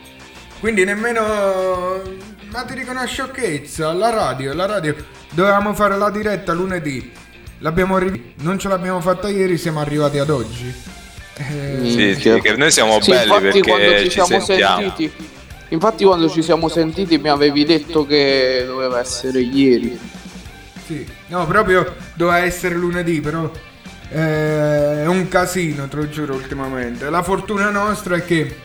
Quindi 0.60 0.84
nemmeno... 0.84 2.02
Ma 2.50 2.62
ti 2.64 2.74
dico 2.74 2.90
una 2.90 3.04
sciocchezza, 3.04 3.92
la 3.92 4.10
radio, 4.10 4.52
la 4.54 4.66
radio... 4.66 4.94
Dovevamo 5.30 5.74
fare 5.74 5.96
la 5.96 6.10
diretta 6.10 6.52
lunedì. 6.52 7.12
L'abbiamo 7.58 7.98
ri- 7.98 8.34
Non 8.40 8.58
ce 8.58 8.68
l'abbiamo 8.68 9.00
fatta 9.00 9.28
ieri, 9.28 9.58
siamo 9.58 9.80
arrivati 9.80 10.18
ad 10.18 10.30
oggi. 10.30 10.72
Eh, 11.36 11.78
Sì, 11.84 12.14
sì, 12.20 12.40
che 12.40 12.56
noi 12.56 12.70
siamo 12.70 13.00
Sì, 13.00 13.10
belli 13.10 13.32
infatti 13.32 13.60
quando 13.62 13.84
perché 13.86 13.98
ci 13.98 14.04
ci 14.04 14.10
siamo 14.24 14.44
sentiamo. 14.44 14.80
sentiti 14.80 15.12
Infatti 15.70 16.04
quando 16.04 16.28
ci 16.30 16.42
siamo 16.42 16.68
sentiti 16.68 17.18
mi 17.18 17.28
avevi 17.28 17.64
detto 17.64 18.06
che 18.06 18.64
doveva 18.66 19.00
essere 19.00 19.40
ieri. 19.40 19.98
Sì, 20.86 21.06
no, 21.26 21.46
proprio 21.46 21.94
doveva 22.14 22.38
essere 22.38 22.74
lunedì, 22.74 23.20
però 23.20 23.50
eh, 24.10 25.02
è 25.02 25.06
un 25.06 25.28
casino, 25.28 25.86
te 25.86 25.96
lo 25.96 26.08
giuro, 26.08 26.34
ultimamente. 26.34 27.10
La 27.10 27.22
fortuna 27.22 27.68
nostra 27.68 28.16
è 28.16 28.24
che 28.24 28.56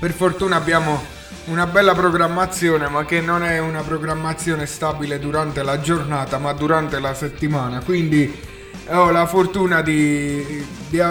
per 0.00 0.10
fortuna 0.10 0.56
abbiamo 0.56 1.00
una 1.46 1.66
bella 1.66 1.94
programmazione, 1.94 2.88
ma 2.88 3.04
che 3.04 3.20
non 3.20 3.42
è 3.44 3.58
una 3.58 3.82
programmazione 3.82 4.66
stabile 4.66 5.18
durante 5.18 5.62
la 5.62 5.80
giornata, 5.80 6.38
ma 6.38 6.52
durante 6.52 6.98
la 6.98 7.14
settimana. 7.14 7.80
Quindi 7.82 8.40
ho 8.88 9.10
la 9.10 9.26
fortuna 9.26 9.82
di, 9.82 10.64
di, 10.88 11.02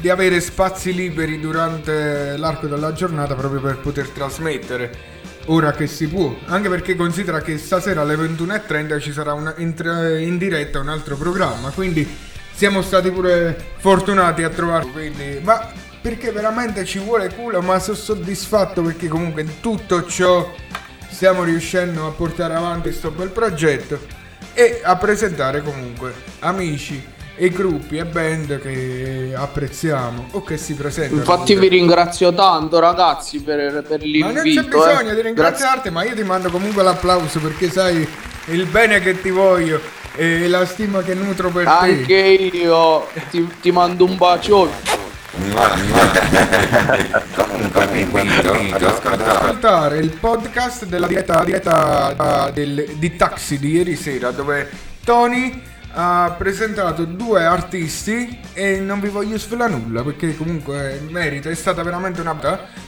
di 0.00 0.08
avere 0.08 0.40
spazi 0.40 0.94
liberi 0.94 1.40
durante 1.40 2.36
l'arco 2.36 2.66
della 2.66 2.92
giornata 2.92 3.34
proprio 3.34 3.60
per 3.60 3.78
poter 3.78 4.08
trasmettere 4.08 5.18
ora 5.46 5.72
che 5.72 5.86
si 5.86 6.06
può. 6.06 6.36
Anche 6.46 6.68
perché 6.68 6.94
considera 6.94 7.40
che 7.40 7.58
stasera 7.58 8.02
alle 8.02 8.14
21.30 8.14 9.00
ci 9.00 9.12
sarà 9.12 9.32
una- 9.32 9.54
in, 9.58 9.74
in 10.20 10.38
diretta 10.38 10.78
un 10.78 10.88
altro 10.88 11.16
programma, 11.16 11.70
quindi 11.70 12.06
siamo 12.52 12.82
stati 12.82 13.10
pure 13.10 13.56
fortunati 13.78 14.42
a 14.42 14.50
trovarlo. 14.50 14.92
Quindi, 14.92 15.40
ma 15.42 15.72
perché 16.00 16.32
veramente 16.32 16.84
ci 16.84 16.98
vuole 16.98 17.32
culo, 17.34 17.60
ma 17.60 17.78
sono 17.78 17.96
soddisfatto 17.96 18.82
perché 18.82 19.08
comunque 19.08 19.42
in 19.42 19.60
tutto 19.60 20.06
ciò 20.06 20.50
stiamo 21.08 21.42
riuscendo 21.42 22.06
a 22.06 22.10
portare 22.10 22.54
avanti 22.54 22.88
questo 22.88 23.10
bel 23.10 23.28
progetto 23.28 23.98
e 24.54 24.80
a 24.82 24.96
presentare 24.96 25.62
comunque 25.62 26.12
amici 26.40 27.18
e 27.36 27.48
gruppi 27.50 27.96
e 27.96 28.04
band 28.04 28.60
che 28.60 29.32
apprezziamo 29.34 30.28
o 30.32 30.42
che 30.42 30.56
si 30.56 30.74
presentano. 30.74 31.20
Infatti 31.20 31.54
vi 31.54 31.68
ringrazio 31.68 32.34
tanto 32.34 32.78
ragazzi 32.78 33.40
per, 33.42 33.82
per 33.86 34.00
Ma 34.04 34.26
non 34.26 34.34
c'è 34.34 34.42
l'invito. 34.42 34.78
bisogno 34.78 35.10
eh. 35.10 35.14
di 35.14 35.20
ringraziarti, 35.22 35.90
ma 35.90 36.04
io 36.04 36.14
ti 36.14 36.22
mando 36.22 36.50
comunque 36.50 36.82
l'applauso 36.82 37.40
perché 37.40 37.70
sai 37.70 38.06
il 38.46 38.66
bene 38.66 39.00
che 39.00 39.20
ti 39.20 39.30
voglio 39.30 39.80
e 40.16 40.48
la 40.48 40.66
stima 40.66 41.02
che 41.02 41.14
nutro 41.14 41.50
per 41.50 41.66
Anche 41.66 42.04
te. 42.06 42.56
io 42.56 43.06
ti, 43.30 43.46
ti 43.60 43.70
mando 43.70 44.04
un 44.04 44.16
bacione. 44.16 44.99
Ascoltare 49.26 49.98
il 49.98 50.10
podcast 50.18 50.84
della 50.86 51.06
diretta, 51.06 51.42
diretta, 51.44 52.46
uh, 52.48 52.52
del- 52.52 52.94
di 52.96 53.16
Taxi 53.16 53.58
di 53.58 53.70
ieri 53.72 53.96
sera 53.96 54.30
dove 54.30 54.68
Tony 55.04 55.62
ha 55.92 56.34
presentato 56.38 57.04
due 57.04 57.44
artisti 57.44 58.38
e 58.52 58.78
non 58.78 59.00
vi 59.00 59.08
voglio 59.08 59.38
svelare 59.38 59.72
nulla 59.72 60.02
perché 60.02 60.36
comunque 60.36 61.00
merita, 61.08 61.50
è 61.50 61.54
stata 61.54 61.82
veramente 61.82 62.20
una 62.20 62.34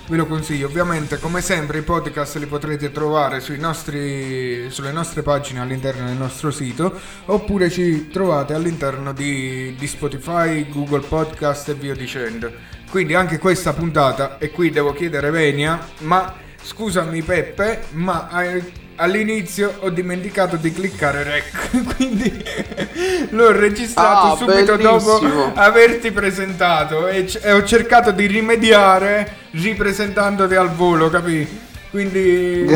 ve 0.07 0.17
lo 0.17 0.27
consiglio, 0.27 0.67
ovviamente 0.67 1.19
come 1.19 1.41
sempre 1.41 1.79
i 1.79 1.83
podcast 1.83 2.37
li 2.37 2.47
potrete 2.47 2.91
trovare 2.93 3.43
nostri, 3.59 4.71
sulle 4.71 4.93
nostre 4.93 5.23
pagine 5.23 5.61
all'interno 5.61 6.07
del 6.07 6.17
nostro 6.17 6.51
sito 6.51 6.99
oppure 7.27 7.71
ci 7.71 8.09
trovate 8.09 8.55
all'interno 8.55 9.13
di, 9.13 9.75
di 9.77 9.87
Spotify, 9.87 10.69
Google 10.69 11.07
Podcast 11.07 11.71
e 11.71 11.75
via 11.75 11.95
dicendo. 11.95 12.53
Quindi 12.91 13.15
anche 13.15 13.39
questa 13.39 13.73
puntata, 13.73 14.37
e 14.39 14.51
qui 14.51 14.71
devo 14.71 14.93
chiedere 14.93 15.31
Venia, 15.31 15.81
ma 16.01 16.35
scusami 16.63 17.23
Peppe, 17.23 17.85
ma 17.93 18.43
eh, 18.43 18.82
all'inizio 18.97 19.75
ho 19.81 19.91
dimenticato 19.91 20.57
di 20.57 20.73
cliccare 20.73 21.23
rec, 21.23 21.83
quindi 21.97 22.45
l'ho 23.31 23.51
registrato 23.53 24.33
Ah, 24.33 24.37
subito 24.37 24.77
bellissimo. 24.77 25.19
dopo 25.19 25.53
averti 25.55 26.11
presentato 26.13 27.09
e, 27.09 27.25
c- 27.25 27.41
e 27.43 27.53
ho 27.53 27.65
cercato 27.65 28.11
di 28.11 28.27
rimediare 28.27 29.37
ripresentandoti 29.53 30.55
al 30.55 30.71
volo, 30.71 31.09
capì? 31.11 31.47
Quindi 31.91 32.65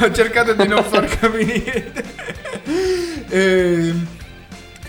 ho 0.00 0.12
cercato 0.12 0.52
di 0.54 0.66
non 0.68 0.84
far 0.84 1.06
capire 1.06 1.44
niente. 1.64 2.04
Ehm, 3.30 4.06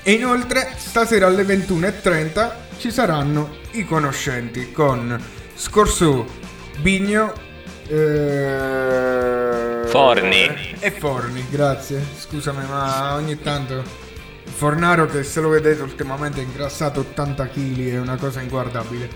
E 0.04 0.12
inoltre 0.14 0.72
stasera 0.78 1.28
alle 1.28 1.44
21.30 1.44 2.52
ci 2.78 2.90
saranno 2.92 3.58
i 3.72 3.86
conoscenti 3.86 4.72
con 4.72 5.20
Scorso, 5.56 6.26
Bigno, 6.78 7.34
eh, 7.90 9.88
Forni. 9.88 10.76
e 10.80 10.92
Forni, 10.92 11.46
grazie. 11.50 12.02
Scusami, 12.18 12.64
ma 12.70 13.16
ogni 13.16 13.40
tanto 13.42 13.82
Fornaro 14.46 15.06
che 15.08 15.24
se 15.24 15.40
lo 15.42 15.50
vedete 15.50 15.82
ultimamente 15.82 16.40
è 16.42 16.44
ingrassato 16.44 17.00
80 17.02 17.48
kg, 17.48 17.94
è 17.94 18.00
una 18.00 18.18
cosa 18.18 18.42
inguardabile. 18.42 19.10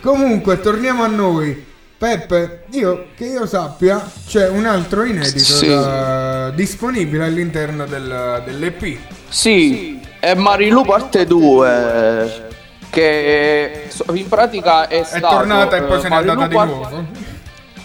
Comunque, 0.00 0.60
torniamo 0.60 1.02
a 1.04 1.08
noi. 1.08 1.66
Peppe, 2.00 2.64
io 2.70 3.08
che 3.14 3.26
io 3.26 3.44
sappia, 3.46 4.02
c'è 4.26 4.48
un 4.48 4.64
altro 4.64 5.04
inedito 5.04 5.38
Sì. 5.38 5.66
da- 5.68 6.48
disponibile 6.50 7.24
all'interno 7.26 7.84
del- 7.84 8.42
dell'EP. 8.46 8.96
Sì, 9.28 10.00
è 10.18 10.32
Marilu 10.34 10.82
parte 10.82 11.26
2 11.26 12.48
che 12.88 13.88
in 14.14 14.28
pratica 14.28 14.88
è 14.88 15.02
È 15.06 15.20
tornata 15.20 15.76
e 15.76 15.82
poi 15.82 15.98
eh, 15.98 16.00
se 16.00 16.08
n'è 16.08 16.14
andata 16.14 16.38
Marilu 16.38 16.48
di 16.48 16.54
Part- 16.54 16.68
nuovo. 16.70 17.06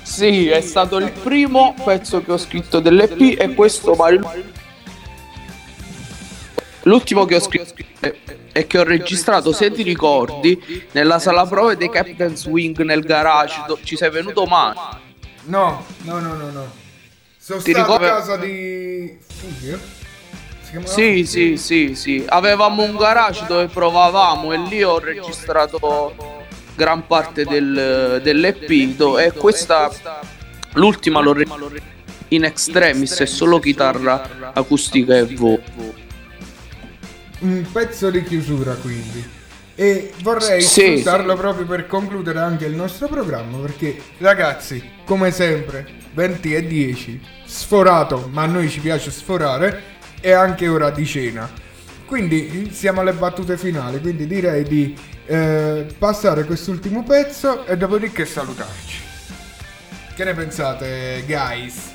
Sì, 0.05 0.47
è 0.49 0.61
stato 0.61 0.97
il 0.97 1.11
primo 1.11 1.73
pezzo 1.83 2.21
che 2.23 2.31
ho 2.31 2.37
scritto 2.37 2.79
dell'EP 2.79 3.39
e 3.41 3.53
questo 3.55 3.95
Marilu 3.95 4.27
L'ultimo 6.83 7.25
che 7.25 7.35
ho 7.35 7.39
scritto 7.39 7.73
e- 8.51 8.67
che 8.67 8.77
ho 8.77 8.83
registrato, 8.83 9.51
se 9.51 9.71
ti 9.71 9.81
ricordi, 9.81 10.85
nella 10.91 11.17
sala 11.17 11.45
prove 11.47 11.75
dei 11.75 11.89
Captain 11.89 12.35
Swing 12.37 12.79
nel 12.83 13.01
garage, 13.01 13.63
ci 13.83 13.97
sei 13.97 14.11
venuto 14.11 14.45
male. 14.45 14.79
No, 15.45 15.83
no, 16.03 16.19
no, 16.19 16.33
no, 16.35 16.51
no. 16.51 16.71
Sono 17.39 17.61
Ti 17.61 17.71
stato 17.71 17.91
ricordi- 17.91 18.05
a 18.05 18.09
casa 18.15 18.37
di 18.37 19.17
chiamava 20.69 20.91
Sì, 20.91 21.25
sì, 21.25 21.57
sì, 21.57 21.95
sì. 21.95 22.23
Avevamo 22.27 22.83
un 22.83 22.95
garage 22.95 23.45
dove 23.47 23.65
provavamo 23.67 24.51
e 24.53 24.57
lì 24.59 24.83
ho 24.83 24.99
registrato 24.99 26.44
gran 26.75 27.07
parte 27.07 27.43
del, 27.45 28.19
dell'EP 28.21 28.69
e 29.19 29.31
questa 29.33 29.89
l'ultima 30.73 31.21
l'ho 31.21 31.33
re- 31.33 31.45
in 32.29 32.43
extremis 32.43 33.17
è 33.19 33.25
solo 33.25 33.59
chitarra 33.59 34.51
acustica 34.53 35.15
e 35.15 35.23
voce. 35.25 35.63
un 37.39 37.65
pezzo 37.71 38.09
di 38.09 38.23
chiusura 38.23 38.73
quindi 38.73 39.23
e 39.75 40.13
vorrei 40.21 40.61
Sì. 40.61 40.97
sfruttarlo 40.99 41.35
proprio 41.35 41.65
per 41.65 41.85
concludere 41.85 42.39
anche 42.39 42.65
il 42.65 42.75
nostro 42.75 43.07
programma 43.07 43.57
perché 43.57 43.97
ragazzi 44.19 44.81
come 45.05 45.31
sempre 45.31 45.85
20 46.13 46.55
e 46.55 46.65
10 46.65 47.21
sforato 47.45 48.29
ma 48.31 48.43
a 48.43 48.47
noi 48.47 48.69
ci 48.69 48.79
piace 48.79 49.11
sforare 49.11 49.93
è 50.21 50.31
anche 50.31 50.67
ora 50.67 50.89
di 50.89 51.05
cena 51.05 51.49
quindi 52.05 52.71
siamo 52.71 53.01
alle 53.01 53.13
battute 53.13 53.57
finali 53.57 53.99
quindi 53.99 54.27
direi 54.27 54.63
di 54.63 54.97
eh, 55.25 55.85
passare 55.97 56.43
quest'ultimo 56.45 57.03
pezzo 57.03 57.65
e 57.65 57.77
dopodiché 57.77 58.25
salutarci 58.25 59.03
che 60.15 60.23
ne 60.23 60.33
pensate 60.33 61.23
guys? 61.27 61.93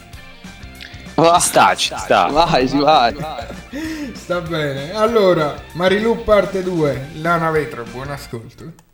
Va, 1.14 1.38
sta, 1.38 1.74
ci 1.74 1.94
sta. 1.96 2.26
Vai, 2.26 2.68
sì, 2.68 2.78
vai. 2.78 3.14
Sta 4.12 4.40
bene. 4.40 4.92
Allora, 4.92 5.54
Marilu 5.72 6.22
parte 6.22 6.62
2, 6.62 7.10
Lana 7.14 7.50
Vetro, 7.50 7.84
buon 7.84 8.10
ascolto. 8.10 8.89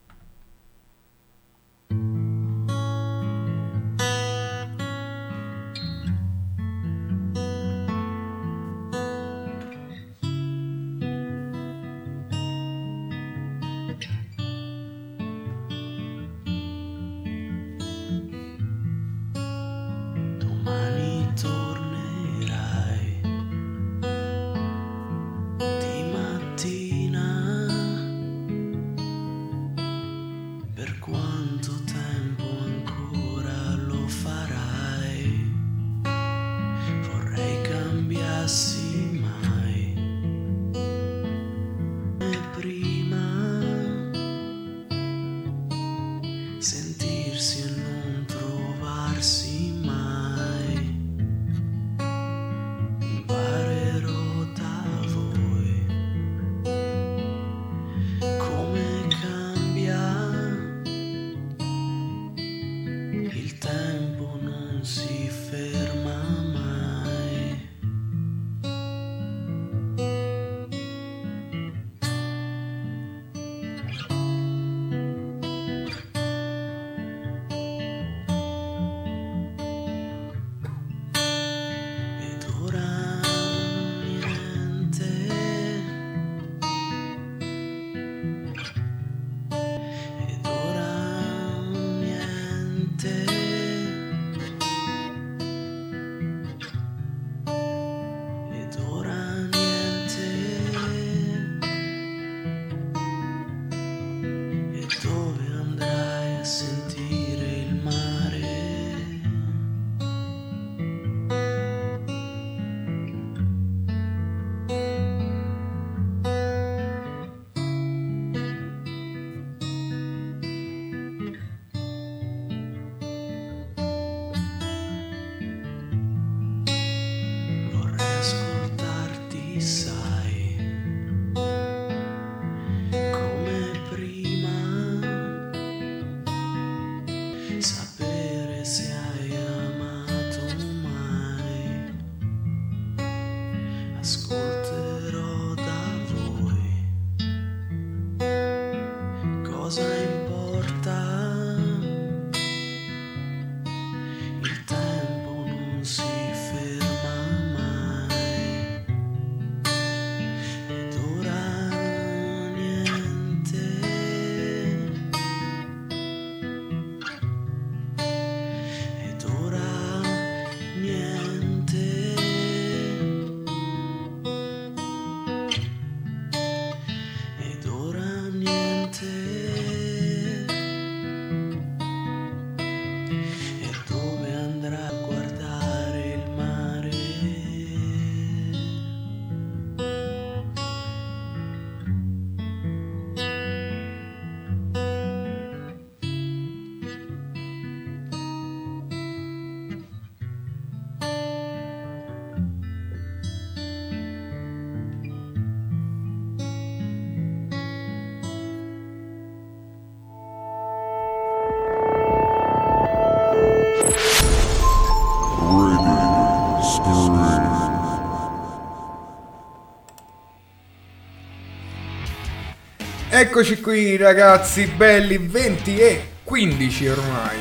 Eccoci 223.18 223.62
qui 223.62 223.96
ragazzi, 223.96 224.66
belli 224.66 225.16
20 225.16 225.78
e 225.78 226.08
15 226.22 226.88
ormai. 226.88 227.38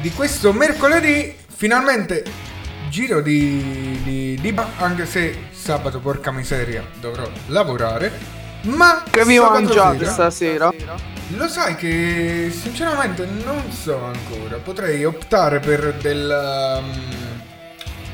Di 0.00 0.10
questo 0.12 0.54
mercoledì, 0.54 1.36
finalmente 1.54 2.24
giro 2.88 3.20
di, 3.20 4.00
di, 4.02 4.38
di 4.40 4.52
ba- 4.54 4.70
anche 4.78 5.04
se 5.04 5.48
sabato 5.52 6.00
porca 6.00 6.30
miseria 6.30 6.82
dovrò 6.98 7.28
lavorare. 7.48 8.10
Ma 8.62 9.02
Che 9.10 9.22
vi 9.26 9.38
mangiate 9.38 9.98
sera- 9.98 10.10
stasera? 10.10 10.72
Lo 11.36 11.46
sai 11.46 11.76
che 11.76 12.50
sinceramente 12.50 13.26
non 13.44 13.70
so 13.70 14.02
ancora. 14.02 14.56
Potrei 14.56 15.04
optare 15.04 15.60
per 15.60 15.92
del. 16.00 16.80
um, 16.80 17.18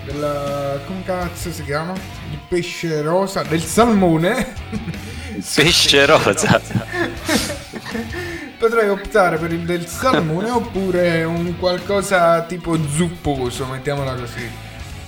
della. 0.05 0.81
come 0.85 1.05
cazzo 1.05 1.53
si 1.53 1.63
chiama? 1.63 1.93
Il 2.33 2.41
pesce 2.49 3.03
rosa, 3.03 3.45
del 3.45 3.63
salmone. 3.63 4.53
Pesce 5.55 6.07
rosa. 6.07 6.61
Potrei 8.65 8.89
optare 8.89 9.37
per 9.37 9.53
il 9.53 9.61
del 9.61 9.87
salmone 9.87 10.49
oppure 10.49 11.23
un 11.25 11.55
qualcosa 11.59 12.41
tipo 12.45 12.79
zupposo, 12.89 13.67
mettiamola 13.67 14.15
così. 14.15 14.51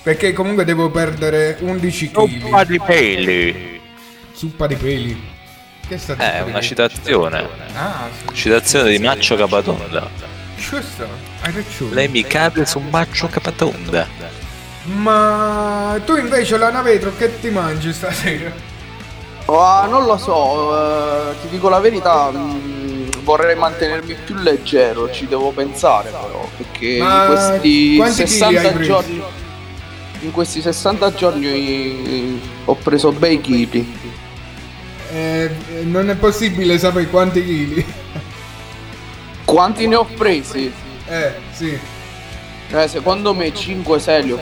Perché 0.03 0.31
comunque 0.31 0.63
devo 0.63 0.91
perdere 0.91 1.57
11 1.61 2.11
kg. 2.11 2.65
di 2.67 2.79
peli. 2.79 3.81
Zuppa 4.31 4.67
di 4.67 4.75
peli. 4.75 5.19
Che 5.87 5.97
sta 5.97 6.15
Eh, 6.19 6.41
una 6.43 6.61
citazione. 6.61 7.47
Ah, 7.73 8.07
sì. 8.15 8.35
Citazione 8.35 8.91
di 8.91 8.99
Maccio 8.99 9.35
Capatonda. 9.35 10.07
Giusto, 10.55 11.07
hai 11.41 11.51
ragione. 11.51 11.93
Lei 11.95 12.09
mi 12.09 12.21
cade 12.21 12.63
su 12.63 12.77
Maccio 12.77 13.25
Capatonda. 13.25 14.05
Ma 14.83 15.99
tu 16.05 16.15
invece 16.15 16.57
la 16.59 16.69
navetro 16.69 17.11
che 17.17 17.39
ti 17.39 17.49
mangi 17.49 17.91
stasera? 17.91 18.53
Ah, 19.45 19.87
non 19.89 20.05
lo 20.05 20.17
so, 20.17 21.31
eh, 21.31 21.35
ti 21.41 21.47
dico 21.47 21.69
la 21.69 21.79
verità, 21.79 22.29
mh, 22.31 22.76
vorrei 23.27 23.57
mantenermi 23.57 24.15
più 24.23 24.35
leggero, 24.35 25.11
ci 25.11 25.27
devo 25.27 25.51
pensare 25.51 26.09
però, 26.11 26.47
perché 26.55 26.97
Ma 26.97 27.23
in 27.23 27.27
questi 27.27 27.95
quanti 27.97 28.23
chili 28.23 28.55
hai 28.55 28.63
60 28.63 28.71
preso? 28.71 28.83
giorni 28.89 29.23
in 30.21 30.31
questi 30.31 30.61
60 30.61 31.13
giorni 31.13 32.41
ho 32.63 32.75
preso 32.75 33.11
bei 33.11 33.41
chili. 33.41 34.15
Eh, 35.11 35.51
non 35.83 36.09
è 36.09 36.15
possibile 36.15 36.77
sapere 36.79 37.07
quanti 37.07 37.43
chili. 37.43 37.85
Quanti 39.45 39.87
ne 39.87 39.95
ho 39.95 40.03
presi? 40.03 40.69
Eh, 41.07 41.31
sì. 41.51 41.79
Eh, 42.69 42.87
secondo 42.89 43.33
me 43.33 43.47
5-6 43.47 44.23
li 44.25 44.31
ho 44.33 44.39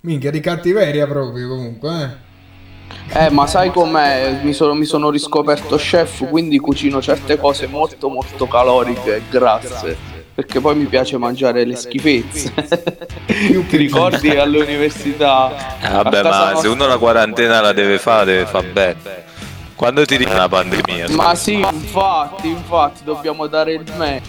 Minchia 0.00 0.32
di 0.32 0.40
cattiveria 0.40 1.06
proprio 1.06 1.48
comunque, 1.48 2.02
eh. 2.02 2.31
Eh, 3.14 3.30
ma 3.30 3.46
sai 3.46 3.70
com'è? 3.70 4.40
Mi 4.42 4.52
sono, 4.52 4.74
mi 4.74 4.84
sono 4.86 5.10
riscoperto 5.10 5.76
chef, 5.76 6.28
quindi 6.28 6.58
cucino 6.58 7.00
certe 7.02 7.36
cose 7.38 7.66
molto 7.66 8.08
molto 8.08 8.46
caloriche 8.48 9.16
e 9.16 9.22
grasse. 9.28 9.96
Perché 10.34 10.60
poi 10.60 10.74
mi 10.76 10.84
piace 10.86 11.18
mangiare 11.18 11.64
le 11.64 11.76
schifezze. 11.76 12.52
Ti 13.26 13.76
ricordi 13.76 14.30
all'università? 14.30 15.78
Eh, 15.82 15.88
vabbè, 15.90 16.22
ma 16.22 16.32
se 16.46 16.52
nostra- 16.52 16.70
uno 16.70 16.86
la 16.86 16.96
quarantena 16.96 17.60
la 17.60 17.72
deve 17.74 17.98
fare, 17.98 18.24
deve 18.24 18.46
fare 18.46 18.66
bene. 18.68 18.96
Quando 19.74 20.04
ti 20.06 20.16
dice 20.16 20.32
una 20.32 20.48
pandemia? 20.48 21.10
Ma 21.10 21.34
sì, 21.34 21.54
infatti, 21.54 22.48
infatti, 22.48 23.04
dobbiamo 23.04 23.46
dare 23.46 23.72
il 23.74 23.84
me. 23.96 24.22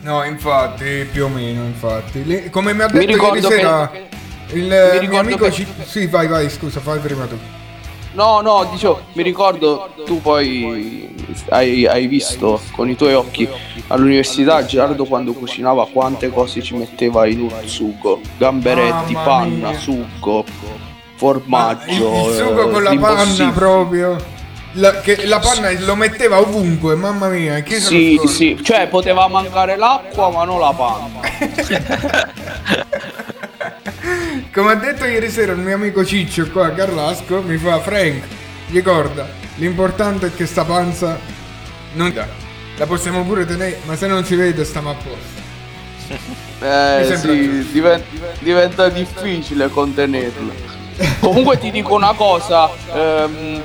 No, 0.00 0.22
infatti, 0.24 1.08
più 1.10 1.24
o 1.24 1.28
meno, 1.28 1.64
infatti. 1.64 2.50
Come 2.50 2.74
mi 2.74 2.82
ha 2.82 2.86
Mi 2.86 2.92
detto 2.92 3.00
ieri 3.00 3.12
ricordo 3.14 3.48
che- 3.48 3.54
sera 3.56 3.90
il 4.52 4.62
mi 4.62 4.68
mio 4.68 4.98
ricordo 5.00 5.18
amico... 5.18 5.44
che- 5.46 5.52
ci- 5.52 5.66
Sì, 5.84 6.06
vai, 6.06 6.28
vai, 6.28 6.48
scusa, 6.50 6.80
fai 6.80 6.98
prima 6.98 7.26
tu. 7.26 7.38
No, 8.14 8.42
no, 8.42 8.68
dicevo, 8.70 9.00
mi 9.14 9.22
ricordo, 9.22 9.88
tu 10.04 10.20
poi 10.20 11.14
hai, 11.48 11.86
hai 11.86 12.06
visto 12.06 12.60
con 12.72 12.90
i 12.90 12.94
tuoi 12.94 13.14
occhi 13.14 13.48
all'università 13.86 14.62
Gerardo 14.66 15.06
quando 15.06 15.32
cucinava 15.32 15.86
quante 15.88 16.28
cose 16.28 16.60
ci 16.62 16.74
metteva 16.74 17.26
in 17.26 17.40
un 17.40 17.50
sugo. 17.64 18.20
Gamberetti, 18.36 19.14
Mamma 19.14 19.24
panna, 19.26 19.68
mia. 19.70 19.78
sugo, 19.78 20.44
Il, 20.46 20.52
formaggio. 21.14 22.28
il 22.28 22.34
sugo 22.36 22.68
eh, 22.68 22.70
con 22.70 22.82
la 22.82 22.90
l'impossibile. 22.90 23.36
panna 23.44 23.52
proprio. 23.52 24.16
La, 24.74 25.00
che 25.00 25.24
la 25.26 25.38
panna 25.38 25.70
lo 25.80 25.94
metteva 25.94 26.38
ovunque, 26.38 26.94
mamma 26.94 27.28
mia. 27.28 27.62
Lo 27.66 27.80
Sì, 27.80 28.20
sì, 28.26 28.58
cioè 28.62 28.88
poteva 28.88 29.26
mancare 29.28 29.76
l'acqua 29.76 30.28
ma 30.30 30.44
non 30.44 30.60
la 30.60 30.74
panna. 30.76 31.20
Come 34.52 34.72
ha 34.72 34.74
detto 34.74 35.04
ieri 35.04 35.28
sera 35.28 35.52
il 35.52 35.58
mio 35.58 35.74
amico 35.74 36.04
Ciccio 36.04 36.48
qua 36.50 36.66
a 36.66 36.70
Carrasco, 36.70 37.42
mi 37.42 37.56
fa 37.58 37.80
Frank, 37.80 38.24
ricorda, 38.70 39.28
l'importante 39.56 40.28
è 40.28 40.34
che 40.34 40.46
sta 40.46 40.64
panza 40.64 41.18
non 41.94 42.12
dà. 42.12 42.26
La 42.78 42.86
possiamo 42.86 43.24
pure 43.24 43.44
tenere, 43.44 43.80
ma 43.84 43.94
se 43.94 44.06
non 44.06 44.24
si 44.24 44.34
vede 44.34 44.64
stiamo 44.64 44.90
a 44.90 44.94
posto. 44.94 45.40
Eh 46.64 47.16
sì, 47.16 47.66
diven- 47.72 48.04
diventa 48.38 48.88
difficile 48.88 49.68
contenerlo. 49.68 50.52
Comunque 51.18 51.58
ti 51.58 51.72
dico 51.72 51.96
una 51.96 52.12
cosa, 52.12 52.70
ehm, 52.94 53.60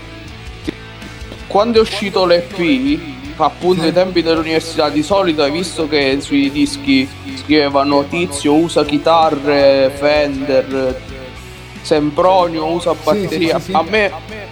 quando 1.46 1.78
è 1.78 1.82
uscito 1.82 2.26
l'EP, 2.26 3.00
appunto 3.46 3.84
ai 3.84 3.94
tempi 3.94 4.22
dell'università, 4.22 4.90
di 4.90 5.04
solito 5.04 5.44
hai 5.44 5.52
visto 5.52 5.88
che 5.88 6.18
sui 6.22 6.52
dischi 6.52 7.08
scrivevano 7.36 8.06
Tizio 8.08 8.54
usa 8.54 8.84
chitarre, 8.84 9.92
Fender, 9.96 11.02
Sempronio 11.82 12.66
usa 12.68 12.94
batteria. 12.94 13.60
sì, 13.60 13.66
sì. 13.66 13.72
A 13.74 13.84
me 13.84 14.12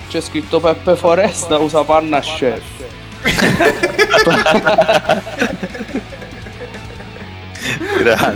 c'è 0.10 0.22
scritto 0.22 0.60
Peppe 0.60 0.96
Foresta 0.96 1.58
usa 1.58 1.84
panna 1.84 2.20
chef. 2.20 2.62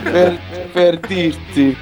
Per, 0.04 0.40
per 0.72 1.00
dirti. 1.00 1.78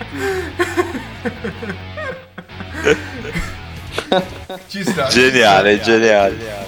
Ci 4.68 4.84
sta. 4.84 5.08
Geniale, 5.08 5.80
geniale. 5.82 6.66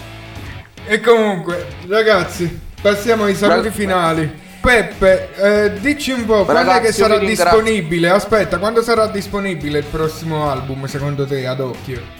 E 0.85 0.99
comunque, 1.01 1.67
ragazzi, 1.89 2.59
passiamo 2.81 3.25
ai 3.25 3.35
saluti 3.35 3.61
Bra- 3.69 3.71
finali. 3.71 4.47
Peppe, 4.61 5.29
eh, 5.35 5.79
dici 5.79 6.11
un 6.11 6.25
po' 6.25 6.43
quando 6.43 6.71
è 6.71 6.81
che 6.81 6.91
sarà 6.91 7.17
disponibile? 7.17 8.09
Aspetta, 8.09 8.57
quando 8.57 8.81
sarà 8.81 9.07
disponibile 9.07 9.79
il 9.79 9.85
prossimo 9.85 10.49
album 10.51 10.85
secondo 10.85 11.25
te 11.25 11.47
ad 11.47 11.61
occhio? 11.61 12.17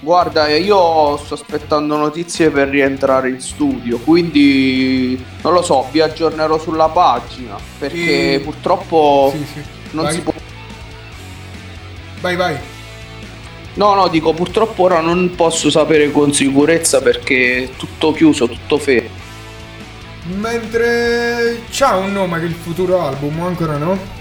Guarda, 0.00 0.48
io 0.48 1.16
sto 1.18 1.34
aspettando 1.34 1.96
notizie 1.96 2.50
per 2.50 2.68
rientrare 2.68 3.28
in 3.30 3.40
studio, 3.40 3.98
quindi 3.98 5.24
non 5.42 5.52
lo 5.52 5.62
so, 5.62 5.86
vi 5.92 6.00
aggiornerò 6.00 6.58
sulla 6.58 6.88
pagina, 6.88 7.56
perché 7.78 8.34
E- 8.34 8.40
purtroppo 8.40 9.32
Sì, 9.36 9.44
sì. 9.54 9.62
non 9.92 10.04
vai. 10.04 10.14
si 10.14 10.20
può... 10.20 10.32
Vai, 12.20 12.36
vai. 12.36 12.56
No, 13.74 13.94
no, 13.94 14.08
dico 14.08 14.32
purtroppo 14.32 14.84
ora 14.84 15.00
non 15.00 15.34
posso 15.36 15.70
sapere 15.70 16.10
con 16.10 16.32
sicurezza 16.32 17.00
perché 17.00 17.64
è 17.64 17.68
tutto 17.76 18.12
chiuso, 18.12 18.48
tutto 18.48 18.78
fermo. 18.78 19.26
Mentre 20.40 21.62
c'ha 21.70 21.96
un 21.96 22.12
nome 22.12 22.38
che 22.40 22.46
il 22.46 22.54
futuro 22.54 23.00
album, 23.00 23.40
ancora 23.40 23.76
no? 23.76 24.16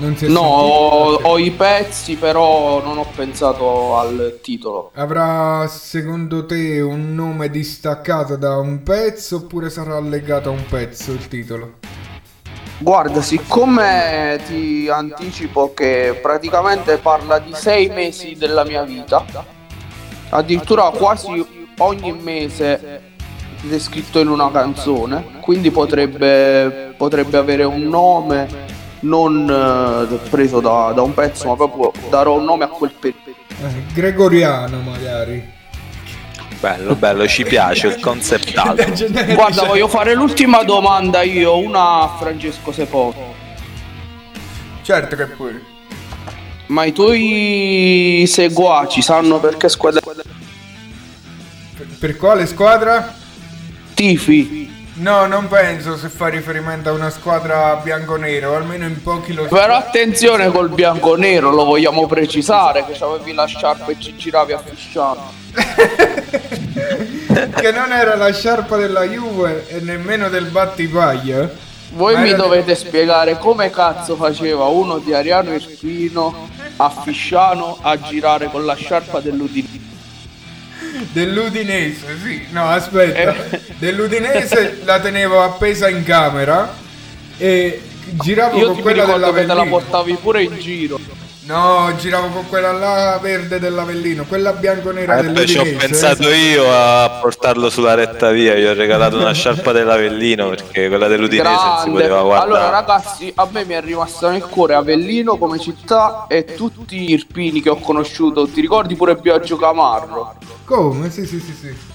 Non 0.00 0.16
si 0.16 0.24
è 0.24 0.28
No, 0.28 0.40
ho, 0.40 1.14
ho 1.22 1.38
i 1.38 1.50
pezzi, 1.52 2.16
però 2.16 2.82
non 2.82 2.98
ho 2.98 3.06
pensato 3.14 3.96
al 3.96 4.40
titolo. 4.42 4.90
Avrà 4.94 5.66
secondo 5.68 6.44
te 6.46 6.80
un 6.80 7.14
nome 7.14 7.48
distaccato 7.48 8.36
da 8.36 8.58
un 8.58 8.82
pezzo 8.82 9.36
oppure 9.36 9.70
sarà 9.70 9.98
legato 10.00 10.48
a 10.48 10.52
un 10.52 10.64
pezzo 10.68 11.12
il 11.12 11.28
titolo? 11.28 11.74
Guarda, 12.78 13.22
siccome 13.22 14.40
ti 14.46 14.88
anticipo 14.88 15.72
che 15.72 16.18
praticamente 16.20 16.96
parla 16.98 17.38
di 17.38 17.52
sei 17.54 17.88
mesi 17.88 18.34
della 18.34 18.64
mia 18.64 18.82
vita, 18.82 19.24
addirittura 20.30 20.90
quasi 20.90 21.46
ogni 21.78 22.12
mese 22.12 22.80
è 22.80 23.00
descritto 23.62 24.18
in 24.18 24.28
una 24.28 24.50
canzone, 24.50 25.38
quindi 25.40 25.70
potrebbe, 25.70 26.94
potrebbe 26.96 27.38
avere 27.38 27.64
un 27.64 27.82
nome 27.82 28.72
non 29.00 29.48
eh, 30.10 30.28
preso 30.28 30.60
da, 30.60 30.92
da 30.94 31.02
un 31.02 31.14
pezzo, 31.14 31.48
ma 31.48 31.56
proprio 31.56 31.92
darò 32.10 32.36
un 32.36 32.44
nome 32.44 32.64
a 32.64 32.68
quel 32.68 32.92
periodo. 32.98 33.30
Eh, 33.62 33.92
gregoriano 33.94 34.80
magari. 34.80 35.52
Bello, 36.64 36.94
bello, 36.94 37.26
ci 37.28 37.44
piace 37.44 37.88
il 37.88 38.00
concept. 38.00 38.54
Guarda, 39.34 39.64
voglio 39.64 39.86
fare 39.86 40.14
l'ultima 40.14 40.62
domanda 40.62 41.20
io, 41.20 41.58
una 41.58 42.00
a 42.00 42.16
Francesco 42.16 42.72
Sepò. 42.72 43.12
Certo 44.80 45.14
che 45.14 45.26
pure. 45.26 45.62
Ma 46.68 46.84
i 46.84 46.92
tuoi 46.94 48.24
seguaci 48.26 49.02
sanno 49.02 49.40
perché 49.40 49.68
squadra 49.68 50.00
Per, 50.00 51.86
per 51.98 52.16
quale 52.16 52.46
squadra? 52.46 53.14
tifi? 53.92 54.63
No, 54.96 55.26
non 55.26 55.48
penso 55.48 55.96
se 55.96 56.08
fa 56.08 56.28
riferimento 56.28 56.88
a 56.88 56.92
una 56.92 57.10
squadra 57.10 57.74
bianconero, 57.82 58.54
almeno 58.54 58.86
in 58.86 59.02
pochi 59.02 59.32
lo 59.32 59.46
Però 59.46 59.74
attenzione 59.74 60.52
col 60.52 60.68
bianco-nero, 60.68 61.50
lo 61.50 61.64
vogliamo 61.64 62.06
precisare, 62.06 62.84
che 62.86 62.96
avevi 63.02 63.32
la 63.32 63.44
sciarpa 63.44 63.90
e 63.90 63.96
ci 63.98 64.14
giravi 64.14 64.52
a 64.52 64.58
fisciano. 64.58 65.32
che 67.56 67.72
non 67.72 67.90
era 67.90 68.14
la 68.14 68.32
sciarpa 68.32 68.76
della 68.76 69.02
Juve 69.02 69.68
e 69.68 69.80
nemmeno 69.80 70.28
del 70.28 70.46
Battipaglia. 70.46 71.50
Voi 71.94 72.16
mi 72.20 72.32
dovete 72.32 72.76
spiegare 72.76 73.36
come 73.38 73.70
cazzo 73.70 74.14
faceva 74.14 74.66
uno 74.66 74.98
di 74.98 75.12
Ariano 75.12 75.52
Espino 75.52 76.48
a 76.76 76.88
Fisciano 76.88 77.78
a 77.80 77.98
girare 77.98 78.48
con 78.48 78.64
la 78.64 78.74
sciarpa 78.74 79.18
dell'Udinese. 79.18 79.93
Dell'Udinese, 81.12 82.16
sì. 82.22 82.46
No, 82.50 82.68
aspetta. 82.68 83.50
Eh. 83.50 83.60
Dell'Udinese 83.78 84.80
la 84.84 85.00
tenevo 85.00 85.42
appesa 85.42 85.88
in 85.88 86.04
camera 86.04 86.72
e 87.36 87.80
giravo 88.22 88.58
Io 88.58 88.72
con 88.72 88.80
quella 88.80 89.04
che 89.32 89.46
te 89.46 89.54
la 89.54 89.64
portavi 89.64 90.18
pure 90.20 90.42
in 90.42 90.58
giro. 90.58 91.22
No, 91.46 91.94
giravo 91.98 92.28
con 92.28 92.48
quella 92.48 92.72
là 92.72 93.18
verde 93.20 93.58
dell'Avellino, 93.58 94.24
quella 94.24 94.52
bianconera 94.52 95.18
Eh, 95.18 95.24
beh, 95.24 95.46
ci 95.46 95.58
ho 95.58 95.62
pensato 95.76 96.30
io 96.30 96.64
a 96.72 97.18
portarlo 97.20 97.68
sulla 97.68 97.92
retta 97.92 98.30
via. 98.30 98.54
Gli 98.54 98.64
ho 98.64 98.72
regalato 98.72 99.18
una 99.18 99.32
sciarpa 99.32 99.72
dell'Avellino 99.72 100.48
perché 100.48 100.88
quella 100.88 101.06
dell'Udinese 101.06 101.50
non 101.50 101.58
si 101.58 101.84
Grande. 101.84 101.90
poteva 101.90 102.22
guardare. 102.22 102.50
Allora 102.50 102.70
ragazzi, 102.70 103.30
a 103.36 103.46
me 103.50 103.64
mi 103.66 103.74
è 103.74 103.80
rimasta 103.82 104.30
nel 104.30 104.44
cuore 104.46 104.74
Avellino 104.74 105.36
come 105.36 105.58
città 105.58 106.24
e 106.28 106.54
tutti 106.56 106.96
gli 106.96 107.10
irpini 107.10 107.60
che 107.60 107.68
ho 107.68 107.76
conosciuto. 107.76 108.46
Ti 108.48 108.62
ricordi 108.62 108.94
pure 108.96 109.14
Biagio 109.16 109.56
Camarro? 109.56 110.36
Come? 110.64 111.10
Sì, 111.10 111.26
sì, 111.26 111.40
sì, 111.40 111.52
sì. 111.52 111.92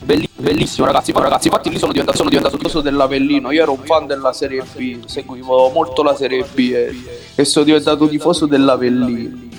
Belli- 0.00 0.28
bellissimo 0.34 0.86
ragazzi, 0.86 1.12
poi 1.12 1.22
ragazzi, 1.22 1.46
infatti 1.46 1.70
lì 1.70 1.78
sono 1.78 1.92
diventato, 1.92 2.18
sono 2.18 2.28
diventato 2.28 2.56
tifoso 2.56 2.80
dell'Avellino, 2.80 3.50
io 3.52 3.62
ero 3.62 3.72
un 3.72 3.84
fan 3.84 4.06
della 4.06 4.32
Serie 4.32 4.62
B, 4.74 5.04
seguivo 5.06 5.70
molto 5.70 6.02
la 6.02 6.14
Serie 6.14 6.44
B 6.44 6.58
e, 6.58 6.94
e 7.34 7.44
sono 7.44 7.64
diventato 7.64 8.06
tifoso 8.08 8.46
dell'Avellino. 8.46 9.52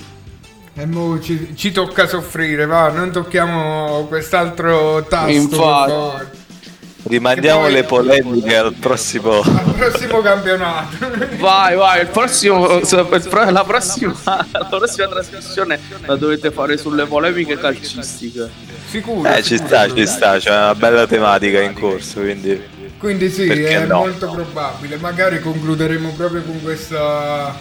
E 0.74 0.86
mo 0.86 1.18
ci, 1.20 1.56
ci 1.56 1.72
tocca 1.72 2.06
soffrire, 2.06 2.66
va, 2.66 2.90
non 2.90 3.10
tocchiamo 3.10 4.04
quest'altro 4.08 5.04
tasto. 5.08 5.30
Infatti. 5.32 6.44
Rimandiamo 7.08 7.68
le 7.68 7.84
polemiche 7.84 8.56
al 8.56 8.72
prossimo. 8.74 9.40
Al 9.40 9.74
prossimo 9.76 10.20
campionato. 10.22 10.96
Vai, 11.38 11.76
vai, 11.76 12.00
il 12.00 12.08
prossimo, 12.08 12.78
il 12.78 13.26
pro- 13.28 13.50
la, 13.50 13.62
prossima, 13.64 14.14
la 14.24 14.64
prossima 14.64 15.06
trasmissione 15.06 15.78
la 16.04 16.16
dovete 16.16 16.50
fare 16.50 16.76
sulle 16.76 17.06
polemiche 17.06 17.56
calcistiche. 17.58 18.50
Sicuro. 18.88 19.28
Eh, 19.30 19.42
ci 19.42 19.56
sta, 19.56 19.92
ci 19.92 20.04
sta, 20.06 20.38
c'è 20.38 20.50
una 20.50 20.74
bella 20.74 21.06
tematica 21.06 21.60
in 21.60 21.74
corso, 21.74 22.20
quindi... 22.20 22.74
Quindi 22.98 23.30
sì, 23.30 23.46
Perché 23.46 23.68
è 23.68 23.86
no? 23.86 23.98
molto 23.98 24.28
probabile. 24.30 24.96
Magari 24.96 25.38
concluderemo 25.40 26.12
proprio 26.16 26.42
con 26.42 26.60
questa, 26.62 27.54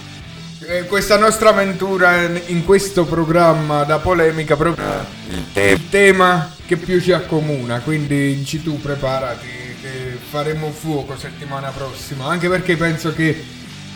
eh, 0.67 0.85
questa 0.85 1.17
nostra 1.17 1.49
avventura 1.49 2.21
in- 2.21 2.41
in 2.47 2.65
questo 2.65 3.05
programma 3.05 3.83
da 3.83 3.99
polemica, 3.99 4.55
proprio 4.55 4.83
il 5.53 5.89
tema 5.89 6.54
che 6.65 6.77
più 6.77 6.99
ci 6.99 7.11
accomuna. 7.11 7.79
Quindi 7.79 8.35
dici 8.35 8.61
tu 8.61 8.79
preparati, 8.79 9.47
che 9.81 10.17
faremo 10.29 10.71
fuoco 10.71 11.17
settimana 11.17 11.69
prossima. 11.69 12.25
Anche 12.25 12.49
perché 12.49 12.75
penso 12.75 13.13
che 13.13 13.43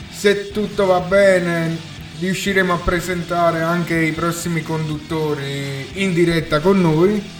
se 0.09 0.51
tutto 0.51 0.85
va 0.85 0.99
bene 0.99 1.77
riusciremo 2.19 2.73
a 2.73 2.77
presentare 2.77 3.61
anche 3.61 3.95
i 3.95 4.11
prossimi 4.11 4.61
conduttori 4.61 6.01
in 6.01 6.13
diretta 6.13 6.59
con 6.59 6.79
noi. 6.79 7.37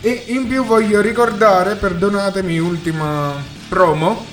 E 0.00 0.24
in 0.26 0.46
più 0.46 0.64
voglio 0.64 1.00
ricordare, 1.00 1.74
perdonatemi, 1.76 2.58
ultima 2.58 3.34
promo, 3.68 4.24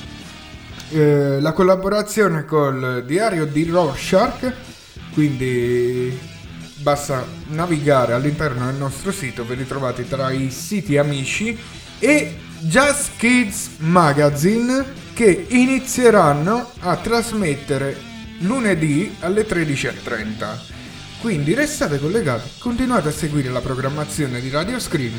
eh, 0.89 1.39
la 1.39 1.53
collaborazione 1.53 2.45
col 2.45 3.03
diario 3.07 3.45
di 3.45 3.63
Rorschach, 3.63 4.53
quindi 5.13 6.15
basta 6.84 7.25
navigare 7.47 8.13
all'interno 8.13 8.65
del 8.65 8.75
nostro 8.75 9.11
sito, 9.11 9.45
ve 9.45 9.55
li 9.55 9.65
trovate 9.65 10.07
tra 10.07 10.29
i 10.31 10.51
siti 10.51 10.97
amici, 10.97 11.57
e 11.97 12.38
Just 12.59 13.11
Kids 13.17 13.77
Magazine 13.77 15.01
che 15.13 15.45
inizieranno 15.49 16.69
a 16.81 16.95
trasmettere 16.97 17.97
lunedì 18.39 19.15
alle 19.21 19.47
13.30. 19.47 20.71
Quindi 21.21 21.53
restate 21.53 21.99
collegati, 21.99 22.49
continuate 22.59 23.07
a 23.07 23.11
seguire 23.11 23.49
la 23.49 23.61
programmazione 23.61 24.41
di 24.41 24.49
Radio 24.49 24.77
Scream 24.77 25.13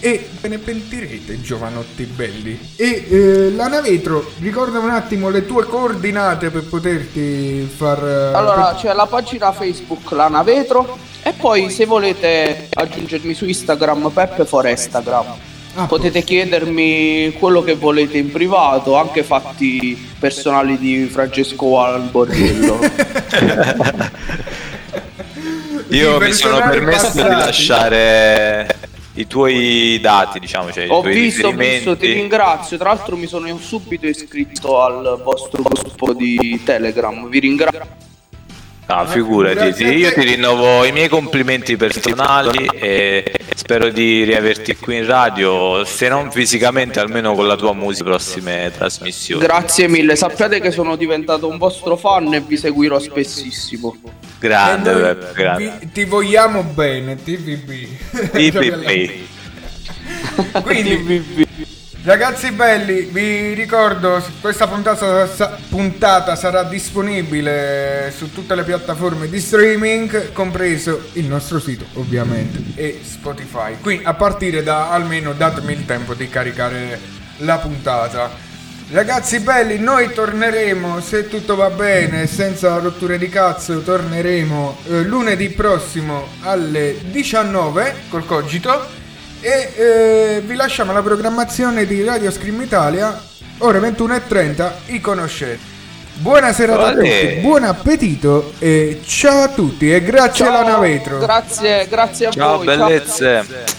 e 0.00 0.28
ve 0.40 0.48
ne 0.48 0.58
pentirete, 0.58 1.40
giovanotti 1.40 2.04
belli. 2.04 2.74
E 2.76 3.06
eh, 3.08 3.50
Lana 3.50 3.80
Vetro, 3.80 4.30
ricorda 4.38 4.78
un 4.78 4.90
attimo 4.90 5.28
le 5.28 5.44
tue 5.44 5.64
coordinate 5.64 6.50
per 6.50 6.64
poterti 6.66 7.68
far... 7.74 8.06
eh, 8.06 8.32
Allora, 8.34 8.66
per- 8.66 8.76
c'è 8.76 8.92
la 8.92 9.06
pagina 9.06 9.50
Facebook 9.50 10.08
Lana 10.12 10.44
Vetro 10.44 10.96
e 11.22 11.32
poi 11.32 11.70
se 11.70 11.84
volete 11.84 12.68
aggiungermi 12.72 13.34
su 13.34 13.46
Instagram 13.46 14.10
Peppe 14.10 14.44
Forestagram. 14.44 15.26
Ah, 15.74 15.86
Potete 15.86 16.22
chiedermi 16.22 17.34
quello 17.38 17.62
che 17.62 17.74
volete 17.74 18.18
in 18.18 18.32
privato, 18.32 18.96
anche 18.96 19.22
fatti 19.22 19.96
personali 20.18 20.76
di 20.78 21.04
Francesco 21.04 21.80
al 21.80 22.08
bordello. 22.10 22.80
Io 25.90 26.18
mi 26.20 26.32
sono 26.32 26.58
permesso 26.58 27.12
di 27.12 27.20
passati. 27.20 27.44
lasciare 27.44 28.76
i 29.14 29.26
tuoi 29.26 29.98
dati, 30.00 30.38
diciamo, 30.38 30.70
cioè 30.72 30.86
Ho 30.90 30.98
i 30.98 31.02
tuoi 31.02 31.14
visto, 31.14 31.48
ho 31.48 31.52
visto, 31.52 31.96
ti 31.96 32.12
ringrazio. 32.12 32.76
Tra 32.76 32.92
l'altro 32.92 33.16
mi 33.16 33.26
sono 33.26 33.56
subito 33.58 34.06
iscritto 34.06 34.82
al 34.82 35.20
vostro 35.22 35.62
gruppo 35.62 36.12
di 36.12 36.60
Telegram. 36.64 37.28
Vi 37.28 37.38
ringrazio. 37.38 38.07
No, 38.88 39.04
figurati, 39.06 39.74
ti- 39.74 39.84
io 39.84 40.10
ti 40.14 40.22
rinnovo 40.22 40.82
i 40.84 40.92
miei 40.92 41.08
complimenti 41.08 41.76
personali 41.76 42.64
e 42.72 43.32
spero 43.54 43.90
di 43.90 44.24
riaverti 44.24 44.76
qui 44.76 44.96
in 44.96 45.04
radio, 45.06 45.84
se 45.84 46.08
non 46.08 46.30
fisicamente, 46.32 46.98
almeno 46.98 47.34
con 47.34 47.46
la 47.46 47.56
tua 47.56 47.74
musica, 47.74 48.04
prossime 48.04 48.72
trasmissioni. 48.74 49.42
Grazie 49.44 49.88
mille. 49.88 50.16
Sappiate 50.16 50.58
che 50.60 50.70
sono 50.70 50.96
diventato 50.96 51.48
un 51.48 51.58
vostro 51.58 51.96
fan 51.98 52.32
e 52.32 52.40
vi 52.40 52.56
seguirò 52.56 52.98
spessissimo. 52.98 53.94
Grande, 54.38 54.90
Peppe, 54.94 55.32
grande. 55.34 55.76
vi- 55.80 55.92
ti 55.92 56.04
vogliamo 56.04 56.62
bene, 56.62 57.16
TVB. 57.22 57.70
IPP. 58.36 59.12
Quindi, 60.64 61.46
ragazzi 62.08 62.50
belli, 62.52 63.02
vi 63.02 63.52
ricordo, 63.52 64.24
questa 64.40 64.66
puntata, 64.66 65.58
puntata 65.68 66.36
sarà 66.36 66.62
disponibile 66.62 68.10
su 68.16 68.32
tutte 68.32 68.54
le 68.54 68.64
piattaforme 68.64 69.28
di 69.28 69.38
streaming, 69.38 70.32
compreso 70.32 71.10
il 71.12 71.26
nostro 71.26 71.60
sito, 71.60 71.84
ovviamente, 71.94 72.62
e 72.76 73.02
Spotify. 73.04 73.76
Quindi, 73.82 74.04
a 74.06 74.14
partire 74.14 74.62
da 74.62 74.90
almeno 74.90 75.34
datemi 75.34 75.74
il 75.74 75.84
tempo 75.84 76.14
di 76.14 76.30
caricare 76.30 76.98
la 77.38 77.58
puntata. 77.58 78.30
Ragazzi 78.90 79.40
belli, 79.40 79.78
noi 79.78 80.10
torneremo, 80.10 81.02
se 81.02 81.28
tutto 81.28 81.56
va 81.56 81.68
bene, 81.68 82.26
senza 82.26 82.78
rotture 82.78 83.18
di 83.18 83.28
cazzo, 83.28 83.82
torneremo 83.82 84.78
eh, 84.86 85.02
lunedì 85.02 85.50
prossimo 85.50 86.26
alle 86.40 86.96
19 87.10 87.94
col 88.08 88.24
cogito 88.24 88.96
e 89.40 89.72
eh, 89.76 90.42
vi 90.44 90.54
lasciamo 90.54 90.92
la 90.92 91.02
programmazione 91.02 91.86
di 91.86 92.02
Radio 92.04 92.30
Scream 92.30 92.60
Italia, 92.60 93.20
ore 93.58 93.78
21.30, 93.78 94.70
i 94.86 95.00
conoscete. 95.00 95.76
Buona 96.14 96.52
serata 96.52 96.88
a 96.88 96.92
tutti, 96.94 97.38
buon 97.40 97.62
appetito 97.62 98.52
e 98.58 99.00
ciao 99.04 99.42
a 99.44 99.48
tutti 99.48 99.92
e 99.92 100.02
grazie 100.02 100.46
alla 100.46 100.62
Navetro. 100.62 101.18
Grazie, 101.18 101.86
grazie 101.88 102.26
a 102.26 102.30
Ciao, 102.32 102.56
voi. 102.56 102.66
bellezze. 102.66 103.44
Ciao. 103.46 103.77